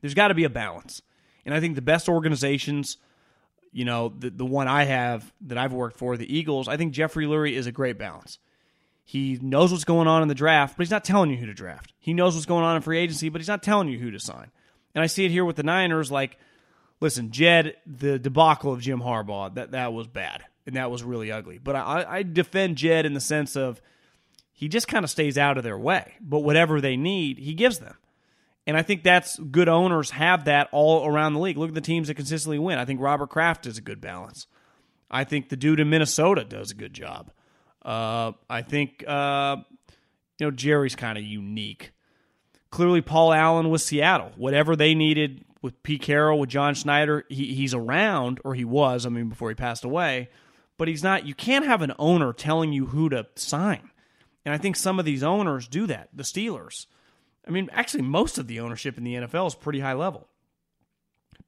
There's 0.00 0.14
got 0.14 0.28
to 0.28 0.34
be 0.34 0.44
a 0.44 0.50
balance. 0.50 1.02
And 1.44 1.54
I 1.54 1.60
think 1.60 1.74
the 1.74 1.82
best 1.82 2.08
organizations, 2.08 2.96
you 3.72 3.84
know, 3.84 4.12
the, 4.18 4.30
the 4.30 4.44
one 4.44 4.68
I 4.68 4.84
have 4.84 5.32
that 5.42 5.58
I've 5.58 5.72
worked 5.72 5.98
for, 5.98 6.16
the 6.16 6.36
Eagles, 6.36 6.68
I 6.68 6.76
think 6.76 6.92
Jeffrey 6.92 7.26
Lurie 7.26 7.54
is 7.54 7.66
a 7.66 7.72
great 7.72 7.98
balance. 7.98 8.38
He 9.04 9.38
knows 9.42 9.70
what's 9.70 9.84
going 9.84 10.08
on 10.08 10.22
in 10.22 10.28
the 10.28 10.34
draft, 10.34 10.76
but 10.76 10.86
he's 10.86 10.90
not 10.90 11.04
telling 11.04 11.30
you 11.30 11.36
who 11.36 11.46
to 11.46 11.54
draft. 11.54 11.92
He 11.98 12.14
knows 12.14 12.34
what's 12.34 12.46
going 12.46 12.64
on 12.64 12.76
in 12.76 12.82
free 12.82 12.98
agency, 12.98 13.28
but 13.28 13.40
he's 13.40 13.48
not 13.48 13.62
telling 13.62 13.88
you 13.88 13.98
who 13.98 14.10
to 14.10 14.18
sign. 14.18 14.50
And 14.94 15.02
I 15.02 15.06
see 15.06 15.26
it 15.26 15.30
here 15.30 15.44
with 15.44 15.56
the 15.56 15.62
Niners. 15.62 16.10
Like, 16.10 16.38
listen, 17.00 17.30
Jed, 17.30 17.76
the 17.84 18.18
debacle 18.18 18.72
of 18.72 18.80
Jim 18.80 19.00
Harbaugh, 19.00 19.54
that, 19.56 19.72
that 19.72 19.92
was 19.92 20.06
bad. 20.06 20.44
And 20.66 20.76
that 20.76 20.90
was 20.90 21.02
really 21.02 21.30
ugly. 21.30 21.58
But 21.58 21.76
I, 21.76 22.06
I 22.08 22.22
defend 22.22 22.78
Jed 22.78 23.04
in 23.04 23.12
the 23.12 23.20
sense 23.20 23.54
of 23.56 23.82
he 24.52 24.68
just 24.68 24.88
kind 24.88 25.04
of 25.04 25.10
stays 25.10 25.36
out 25.36 25.58
of 25.58 25.64
their 25.64 25.76
way. 25.76 26.14
But 26.22 26.38
whatever 26.38 26.80
they 26.80 26.96
need, 26.96 27.38
he 27.38 27.52
gives 27.52 27.80
them. 27.80 27.96
And 28.66 28.76
I 28.76 28.82
think 28.82 29.02
that's 29.02 29.38
good 29.38 29.68
owners 29.68 30.10
have 30.10 30.46
that 30.46 30.68
all 30.72 31.06
around 31.06 31.34
the 31.34 31.40
league. 31.40 31.58
Look 31.58 31.68
at 31.68 31.74
the 31.74 31.80
teams 31.80 32.08
that 32.08 32.14
consistently 32.14 32.58
win. 32.58 32.78
I 32.78 32.84
think 32.84 33.00
Robert 33.00 33.28
Kraft 33.28 33.66
is 33.66 33.76
a 33.76 33.82
good 33.82 34.00
balance. 34.00 34.46
I 35.10 35.24
think 35.24 35.48
the 35.48 35.56
dude 35.56 35.80
in 35.80 35.90
Minnesota 35.90 36.44
does 36.44 36.70
a 36.70 36.74
good 36.74 36.94
job. 36.94 37.30
Uh, 37.82 38.32
I 38.48 38.62
think 38.62 39.04
uh, 39.06 39.56
you 40.38 40.46
know 40.46 40.50
Jerry's 40.50 40.96
kind 40.96 41.18
of 41.18 41.24
unique. 41.24 41.92
Clearly, 42.70 43.02
Paul 43.02 43.32
Allen 43.32 43.70
with 43.70 43.82
Seattle. 43.82 44.32
Whatever 44.36 44.74
they 44.74 44.94
needed 44.94 45.44
with 45.62 45.80
Pete 45.82 46.02
Carroll, 46.02 46.40
with 46.40 46.50
John 46.50 46.74
Schneider, 46.74 47.24
he, 47.28 47.54
he's 47.54 47.74
around, 47.74 48.40
or 48.44 48.54
he 48.54 48.64
was. 48.64 49.06
I 49.06 49.10
mean, 49.10 49.28
before 49.28 49.50
he 49.50 49.54
passed 49.54 49.84
away, 49.84 50.30
but 50.78 50.88
he's 50.88 51.02
not. 51.02 51.26
You 51.26 51.34
can't 51.34 51.66
have 51.66 51.82
an 51.82 51.92
owner 51.98 52.32
telling 52.32 52.72
you 52.72 52.86
who 52.86 53.10
to 53.10 53.26
sign, 53.36 53.90
and 54.46 54.54
I 54.54 54.58
think 54.58 54.76
some 54.76 54.98
of 54.98 55.04
these 55.04 55.22
owners 55.22 55.68
do 55.68 55.86
that. 55.86 56.08
The 56.14 56.22
Steelers 56.22 56.86
I 57.46 57.50
mean, 57.50 57.68
actually, 57.72 58.02
most 58.02 58.38
of 58.38 58.46
the 58.46 58.60
ownership 58.60 58.96
in 58.96 59.04
the 59.04 59.14
NFL 59.14 59.46
is 59.46 59.54
pretty 59.54 59.80
high 59.80 59.92
level. 59.92 60.28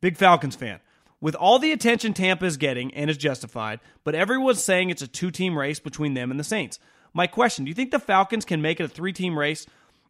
Big 0.01 0.16
Falcons 0.16 0.57
fan. 0.57 0.80
With 1.20 1.34
all 1.34 1.59
the 1.59 1.72
attention 1.72 2.12
Tampa 2.12 2.44
is 2.44 2.59
getting, 2.59 2.92
and 2.94 3.09
is 3.09 3.16
justified, 3.16 3.80
but 4.05 4.14
everyone's 4.14 4.62
saying 4.62 4.90
it's 4.90 5.03
a 5.03 5.09
two 5.09 5.30
team 5.30 5.59
race 5.59 5.80
between 5.80 6.14
them 6.14 6.30
and 6.30 6.38
the 6.38 6.44
Saints. 6.44 6.78
My 7.14 7.26
question 7.26 7.64
do 7.64 7.70
you 7.70 7.74
think 7.74 7.90
the 7.90 7.99
Falcons 7.99 8.44
can 8.44 8.61
make 8.61 8.78
it 8.80 8.84
a 8.84 8.88
three 8.88 9.12
team 9.12 9.38
race? 9.38 9.66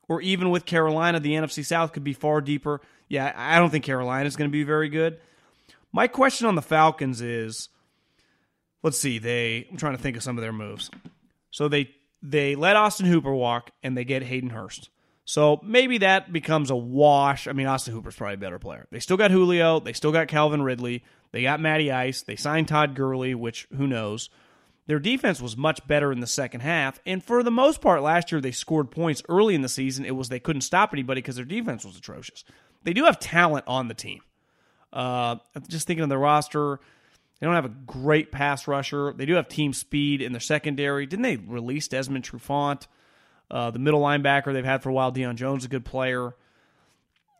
Or 0.09 0.20
even 0.20 0.51
with 0.51 0.66
Carolina, 0.66 1.18
the 1.18 1.32
NFC 1.32 1.64
South 1.64 1.93
could 1.93 2.05
be 2.05 2.12
far 2.12 2.41
deeper. 2.41 2.80
Yeah, 3.09 3.32
I 3.34 3.59
don't 3.59 3.70
think 3.70 3.84
Carolina 3.84 4.26
is 4.26 4.37
going 4.37 4.49
to 4.49 4.53
be 4.53 4.62
very 4.62 4.89
good. 4.89 5.18
My 5.93 6.07
question 6.07 6.47
on 6.47 6.55
the 6.55 6.62
Falcons 6.62 7.20
is 7.20 7.68
let's 8.82 8.99
see, 8.99 9.18
they 9.18 9.66
I'm 9.70 9.76
trying 9.76 9.97
to 9.97 10.03
think 10.03 10.16
of 10.16 10.22
some 10.22 10.37
of 10.39 10.43
their 10.43 10.53
moves. 10.53 10.91
So 11.51 11.68
they 11.68 11.91
they 12.22 12.57
let 12.57 12.76
Austin 12.76 13.07
Hooper 13.07 13.32
walk 13.32 13.70
and 13.82 13.97
they 13.97 14.05
get 14.05 14.22
Hayden 14.22 14.51
Hurst. 14.51 14.91
So 15.27 15.61
maybe 15.64 15.99
that 15.99 16.33
becomes 16.33 16.70
a 16.70 16.77
wash. 16.77 17.49
I 17.49 17.53
mean, 17.53 17.66
Austin 17.66 17.93
Hooper's 17.93 18.14
probably 18.14 18.35
a 18.35 18.39
better 18.39 18.61
player. 18.61 18.87
They 18.93 19.01
still 19.01 19.16
got 19.16 19.33
Julio. 19.33 19.81
They 19.81 19.93
still 19.93 20.12
got 20.12 20.29
Calvin 20.29 20.62
Ridley. 20.62 21.03
They 21.33 21.43
got 21.43 21.61
Matty 21.61 21.91
Ice. 21.91 22.22
They 22.22 22.37
signed 22.37 22.68
Todd 22.68 22.95
Gurley, 22.95 23.35
which 23.35 23.66
who 23.77 23.89
knows. 23.89 24.31
Their 24.87 25.01
defense 25.01 25.41
was 25.41 25.57
much 25.57 25.85
better 25.89 26.12
in 26.12 26.20
the 26.20 26.29
second 26.29 26.61
half. 26.61 27.01
And 27.05 27.24
for 27.24 27.43
the 27.43 27.51
most 27.51 27.81
part, 27.81 28.03
last 28.03 28.31
year 28.31 28.41
they 28.41 28.53
scored 28.53 28.93
points 28.93 29.20
early 29.29 29.57
in 29.57 29.62
the 29.62 29.68
season. 29.68 30.05
It 30.05 30.14
was 30.14 30.29
they 30.29 30.39
couldn't 30.39 30.62
stop 30.62 30.93
anybody 30.93 31.20
because 31.20 31.35
their 31.35 31.45
defense 31.45 31.85
was 31.85 31.97
atrocious. 31.99 32.45
They 32.85 32.93
do 32.93 33.05
have 33.05 33.18
talent 33.18 33.64
on 33.66 33.89
the 33.89 33.95
team. 33.95 34.20
Uh, 34.93 35.37
just 35.66 35.89
thinking 35.89 36.05
of 36.05 36.09
the 36.09 36.16
roster, 36.16 36.79
they 37.41 37.47
don't 37.47 37.57
have 37.57 37.64
a 37.64 37.70
great 37.70 38.31
pass 38.31 38.68
rusher. 38.68 39.12
They 39.12 39.27
do 39.27 39.35
have 39.35 39.49
team 39.49 39.72
speed 39.72 40.22
in 40.22 40.33
their 40.33 40.41
secondary. 40.41 41.05
Didn't 41.07 41.24
they 41.24 41.37
release 41.37 41.89
Desmond 41.89 42.24
Trufant? 42.24 42.87
Uh, 43.51 43.70
the 43.70 43.78
middle 43.78 44.01
linebacker 44.01 44.53
they've 44.53 44.64
had 44.64 44.82
for 44.82 44.88
a 44.88 44.92
while, 44.92 45.12
Deion 45.12 45.36
Jones, 45.36 45.64
a 45.64 45.68
good 45.68 45.84
player. 45.84 46.34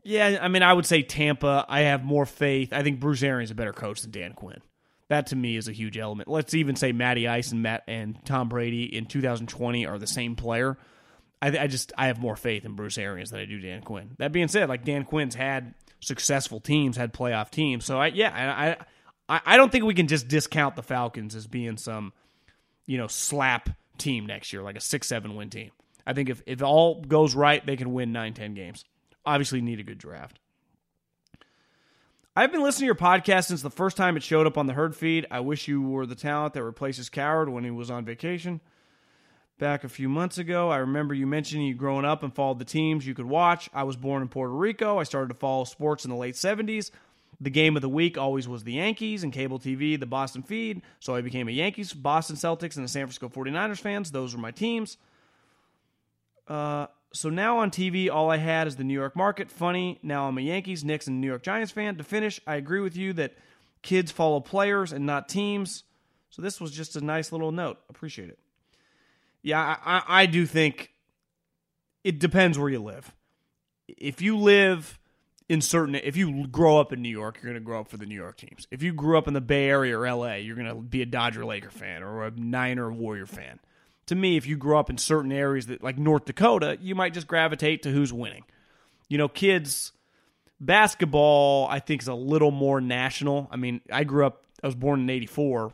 Yeah, 0.05 0.39
I 0.41 0.49
mean, 0.49 0.63
I 0.63 0.73
would 0.73 0.87
say 0.87 1.03
Tampa. 1.03 1.67
I 1.69 1.81
have 1.81 2.05
more 2.05 2.27
faith. 2.27 2.73
I 2.73 2.83
think 2.83 3.01
Bruce 3.01 3.23
Arians 3.25 3.49
is 3.49 3.53
a 3.53 3.57
better 3.57 3.73
coach 3.73 4.03
than 4.03 4.13
Dan 4.13 4.35
Quinn. 4.35 4.61
That 5.09 5.29
to 5.29 5.37
me 5.37 5.57
is 5.57 5.69
a 5.69 5.73
huge 5.73 5.99
element. 5.99 6.29
Let's 6.29 6.55
even 6.55 6.77
say 6.77 6.93
Matty 6.93 7.27
Ice 7.27 7.53
and 7.53 7.63
Matt 7.63 7.83
and 7.87 8.17
Tom 8.25 8.49
Brady 8.49 8.85
in 8.85 9.07
2020 9.07 9.87
are 9.87 9.99
the 9.99 10.07
same 10.07 10.37
player. 10.37 10.79
I, 11.43 11.59
I 11.59 11.67
just 11.67 11.93
I 11.99 12.07
have 12.07 12.19
more 12.19 12.37
faith 12.37 12.65
in 12.65 12.75
Bruce 12.75 12.99
Arians 12.99 13.31
than 13.31 13.41
I 13.41 13.45
do 13.45 13.59
Dan 13.61 13.83
Quinn. 13.83 14.13
That 14.19 14.33
being 14.33 14.49
said, 14.49 14.69
like 14.69 14.85
Dan 14.85 15.05
Quinn's 15.05 15.35
had 15.35 15.75
successful 16.01 16.61
teams, 16.61 16.97
had 16.97 17.13
playoff 17.13 17.51
teams. 17.51 17.85
So 17.85 17.99
I 17.99 18.09
yeah, 18.09 18.77
I 19.29 19.41
I 19.45 19.57
don't 19.57 19.71
think 19.71 19.85
we 19.85 19.95
can 19.95 20.07
just 20.07 20.29
discount 20.29 20.77
the 20.77 20.83
Falcons 20.83 21.35
as 21.35 21.47
being 21.47 21.77
some 21.77 22.13
you 22.87 22.97
know 22.99 23.07
slap 23.07 23.71
team 23.99 24.27
next 24.27 24.53
year, 24.53 24.63
like 24.63 24.77
a 24.77 24.81
six 24.81 25.09
seven 25.09 25.35
win 25.35 25.51
team. 25.51 25.71
I 26.07 26.13
think 26.13 26.29
if, 26.29 26.43
if 26.47 26.63
all 26.63 27.03
goes 27.03 27.35
right, 27.35 27.65
they 27.65 27.77
can 27.77 27.93
win 27.93 28.13
9, 28.13 28.35
10 28.35 28.55
games. 28.55 28.85
Obviously, 29.25 29.61
need 29.61 29.81
a 29.81 29.85
good 29.85 29.99
draft. 29.99 30.39
I've 32.39 32.53
been 32.53 32.63
listening 32.63 32.83
to 32.83 32.87
your 32.87 32.95
podcast 32.95 33.47
since 33.47 33.63
the 33.63 33.71
first 33.71 33.97
time 33.97 34.17
it 34.17 34.23
showed 34.23 34.47
up 34.47 34.59
on 34.59 34.67
the 34.67 34.75
herd 34.75 34.95
feed. 34.95 35.27
I 35.31 35.41
wish 35.41 35.69
you 35.69 35.81
were 35.81 36.05
the 36.05 36.15
talent 36.15 36.53
that 36.55 36.63
replaces 36.63 37.09
Cowherd 37.09 37.49
when 37.49 37.65
he 37.65 37.71
was 37.71 37.91
on 37.91 38.05
vacation. 38.05 38.61
Back 39.59 39.85
a 39.85 39.89
few 39.89 40.11
months 40.11 40.37
ago, 40.37 40.69
I 40.69 40.77
remember 40.77 41.15
you 41.15 41.27
mentioning 41.27 41.67
you 41.67 41.75
growing 41.75 42.05
up 42.05 42.23
and 42.23 42.35
followed 42.35 42.59
the 42.59 42.67
teams 42.67 43.07
you 43.07 43.15
could 43.15 43.25
watch. 43.25 43.71
I 43.73 43.85
was 43.85 43.97
born 43.97 44.21
in 44.21 44.29
Puerto 44.29 44.53
Rico. 44.53 44.99
I 44.99 45.05
started 45.05 45.29
to 45.29 45.41
follow 45.41 45.65
sports 45.65 46.05
in 46.05 46.11
the 46.11 46.17
late 46.17 46.35
70s. 46.35 46.91
The 47.41 47.49
game 47.49 47.75
of 47.75 47.81
the 47.81 47.89
week 47.89 48.19
always 48.19 48.47
was 48.47 48.65
the 48.65 48.75
Yankees 48.75 49.25
and 49.25 49.33
cable 49.33 49.59
TV, 49.59 49.99
the 49.99 50.05
Boston 50.05 50.43
feed. 50.43 50.83
So 51.01 51.15
I 51.15 51.23
became 51.23 51.49
a 51.49 51.53
Yankees, 51.53 51.95
Boston 51.95 52.37
Celtics, 52.37 52.77
and 52.77 52.85
the 52.85 52.89
San 52.89 53.07
Francisco 53.07 53.31
49ers 53.31 53.81
fans. 53.81 54.11
Those 54.11 54.35
were 54.35 54.43
my 54.43 54.51
teams. 54.51 54.99
Uh, 56.49 56.87
so 57.13 57.31
now 57.31 57.59
on 57.59 57.71
TV, 57.71 58.11
all 58.11 58.31
I 58.31 58.37
had 58.37 58.67
is 58.67 58.77
the 58.77 58.85
New 58.85 58.95
York 58.95 59.17
market. 59.17 59.51
Funny. 59.51 59.99
Now 60.03 60.29
I'm 60.29 60.39
a 60.39 60.43
Yankees, 60.43 60.85
Knicks, 60.85 61.07
and 61.07 61.21
New 61.21 61.27
York 61.27 61.43
Giants 61.43 61.73
fan. 61.73 61.97
To 61.97 62.05
finish, 62.05 62.41
I 62.47 62.57
agree 62.57 62.81
with 62.81 62.97
you 62.97 63.13
that 63.15 63.35
Kids 63.83 64.11
follow 64.11 64.41
players 64.41 64.93
and 64.93 65.07
not 65.07 65.29
teams. 65.29 65.85
So 66.31 66.43
this 66.43 66.61
was 66.61 66.73
just 66.73 66.97
a 66.97 67.01
nice 67.01 67.31
little 67.31 67.53
note. 67.53 67.79
Appreciate 67.89 68.29
it. 68.29 68.39
Yeah, 69.43 69.61
I, 69.61 69.99
I, 69.99 70.23
I 70.23 70.27
do 70.27 70.45
think 70.45 70.91
it 72.03 72.19
depends 72.19 72.59
where 72.59 72.69
you 72.69 72.83
live. 72.83 73.15
If 73.87 74.21
you 74.21 74.37
live 74.37 74.99
in 75.49 75.61
certain 75.61 75.95
if 75.95 76.17
you 76.17 76.49
grow 76.49 76.81
up 76.81 76.93
in 76.93 77.01
New 77.01 77.09
York, 77.09 77.39
you're 77.41 77.53
going 77.53 77.63
to 77.63 77.65
grow 77.65 77.81
up 77.81 77.89
for 77.89 77.97
the 77.97 78.07
New 78.07 78.17
York 78.17 78.37
teams. 78.37 78.67
If 78.71 78.83
you 78.83 78.93
grew 78.93 79.17
up 79.17 79.29
in 79.29 79.35
the 79.35 79.41
Bay 79.41 79.69
Area 79.69 79.97
or 79.97 80.11
LA, 80.11 80.35
you're 80.35 80.57
going 80.57 80.69
to 80.69 80.75
be 80.75 81.03
a 81.03 81.07
Dodger 81.07 81.45
Laker 81.45 81.71
fan 81.71 82.03
or 82.03 82.27
a 82.27 82.33
Niner 82.33 82.93
Warrior 82.93 83.27
fan. 83.27 83.61
To 84.07 84.15
me, 84.15 84.37
if 84.37 84.47
you 84.47 84.57
grow 84.57 84.79
up 84.79 84.89
in 84.91 84.99
certain 84.99 85.33
areas 85.33 85.67
that 85.67 85.83
like 85.83 85.99
North 85.99 86.25
Dakota, 86.25 86.79
you 86.81 86.95
might 86.95 87.15
just 87.15 87.27
gravitate 87.27 87.83
to 87.83 87.91
who's 87.91 88.13
winning. 88.13 88.45
You 89.09 89.19
know, 89.19 89.29
kids 89.29 89.93
basketball 90.61 91.67
I 91.69 91.81
think 91.81 92.03
is 92.03 92.09
a 92.09 92.15
little 92.15 92.51
more 92.51 92.81
national. 92.81 93.49
I 93.51 93.57
mean, 93.57 93.81
I 93.91 94.05
grew 94.05 94.27
up 94.27 94.45
I 94.63 94.67
was 94.67 94.77
born 94.77 95.01
in 95.01 95.11
84. 95.11 95.67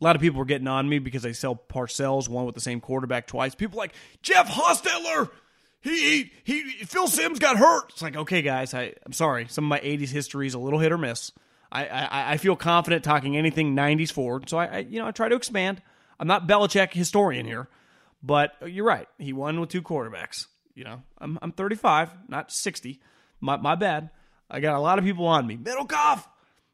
A 0.00 0.04
lot 0.04 0.16
of 0.16 0.22
people 0.22 0.38
were 0.38 0.44
getting 0.44 0.68
on 0.68 0.88
me 0.88 0.98
because 0.98 1.24
I 1.24 1.32
sell 1.32 1.56
Parcells, 1.56 2.28
one 2.28 2.44
with 2.44 2.54
the 2.54 2.60
same 2.60 2.80
quarterback 2.80 3.26
twice. 3.26 3.54
People 3.54 3.78
like 3.78 3.94
Jeff 4.22 4.48
Hostetler 4.48 5.30
he, 5.84 6.30
he, 6.44 6.62
he 6.62 6.84
Phil 6.86 7.06
Simms 7.06 7.38
got 7.38 7.58
hurt. 7.58 7.90
It's 7.90 8.00
like, 8.00 8.16
okay, 8.16 8.40
guys, 8.40 8.72
I, 8.72 8.94
I'm 9.04 9.12
sorry. 9.12 9.46
Some 9.48 9.64
of 9.64 9.68
my 9.68 9.80
80s 9.80 10.08
history 10.08 10.46
is 10.46 10.54
a 10.54 10.58
little 10.58 10.78
hit 10.78 10.90
or 10.90 10.98
miss. 10.98 11.30
I, 11.70 11.86
I, 11.86 12.32
I 12.32 12.36
feel 12.38 12.56
confident 12.56 13.04
talking 13.04 13.36
anything 13.36 13.76
90s 13.76 14.10
forward. 14.10 14.48
So 14.48 14.56
I, 14.56 14.64
I, 14.64 14.78
you 14.78 14.98
know, 14.98 15.06
I 15.06 15.10
try 15.10 15.28
to 15.28 15.36
expand. 15.36 15.82
I'm 16.18 16.26
not 16.26 16.46
Belichick 16.46 16.92
historian 16.92 17.46
here, 17.46 17.68
but 18.22 18.52
you're 18.66 18.84
right. 18.84 19.08
He 19.18 19.32
won 19.32 19.60
with 19.60 19.70
two 19.70 19.82
quarterbacks. 19.82 20.46
You 20.74 20.84
know, 20.84 21.02
I'm, 21.18 21.38
I'm 21.42 21.52
35, 21.52 22.10
not 22.28 22.50
60. 22.50 23.00
My, 23.40 23.56
my 23.56 23.74
bad. 23.74 24.10
I 24.50 24.60
got 24.60 24.76
a 24.76 24.80
lot 24.80 24.98
of 24.98 25.04
people 25.04 25.26
on 25.26 25.46
me. 25.46 25.56
Middlekauff, 25.56 26.24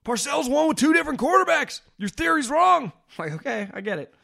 Parcells 0.04 0.50
won 0.50 0.68
with 0.68 0.78
two 0.78 0.92
different 0.92 1.20
quarterbacks. 1.20 1.80
Your 1.98 2.08
theory's 2.08 2.50
wrong. 2.50 2.92
Like, 3.18 3.32
okay, 3.32 3.68
I 3.74 3.80
get 3.80 3.98
it. 3.98 4.14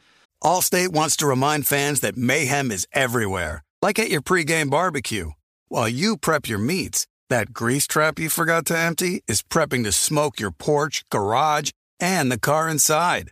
Allstate 0.41 0.93
wants 0.93 1.17
to 1.17 1.27
remind 1.27 1.67
fans 1.67 1.99
that 1.99 2.15
mayhem 2.15 2.71
is 2.71 2.87
everywhere 2.93 3.63
like 3.81 3.99
at 3.99 4.09
your 4.09 4.21
pregame 4.21 4.69
barbecue. 4.69 5.31
While 5.67 5.89
you 5.89 6.17
prep 6.17 6.47
your 6.47 6.59
meats, 6.59 7.05
that 7.29 7.53
grease 7.53 7.87
trap 7.87 8.19
you 8.19 8.29
forgot 8.29 8.65
to 8.67 8.77
empty 8.77 9.23
is 9.27 9.43
prepping 9.43 9.83
to 9.83 9.91
smoke 9.91 10.39
your 10.39 10.51
porch, 10.51 11.03
garage, 11.09 11.71
and 11.99 12.31
the 12.31 12.39
car 12.39 12.69
inside. 12.69 13.31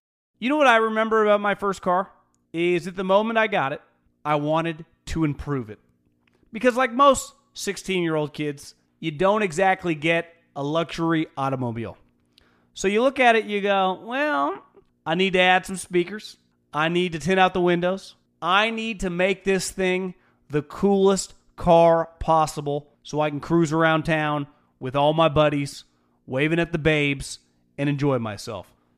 You 0.41 0.49
know 0.49 0.57
what 0.57 0.65
I 0.65 0.77
remember 0.77 1.23
about 1.23 1.39
my 1.39 1.53
first 1.53 1.83
car? 1.83 2.09
Is 2.51 2.87
at 2.87 2.95
the 2.95 3.03
moment 3.03 3.37
I 3.37 3.45
got 3.45 3.73
it, 3.73 3.81
I 4.25 4.35
wanted 4.35 4.85
to 5.05 5.23
improve 5.23 5.69
it. 5.69 5.77
Because, 6.51 6.75
like 6.75 6.91
most 6.91 7.35
16 7.53 8.01
year 8.01 8.15
old 8.15 8.33
kids, 8.33 8.73
you 8.99 9.11
don't 9.11 9.43
exactly 9.43 9.93
get 9.93 10.33
a 10.55 10.63
luxury 10.63 11.27
automobile. 11.37 11.95
So 12.73 12.87
you 12.87 13.03
look 13.03 13.19
at 13.19 13.35
it, 13.35 13.45
you 13.45 13.61
go, 13.61 14.01
well, 14.03 14.65
I 15.05 15.13
need 15.13 15.33
to 15.33 15.39
add 15.39 15.67
some 15.67 15.77
speakers. 15.77 16.37
I 16.73 16.89
need 16.89 17.11
to 17.11 17.19
tint 17.19 17.39
out 17.39 17.53
the 17.53 17.61
windows. 17.61 18.15
I 18.41 18.71
need 18.71 19.01
to 19.01 19.11
make 19.11 19.43
this 19.43 19.69
thing 19.69 20.15
the 20.49 20.63
coolest 20.63 21.35
car 21.55 22.09
possible 22.19 22.89
so 23.03 23.21
I 23.21 23.29
can 23.29 23.41
cruise 23.41 23.71
around 23.71 24.03
town 24.03 24.47
with 24.79 24.95
all 24.95 25.13
my 25.13 25.29
buddies, 25.29 25.83
waving 26.25 26.57
at 26.59 26.71
the 26.71 26.79
babes, 26.79 27.37
and 27.77 27.87
enjoy 27.87 28.17
myself. 28.17 28.73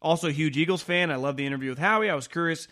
Also, 0.00 0.30
huge 0.30 0.56
Eagles 0.56 0.82
fan. 0.82 1.10
I 1.10 1.16
love 1.16 1.36
the 1.36 1.46
interview 1.46 1.70
with 1.70 1.78
Howie. 1.78 2.10
I 2.10 2.14
was 2.14 2.28
curious 2.28 2.68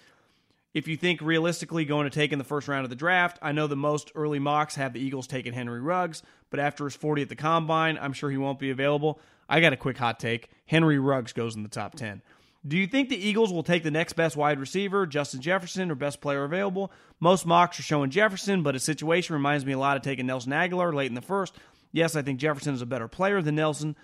if 0.75 0.87
you 0.89 0.97
think 0.97 1.21
realistically 1.21 1.85
going 1.85 2.05
to 2.05 2.15
take 2.15 2.33
in 2.33 2.39
the 2.39 2.45
first 2.45 2.69
round 2.69 2.85
of 2.85 2.91
the 2.91 2.97
draft. 2.97 3.39
I 3.41 3.53
know 3.53 3.67
the 3.67 3.77
most 3.77 4.13
early 4.15 4.39
mocks 4.39 4.77
have 4.77 4.93
the 4.93 5.01
Eagles 5.01 5.27
taking 5.27 5.53
Henry 5.53 5.81
Ruggs, 5.81 6.23
but 6.51 6.61
after 6.61 6.85
his 6.85 6.95
40 6.95 7.23
at 7.23 7.29
the 7.29 7.37
combine, 7.37 7.99
I'm 8.01 8.13
sure 8.13 8.31
he 8.31 8.37
won't 8.37 8.59
be 8.59 8.71
available. 8.71 9.19
I 9.49 9.61
got 9.61 9.73
a 9.73 9.77
quick 9.77 9.97
hot 9.97 10.21
take. 10.21 10.51
Henry 10.67 10.99
Ruggs 10.99 11.33
goes 11.33 11.57
in 11.57 11.63
the 11.63 11.69
top 11.69 11.95
10. 11.95 12.23
Do 12.67 12.77
you 12.77 12.87
think 12.87 13.09
the 13.09 13.17
Eagles 13.17 13.53
will 13.53 13.63
take 13.63 13.85
the 13.85 13.91
next 13.91 14.15
best 14.15 14.37
wide 14.37 14.59
receiver, 14.59 15.07
Justin 15.07 15.41
Jefferson, 15.41 15.91
or 15.91 15.95
best 15.95 16.21
player 16.21 16.43
available? 16.43 16.91
Most 17.21 17.47
mocks 17.47 17.79
are 17.79 17.85
showing 17.85 18.11
Jefferson, 18.11 18.63
but 18.63 18.75
his 18.75 18.83
situation 18.83 19.35
reminds 19.35 19.65
me 19.65 19.73
a 19.73 19.79
lot 19.79 19.97
of 19.97 20.03
taking 20.03 20.27
Nelson 20.27 20.53
Agholor 20.53 20.93
late 20.93 21.07
in 21.07 21.15
the 21.15 21.23
first. 21.23 21.55
Yes, 21.93 22.17
I 22.17 22.23
think 22.23 22.41
Jefferson 22.41 22.75
is 22.75 22.83
a 22.83 22.87
better 22.87 23.09
player 23.09 23.41
than 23.41 23.55
Nelson, 23.55 23.95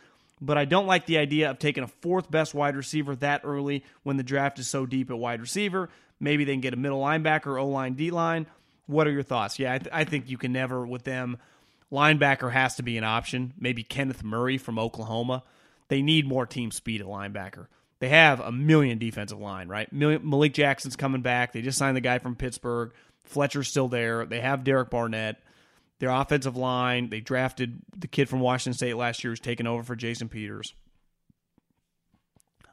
but 0.43 0.59
I 0.59 0.65
don't 0.65 0.89
like 0.89 1.07
the 1.07 1.19
idea 1.19 1.51
of 1.51 1.61
taking 1.61 1.85
a 1.85 1.89
fourth 1.89 2.29
best 2.31 2.53
wide 2.53 2.77
receiver 2.77 3.15
that 3.17 3.43
early 3.45 3.85
when 4.03 4.17
the 4.17 4.25
draft 4.25 4.59
is 4.59 4.69
so 4.69 4.85
deep 4.85 5.09
at 5.09 5.17
wide 5.17 5.41
receiver. 5.41 5.89
Maybe 6.19 6.45
they 6.45 6.53
can 6.53 6.61
get 6.61 6.75
a 6.75 6.77
middle 6.77 7.01
linebacker, 7.01 7.61
O 7.61 7.69
line, 7.69 7.95
D 7.95 8.11
line. 8.11 8.47
What 8.87 9.07
are 9.07 9.13
your 9.13 9.23
thoughts? 9.23 9.59
Yeah, 9.61 9.73
I, 9.73 9.79
th- 9.79 9.91
I 9.93 10.05
think 10.05 10.29
you 10.29 10.37
can 10.37 10.53
never, 10.53 10.85
with 10.85 11.05
them, 11.05 11.39
linebacker 11.93 12.51
has 12.51 12.75
to 12.77 12.83
be 12.83 12.99
an 12.99 13.05
option. 13.05 13.55
Maybe 13.57 13.85
Kenneth 13.85 14.25
Murray 14.25 14.59
from 14.59 14.79
Oklahoma. 14.81 15.45
They 15.89 16.03
need 16.03 16.27
more 16.27 16.45
team 16.45 16.73
speed 16.73 17.01
at 17.01 17.07
linebacker. 17.07 17.69
They 18.01 18.09
have 18.09 18.41
a 18.41 18.51
million 18.51 18.99
defensive 18.99 19.39
line, 19.39 19.69
right? 19.69 19.93
Malik 19.93 20.55
Jackson's 20.55 20.97
coming 20.97 21.23
back. 21.23 21.53
They 21.53 21.63
just 21.63 21.79
signed 21.79 21.97
the 21.97 22.01
guy 22.01 22.19
from 22.19 22.35
Pittsburgh. 22.35 22.93
Fletcher's 23.25 23.69
still 23.69 23.87
there. 23.87 24.27
They 24.27 24.41
have 24.41 24.65
Derek 24.65 24.91
Barnett. 24.91 25.41
Their 26.03 26.11
offensive 26.11 26.57
line, 26.57 27.11
they 27.11 27.21
drafted 27.21 27.79
the 27.97 28.09
kid 28.09 28.29
from 28.29 28.41
Washington 28.41 28.77
State 28.77 28.97
last 28.97 29.23
year 29.23 29.31
who's 29.31 29.39
taken 29.39 29.69
over 29.69 29.85
for 29.85 29.95
Jason 29.95 30.29
Peters. 30.29 30.75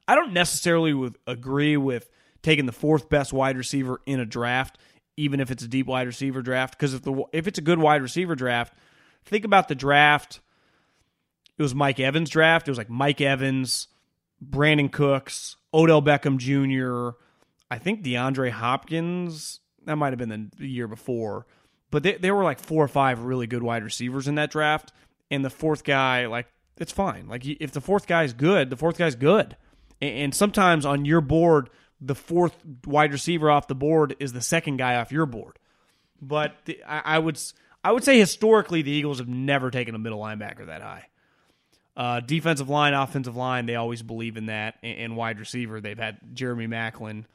I 0.08 0.16
don't 0.16 0.34
necessarily 0.34 0.96
with, 0.96 1.16
agree 1.28 1.78
with 1.78 2.10
taking 2.42 2.66
the 2.66 2.72
fourth 2.72 3.08
best 3.08 3.32
wide 3.32 3.56
receiver 3.56 4.02
in 4.08 4.20
a 4.20 4.26
draft, 4.26 4.80
even 5.16 5.40
if 5.40 5.52
it's 5.52 5.62
a 5.62 5.68
deep 5.68 5.86
wide 5.86 6.08
receiver 6.08 6.42
draft. 6.42 6.76
Because 6.76 6.96
if 6.96 7.04
the 7.04 7.24
if 7.32 7.46
it's 7.46 7.60
a 7.60 7.62
good 7.62 7.78
wide 7.78 8.02
receiver 8.02 8.34
draft, 8.34 8.74
think 9.26 9.46
about 9.46 9.68
the 9.68 9.76
draft. 9.76 10.40
It 11.56 11.62
was 11.62 11.76
Mike 11.76 12.00
Evans' 12.00 12.32
draft. 12.32 12.68
It 12.68 12.72
was 12.72 12.80
like 12.80 12.90
Mike 12.90 13.22
Evans, 13.22 13.90
Brandin 14.44 14.92
Cooks, 14.92 15.56
Odell 15.72 16.02
Beckham 16.02 16.38
Jr., 16.38 17.16
I 17.70 17.78
think 17.78 18.04
DeAndre 18.04 18.50
Hopkins. 18.50 19.60
That 19.86 19.98
might 19.98 20.14
have 20.14 20.18
been 20.18 20.50
the 20.58 20.68
year 20.68 20.88
before. 20.88 21.46
But 21.92 22.04
they, 22.04 22.18
there 22.18 22.36
were 22.36 22.44
like 22.44 22.60
four 22.60 22.84
or 22.84 22.88
five 22.88 23.20
really 23.20 23.48
good 23.48 23.64
wide 23.64 23.84
receivers 23.84 24.28
in 24.28 24.36
that 24.36 24.52
draft. 24.52 24.94
And 25.32 25.44
the 25.44 25.50
fourth 25.50 25.84
guy, 25.84 26.28
like, 26.28 26.48
it's 26.78 26.92
fine. 26.92 27.28
Like, 27.28 27.46
if 27.46 27.72
the 27.72 27.82
fourth 27.82 28.08
guy's 28.08 28.34
good, 28.34 28.70
the 28.70 28.78
fourth 28.78 28.98
guy's 28.98 29.16
good. 29.16 29.56
And, 30.02 30.16
and 30.16 30.36
sometimes 30.36 30.86
on 30.86 31.06
your 31.06 31.22
board, 31.22 31.70
the 32.02 32.16
fourth 32.16 32.56
wide 32.86 33.12
receiver 33.12 33.50
off 33.50 33.68
the 33.68 33.76
board 33.76 34.16
is 34.20 34.34
the 34.34 34.42
second 34.42 34.78
guy 34.78 34.96
off 34.96 35.12
your 35.12 35.26
board. 35.26 35.60
But 36.22 36.56
the, 36.66 36.84
I, 36.84 37.02
I 37.16 37.20
would 37.20 37.40
I 37.84 37.92
would 37.92 38.04
say 38.04 38.20
historically 38.20 38.82
the 38.82 38.92
Eagles 38.92 39.20
have 39.20 39.28
never 39.28 39.72
taken 39.72 39.96
a 39.96 40.00
middle 40.00 40.20
linebacker 40.20 40.68
that 40.68 40.82
high. 40.82 41.06
Uh, 41.96 42.20
defensive 42.22 42.70
line, 42.70 42.94
offensive 42.94 43.36
line, 43.36 43.66
they 43.66 43.76
always 43.76 44.02
believe 44.02 44.38
in 44.38 44.46
that. 44.46 44.76
And, 44.84 44.98
and 44.98 45.18
wide 45.18 45.40
receiver, 45.40 45.82
they've 45.82 45.98
had 45.98 46.18
Jeremy 46.34 46.68
Maclin. 46.68 47.26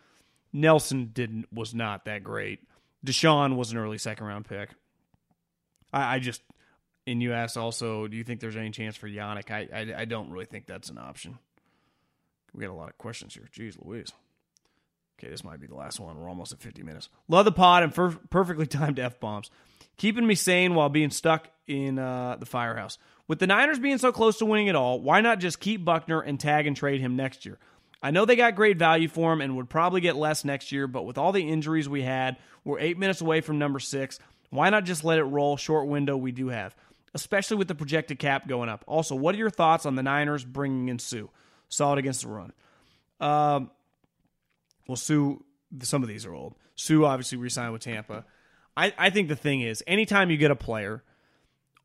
Nelson 0.53 1.11
didn't 1.13 1.53
was 1.53 1.75
not 1.75 2.05
that 2.07 2.25
great. 2.25 2.61
DeSean 3.05 3.57
was 3.57 3.73
an 3.73 3.79
early 3.79 3.99
second 3.99 4.27
round 4.27 4.47
pick. 4.47 4.71
I, 5.93 6.17
I 6.17 6.19
just 6.19 6.43
and 7.07 7.23
you 7.23 7.33
asked 7.33 7.57
also, 7.57 8.09
do 8.09 8.17
you 8.17 8.25
think 8.25 8.41
there's 8.41 8.57
any 8.57 8.71
chance 8.71 8.97
for 8.97 9.09
Yannick? 9.09 9.51
I, 9.51 9.69
I, 9.73 10.03
I 10.03 10.05
don't 10.05 10.31
really 10.31 10.47
think 10.47 10.67
that's 10.67 10.89
an 10.89 10.99
option. 10.99 11.39
We 12.55 12.65
got 12.65 12.73
a 12.73 12.75
lot 12.75 12.89
of 12.89 12.99
questions 12.99 13.35
here. 13.35 13.49
Jeez 13.53 13.77
Louise. 13.85 14.13
Okay, 15.19 15.31
this 15.31 15.45
might 15.45 15.61
be 15.61 15.67
the 15.67 15.75
last 15.75 16.01
one. 16.01 16.19
We're 16.19 16.29
almost 16.29 16.53
at 16.53 16.61
50 16.61 16.83
minutes. 16.83 17.09
Love 17.29 17.45
the 17.45 17.53
pod 17.53 17.83
and 17.83 17.95
perfectly 18.31 18.67
timed 18.67 18.99
F 18.99 19.21
bombs. 19.21 19.51
Keeping 19.97 20.27
me 20.27 20.35
sane 20.35 20.75
while 20.75 20.89
being 20.89 21.11
stuck 21.11 21.49
in 21.67 21.99
uh, 21.99 22.37
the 22.39 22.47
firehouse. 22.47 22.99
With 23.29 23.39
the 23.39 23.47
Niners 23.47 23.79
being 23.79 23.99
so 23.99 24.13
close 24.13 24.39
to 24.39 24.47
winning 24.47 24.67
it 24.67 24.75
all, 24.75 25.01
why 25.01 25.21
not 25.21 25.39
just 25.39 25.61
keep 25.61 25.85
Buckner 25.85 26.21
and 26.21 26.39
tag 26.39 26.67
and 26.67 26.77
trade 26.77 27.01
him 27.01 27.17
next 27.17 27.47
year? 27.47 27.59
I 28.05 28.11
know 28.11 28.27
they 28.27 28.37
got 28.37 28.55
great 28.55 28.77
value 28.77 29.09
for 29.09 29.33
him 29.33 29.41
and 29.41 29.57
would 29.57 29.71
probably 29.71 30.03
get 30.03 30.15
less 30.15 30.45
next 30.45 30.71
year, 30.73 30.87
but 30.87 31.07
with 31.07 31.17
all 31.17 31.33
the 31.33 31.49
injuries 31.49 31.89
we 31.89 32.03
had, 32.03 32.37
we're 32.63 32.79
eight 32.79 32.99
minutes 32.99 33.23
away 33.23 33.41
from 33.41 33.59
number 33.59 33.81
six. 33.81 34.19
Why 34.51 34.69
not 34.69 34.85
just 34.85 35.05
let 35.05 35.19
it 35.19 35.25
roll? 35.25 35.57
Short 35.57 35.87
window 35.87 36.15
we 36.15 36.31
do 36.31 36.49
have, 36.49 36.77
especially 37.15 37.57
with 37.57 37.67
the 37.67 37.75
projected 37.75 38.19
cap 38.19 38.47
going 38.47 38.69
up. 38.69 38.85
Also, 38.87 39.15
what 39.15 39.35
are 39.35 39.39
your 39.39 39.49
thoughts 39.49 39.87
on 39.87 39.95
the 39.95 40.03
Niners 40.03 40.45
bringing 40.45 40.91
in 40.91 40.99
Suh? 40.99 41.29
Solid 41.71 41.99
against 41.99 42.21
the 42.21 42.29
run. 42.29 42.53
Um, 43.21 43.71
well, 44.87 44.97
Suh, 44.97 45.37
some 45.81 46.03
of 46.03 46.09
these 46.11 46.27
are 46.27 46.35
old. 46.35 46.57
Suh 46.75 47.05
obviously 47.05 47.39
re-signed 47.39 47.73
with 47.73 47.81
Tampa. 47.81 48.27
I, 48.77 48.93
I 48.99 49.09
think 49.09 49.29
the 49.29 49.37
thing 49.37 49.63
is, 49.63 49.83
anytime 49.87 50.31
you 50.31 50.37
get 50.37 50.51
a 50.51 50.57
player– 50.57 51.03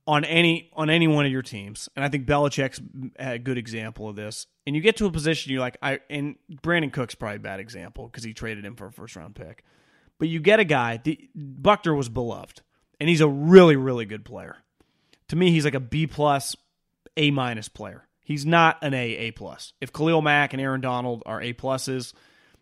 on 0.09 0.25
any 0.25 0.71
on 0.73 0.89
any 0.89 1.07
one 1.07 1.27
of 1.27 1.31
your 1.31 1.43
teams, 1.43 1.87
and 1.95 2.03
I 2.03 2.09
think 2.09 2.25
Belichick's 2.25 2.81
a 3.19 3.37
good 3.37 3.59
example 3.59 4.09
of 4.09 4.15
this. 4.15 4.47
And 4.65 4.75
you 4.75 4.81
get 4.81 4.97
to 4.97 5.05
a 5.05 5.11
position 5.11 5.51
you're 5.51 5.61
like, 5.61 5.77
I 5.83 5.99
and 6.09 6.35
Brandin 6.51 6.91
Cook's 6.91 7.13
probably 7.13 7.35
a 7.35 7.41
bad 7.41 7.59
example 7.59 8.07
because 8.07 8.23
he 8.23 8.33
traded 8.33 8.65
him 8.65 8.75
for 8.75 8.87
a 8.87 8.91
first 8.91 9.15
round 9.15 9.35
pick. 9.35 9.63
But 10.17 10.27
you 10.27 10.39
get 10.39 10.59
a 10.59 10.63
guy. 10.63 10.97
The, 10.97 11.29
Buckner 11.35 11.93
was 11.93 12.09
beloved, 12.09 12.61
and 12.99 13.07
he's 13.07 13.21
a 13.21 13.27
really 13.27 13.75
really 13.75 14.05
good 14.05 14.25
player. 14.25 14.57
To 15.27 15.35
me, 15.35 15.51
he's 15.51 15.63
like 15.63 15.75
a 15.75 15.79
B 15.79 16.07
plus, 16.07 16.55
A 17.15 17.29
minus 17.29 17.69
player. 17.69 18.07
He's 18.23 18.47
not 18.47 18.79
an 18.81 18.95
A 18.95 19.15
A 19.15 19.31
plus. 19.31 19.73
If 19.79 19.93
Khalil 19.93 20.23
Mack 20.23 20.53
and 20.53 20.61
Aaron 20.61 20.81
Donald 20.81 21.21
are 21.27 21.39
A 21.39 21.53
pluses, 21.53 22.13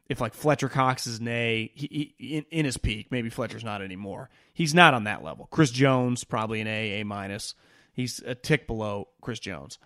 if 0.10 0.22
like 0.22 0.34
Fletcher 0.34 0.70
Cox 0.70 1.08
is 1.08 1.20
an 1.20 1.28
A 1.28 1.72
he, 1.74 2.14
he, 2.18 2.38
in, 2.38 2.46
in, 2.52 2.66
his 2.66 2.78
peak, 2.78 3.08
maybe 3.12 3.30
Fletcher's 3.30 3.64
not 3.64 3.82
anymore. 3.82 4.30
He's 4.54 4.74
not 4.74 4.94
on 4.94 5.04
that 5.06 5.24
level. 5.24 5.48
Chris 5.52 5.72
Jones 5.72 6.24
probably 6.24 6.62
an 6.62 6.68
A, 6.68 7.02
A 7.02 7.06
minus. 7.06 7.56
He's 7.94 8.20
a 8.20 8.36
tick 8.36 8.68
below 8.68 9.10
Chris 9.22 9.40
Jones. 9.40 9.80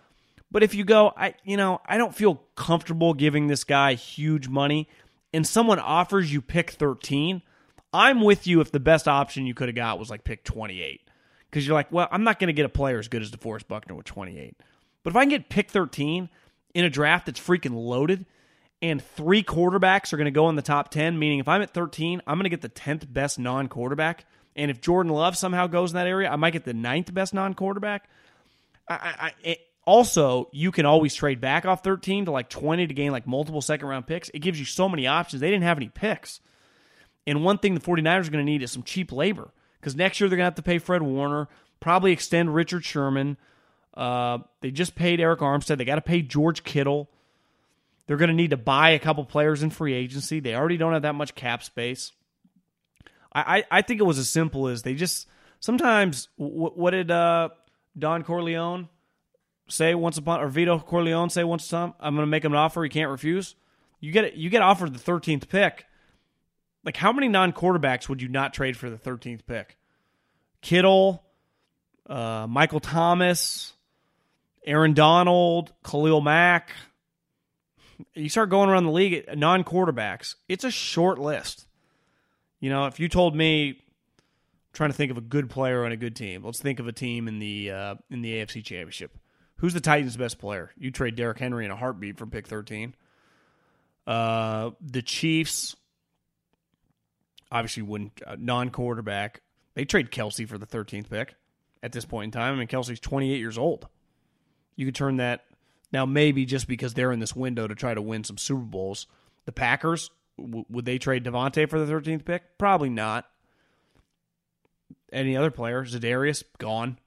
But 0.50 0.62
if 0.62 0.74
you 0.74 0.84
go, 0.84 1.12
I 1.16 1.34
you 1.44 1.56
know 1.56 1.80
I 1.86 1.96
don't 1.96 2.14
feel 2.14 2.42
comfortable 2.56 3.14
giving 3.14 3.46
this 3.46 3.64
guy 3.64 3.94
huge 3.94 4.48
money, 4.48 4.88
and 5.32 5.46
someone 5.46 5.78
offers 5.78 6.32
you 6.32 6.40
pick 6.40 6.70
thirteen. 6.70 7.42
I'm 7.92 8.22
with 8.22 8.46
you 8.46 8.60
if 8.60 8.72
the 8.72 8.80
best 8.80 9.06
option 9.06 9.46
you 9.46 9.54
could 9.54 9.68
have 9.68 9.76
got 9.76 9.98
was 9.98 10.08
like 10.08 10.24
pick 10.24 10.44
28. 10.44 11.00
Because 11.50 11.66
you're 11.66 11.74
like, 11.74 11.92
well, 11.92 12.08
I'm 12.10 12.24
not 12.24 12.38
going 12.38 12.48
to 12.48 12.54
get 12.54 12.64
a 12.64 12.70
player 12.70 12.98
as 12.98 13.08
good 13.08 13.20
as 13.20 13.30
DeForest 13.30 13.68
Buckner 13.68 13.94
with 13.94 14.06
28. 14.06 14.56
But 15.02 15.10
if 15.10 15.16
I 15.16 15.20
can 15.20 15.28
get 15.28 15.50
pick 15.50 15.70
13 15.70 16.30
in 16.74 16.84
a 16.84 16.88
draft 16.88 17.26
that's 17.26 17.38
freaking 17.38 17.74
loaded, 17.74 18.24
and 18.82 19.02
three 19.02 19.44
quarterbacks 19.44 20.12
are 20.12 20.16
going 20.16 20.26
to 20.26 20.32
go 20.32 20.48
in 20.48 20.56
the 20.56 20.62
top 20.62 20.90
10, 20.90 21.18
meaning 21.18 21.38
if 21.38 21.46
I'm 21.46 21.62
at 21.62 21.72
13, 21.72 22.20
I'm 22.26 22.36
going 22.36 22.44
to 22.44 22.50
get 22.50 22.60
the 22.60 22.68
10th 22.68 23.10
best 23.10 23.38
non 23.38 23.68
quarterback. 23.68 24.26
And 24.56 24.70
if 24.70 24.80
Jordan 24.80 25.12
Love 25.12 25.36
somehow 25.38 25.68
goes 25.68 25.92
in 25.92 25.96
that 25.96 26.08
area, 26.08 26.28
I 26.28 26.36
might 26.36 26.52
get 26.52 26.64
the 26.64 26.74
ninth 26.74 27.14
best 27.14 27.32
non 27.32 27.54
quarterback. 27.54 28.10
Also, 29.84 30.48
you 30.52 30.70
can 30.70 30.84
always 30.84 31.14
trade 31.14 31.40
back 31.40 31.64
off 31.64 31.82
13 31.82 32.26
to 32.26 32.30
like 32.30 32.48
20 32.48 32.88
to 32.88 32.94
gain 32.94 33.12
like 33.12 33.26
multiple 33.26 33.62
second 33.62 33.88
round 33.88 34.06
picks. 34.06 34.28
It 34.30 34.40
gives 34.40 34.58
you 34.58 34.64
so 34.64 34.88
many 34.88 35.06
options. 35.06 35.40
They 35.40 35.50
didn't 35.50 35.64
have 35.64 35.78
any 35.78 35.88
picks. 35.88 36.40
And 37.26 37.44
one 37.44 37.58
thing 37.58 37.74
the 37.74 37.80
49ers 37.80 38.26
are 38.26 38.30
going 38.30 38.44
to 38.44 38.50
need 38.50 38.62
is 38.62 38.72
some 38.72 38.82
cheap 38.82 39.12
labor 39.12 39.50
because 39.80 39.96
next 39.96 40.20
year 40.20 40.28
they're 40.28 40.36
going 40.36 40.44
to 40.44 40.50
have 40.50 40.54
to 40.56 40.62
pay 40.62 40.78
Fred 40.78 41.02
Warner, 41.02 41.48
probably 41.80 42.12
extend 42.12 42.54
Richard 42.54 42.84
Sherman. 42.84 43.36
Uh, 43.94 44.38
they 44.60 44.70
just 44.70 44.94
paid 44.94 45.20
Arik 45.20 45.38
Armstead. 45.38 45.78
They 45.78 45.84
got 45.84 45.96
to 45.96 46.00
pay 46.00 46.22
George 46.22 46.64
Kittle. 46.64 47.08
They're 48.12 48.18
going 48.18 48.28
to 48.28 48.34
need 48.34 48.50
to 48.50 48.58
buy 48.58 48.90
a 48.90 48.98
couple 48.98 49.24
players 49.24 49.62
in 49.62 49.70
free 49.70 49.94
agency. 49.94 50.38
They 50.38 50.54
already 50.54 50.76
don't 50.76 50.92
have 50.92 51.00
that 51.00 51.14
much 51.14 51.34
cap 51.34 51.62
space. 51.62 52.12
I, 53.32 53.56
I, 53.56 53.78
I 53.78 53.80
think 53.80 54.00
it 54.00 54.04
was 54.04 54.18
as 54.18 54.28
simple 54.28 54.68
as 54.68 54.82
they 54.82 54.92
just 54.92 55.26
sometimes. 55.60 56.28
What, 56.36 56.76
what 56.76 56.90
did 56.90 57.10
uh, 57.10 57.48
Don 57.98 58.22
Corleone 58.22 58.90
say 59.70 59.94
once 59.94 60.18
upon, 60.18 60.40
or 60.40 60.48
Vito 60.48 60.78
Corleone 60.78 61.30
say 61.30 61.42
once 61.42 61.66
upon? 61.66 61.94
I'm 62.00 62.14
going 62.14 62.26
to 62.26 62.30
make 62.30 62.44
him 62.44 62.52
an 62.52 62.58
offer 62.58 62.82
he 62.82 62.90
can't 62.90 63.10
refuse. 63.10 63.54
You 63.98 64.12
get 64.12 64.34
you 64.34 64.50
get 64.50 64.60
offered 64.60 64.92
the 64.92 64.98
13th 64.98 65.48
pick. 65.48 65.86
Like 66.84 66.98
how 66.98 67.14
many 67.14 67.28
non 67.28 67.54
quarterbacks 67.54 68.10
would 68.10 68.20
you 68.20 68.28
not 68.28 68.52
trade 68.52 68.76
for 68.76 68.90
the 68.90 68.98
13th 68.98 69.46
pick? 69.46 69.78
Kittle, 70.60 71.24
uh, 72.06 72.46
Michael 72.46 72.80
Thomas, 72.80 73.72
Aaron 74.66 74.92
Donald, 74.92 75.72
Khalil 75.82 76.20
Mack 76.20 76.72
you 78.14 78.28
start 78.28 78.50
going 78.50 78.68
around 78.68 78.84
the 78.84 78.90
league 78.90 79.24
non 79.36 79.64
quarterbacks, 79.64 80.34
it's 80.48 80.64
a 80.64 80.70
short 80.70 81.18
list. 81.18 81.66
You 82.60 82.70
know, 82.70 82.86
if 82.86 83.00
you 83.00 83.08
told 83.08 83.34
me 83.34 83.80
trying 84.72 84.90
to 84.90 84.96
think 84.96 85.10
of 85.10 85.18
a 85.18 85.22
good 85.22 85.50
player 85.50 85.84
on 85.84 85.92
a 85.92 85.96
good 85.96 86.16
team, 86.16 86.44
let's 86.44 86.60
think 86.60 86.78
of 86.78 86.86
a 86.86 86.92
team 86.92 87.28
in 87.28 87.38
the 87.38 87.70
uh, 87.70 87.94
in 88.10 88.22
the 88.22 88.34
AFC 88.34 88.64
Championship. 88.64 89.16
Who's 89.56 89.74
the 89.74 89.80
Titans' 89.80 90.16
best 90.16 90.38
player? 90.38 90.70
You 90.76 90.90
trade 90.90 91.14
Derrick 91.14 91.38
Henry 91.38 91.64
in 91.64 91.70
a 91.70 91.76
heartbeat 91.76 92.18
for 92.18 92.26
pick 92.26 92.46
thirteen. 92.46 92.94
Uh, 94.06 94.70
the 94.80 95.02
Chiefs 95.02 95.76
obviously 97.50 97.82
wouldn't 97.82 98.20
uh, 98.26 98.36
non 98.38 98.70
quarterback. 98.70 99.42
They 99.74 99.84
trade 99.84 100.10
Kelce 100.10 100.48
for 100.48 100.58
the 100.58 100.66
thirteenth 100.66 101.10
pick 101.10 101.34
at 101.82 101.92
this 101.92 102.04
point 102.04 102.34
in 102.34 102.40
time. 102.40 102.54
I 102.54 102.58
mean, 102.58 102.68
Kelce's 102.68 103.00
twenty 103.00 103.32
eight 103.32 103.38
years 103.38 103.58
old. 103.58 103.86
You 104.76 104.86
could 104.86 104.94
turn 104.94 105.18
that 105.18 105.44
Now, 105.92 106.06
maybe 106.06 106.44
just 106.46 106.66
because 106.66 106.94
they're 106.94 107.12
in 107.12 107.20
this 107.20 107.36
window 107.36 107.66
to 107.66 107.74
try 107.74 107.92
to 107.92 108.02
win 108.02 108.24
some 108.24 108.38
Super 108.38 108.62
Bowls, 108.62 109.06
the 109.44 109.52
Packers 109.52 110.10
w- 110.38 110.64
would 110.68 110.84
they 110.84 110.98
trade 110.98 111.24
Davante 111.24 111.68
for 111.68 111.84
the 111.84 111.92
13th 111.92 112.24
pick? 112.24 112.58
Probably 112.58 112.88
not. 112.88 113.26
Any 115.12 115.36
other 115.36 115.50
player? 115.50 115.84
Za'Darius 115.84 116.42
gone 116.58 116.98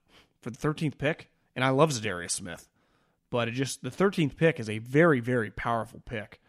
for 0.42 0.52
the 0.52 0.58
13th 0.58 0.98
pick, 0.98 1.30
and 1.56 1.66
I 1.66 1.70
love 1.70 1.90
Za'Darius 1.90 2.32
Smith, 2.32 2.70
but 3.32 3.48
it 3.48 3.52
just 3.52 3.82
the 3.82 3.90
13th 3.90 4.38
pick 4.38 4.60
is 4.60 4.70
a 4.70 4.78
very 4.78 5.20
very 5.20 5.50
powerful 5.50 6.02
pick, 6.06 6.40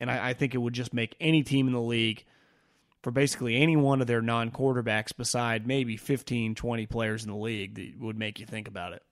and 0.00 0.10
I, 0.10 0.30
I 0.30 0.32
think 0.32 0.54
it 0.54 0.58
would 0.58 0.72
just 0.72 0.94
make 0.94 1.14
any 1.20 1.42
team 1.42 1.66
in 1.66 1.74
the 1.74 1.80
league 1.80 2.24
for 3.02 3.10
basically 3.10 3.56
any 3.56 3.76
one 3.76 4.00
of 4.00 4.06
their 4.06 4.22
non 4.22 4.50
quarterbacks 4.50 5.14
beside 5.14 5.66
maybe 5.66 5.98
15, 5.98 6.54
20 6.54 6.86
players 6.86 7.24
in 7.24 7.30
the 7.30 7.36
league 7.36 7.74
that 7.74 8.00
would 8.00 8.18
make 8.18 8.40
you 8.40 8.46
think 8.46 8.68
about 8.68 8.94
it. 8.94 9.02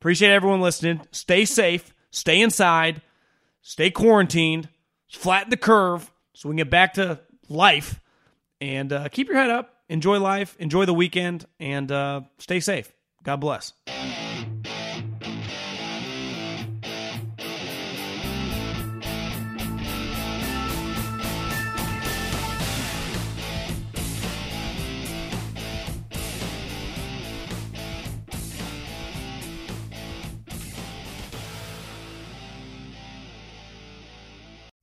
Appreciate 0.00 0.32
everyone 0.32 0.60
listening. 0.60 1.00
Stay 1.10 1.44
safe, 1.44 1.92
stay 2.12 2.40
inside, 2.40 3.02
stay 3.62 3.90
quarantined, 3.90 4.68
flatten 5.10 5.50
the 5.50 5.56
curve 5.56 6.12
so 6.34 6.48
we 6.48 6.52
can 6.52 6.58
get 6.58 6.70
back 6.70 6.94
to 6.94 7.18
life. 7.48 7.98
And 8.60 8.92
uh, 8.92 9.08
keep 9.08 9.26
your 9.26 9.36
head 9.36 9.50
up, 9.50 9.74
enjoy 9.88 10.20
life, 10.20 10.56
enjoy 10.60 10.84
the 10.84 10.94
weekend, 10.94 11.46
and 11.58 11.90
uh, 11.90 12.20
stay 12.38 12.60
safe. 12.60 12.92
God 13.24 13.40
bless. 13.40 13.72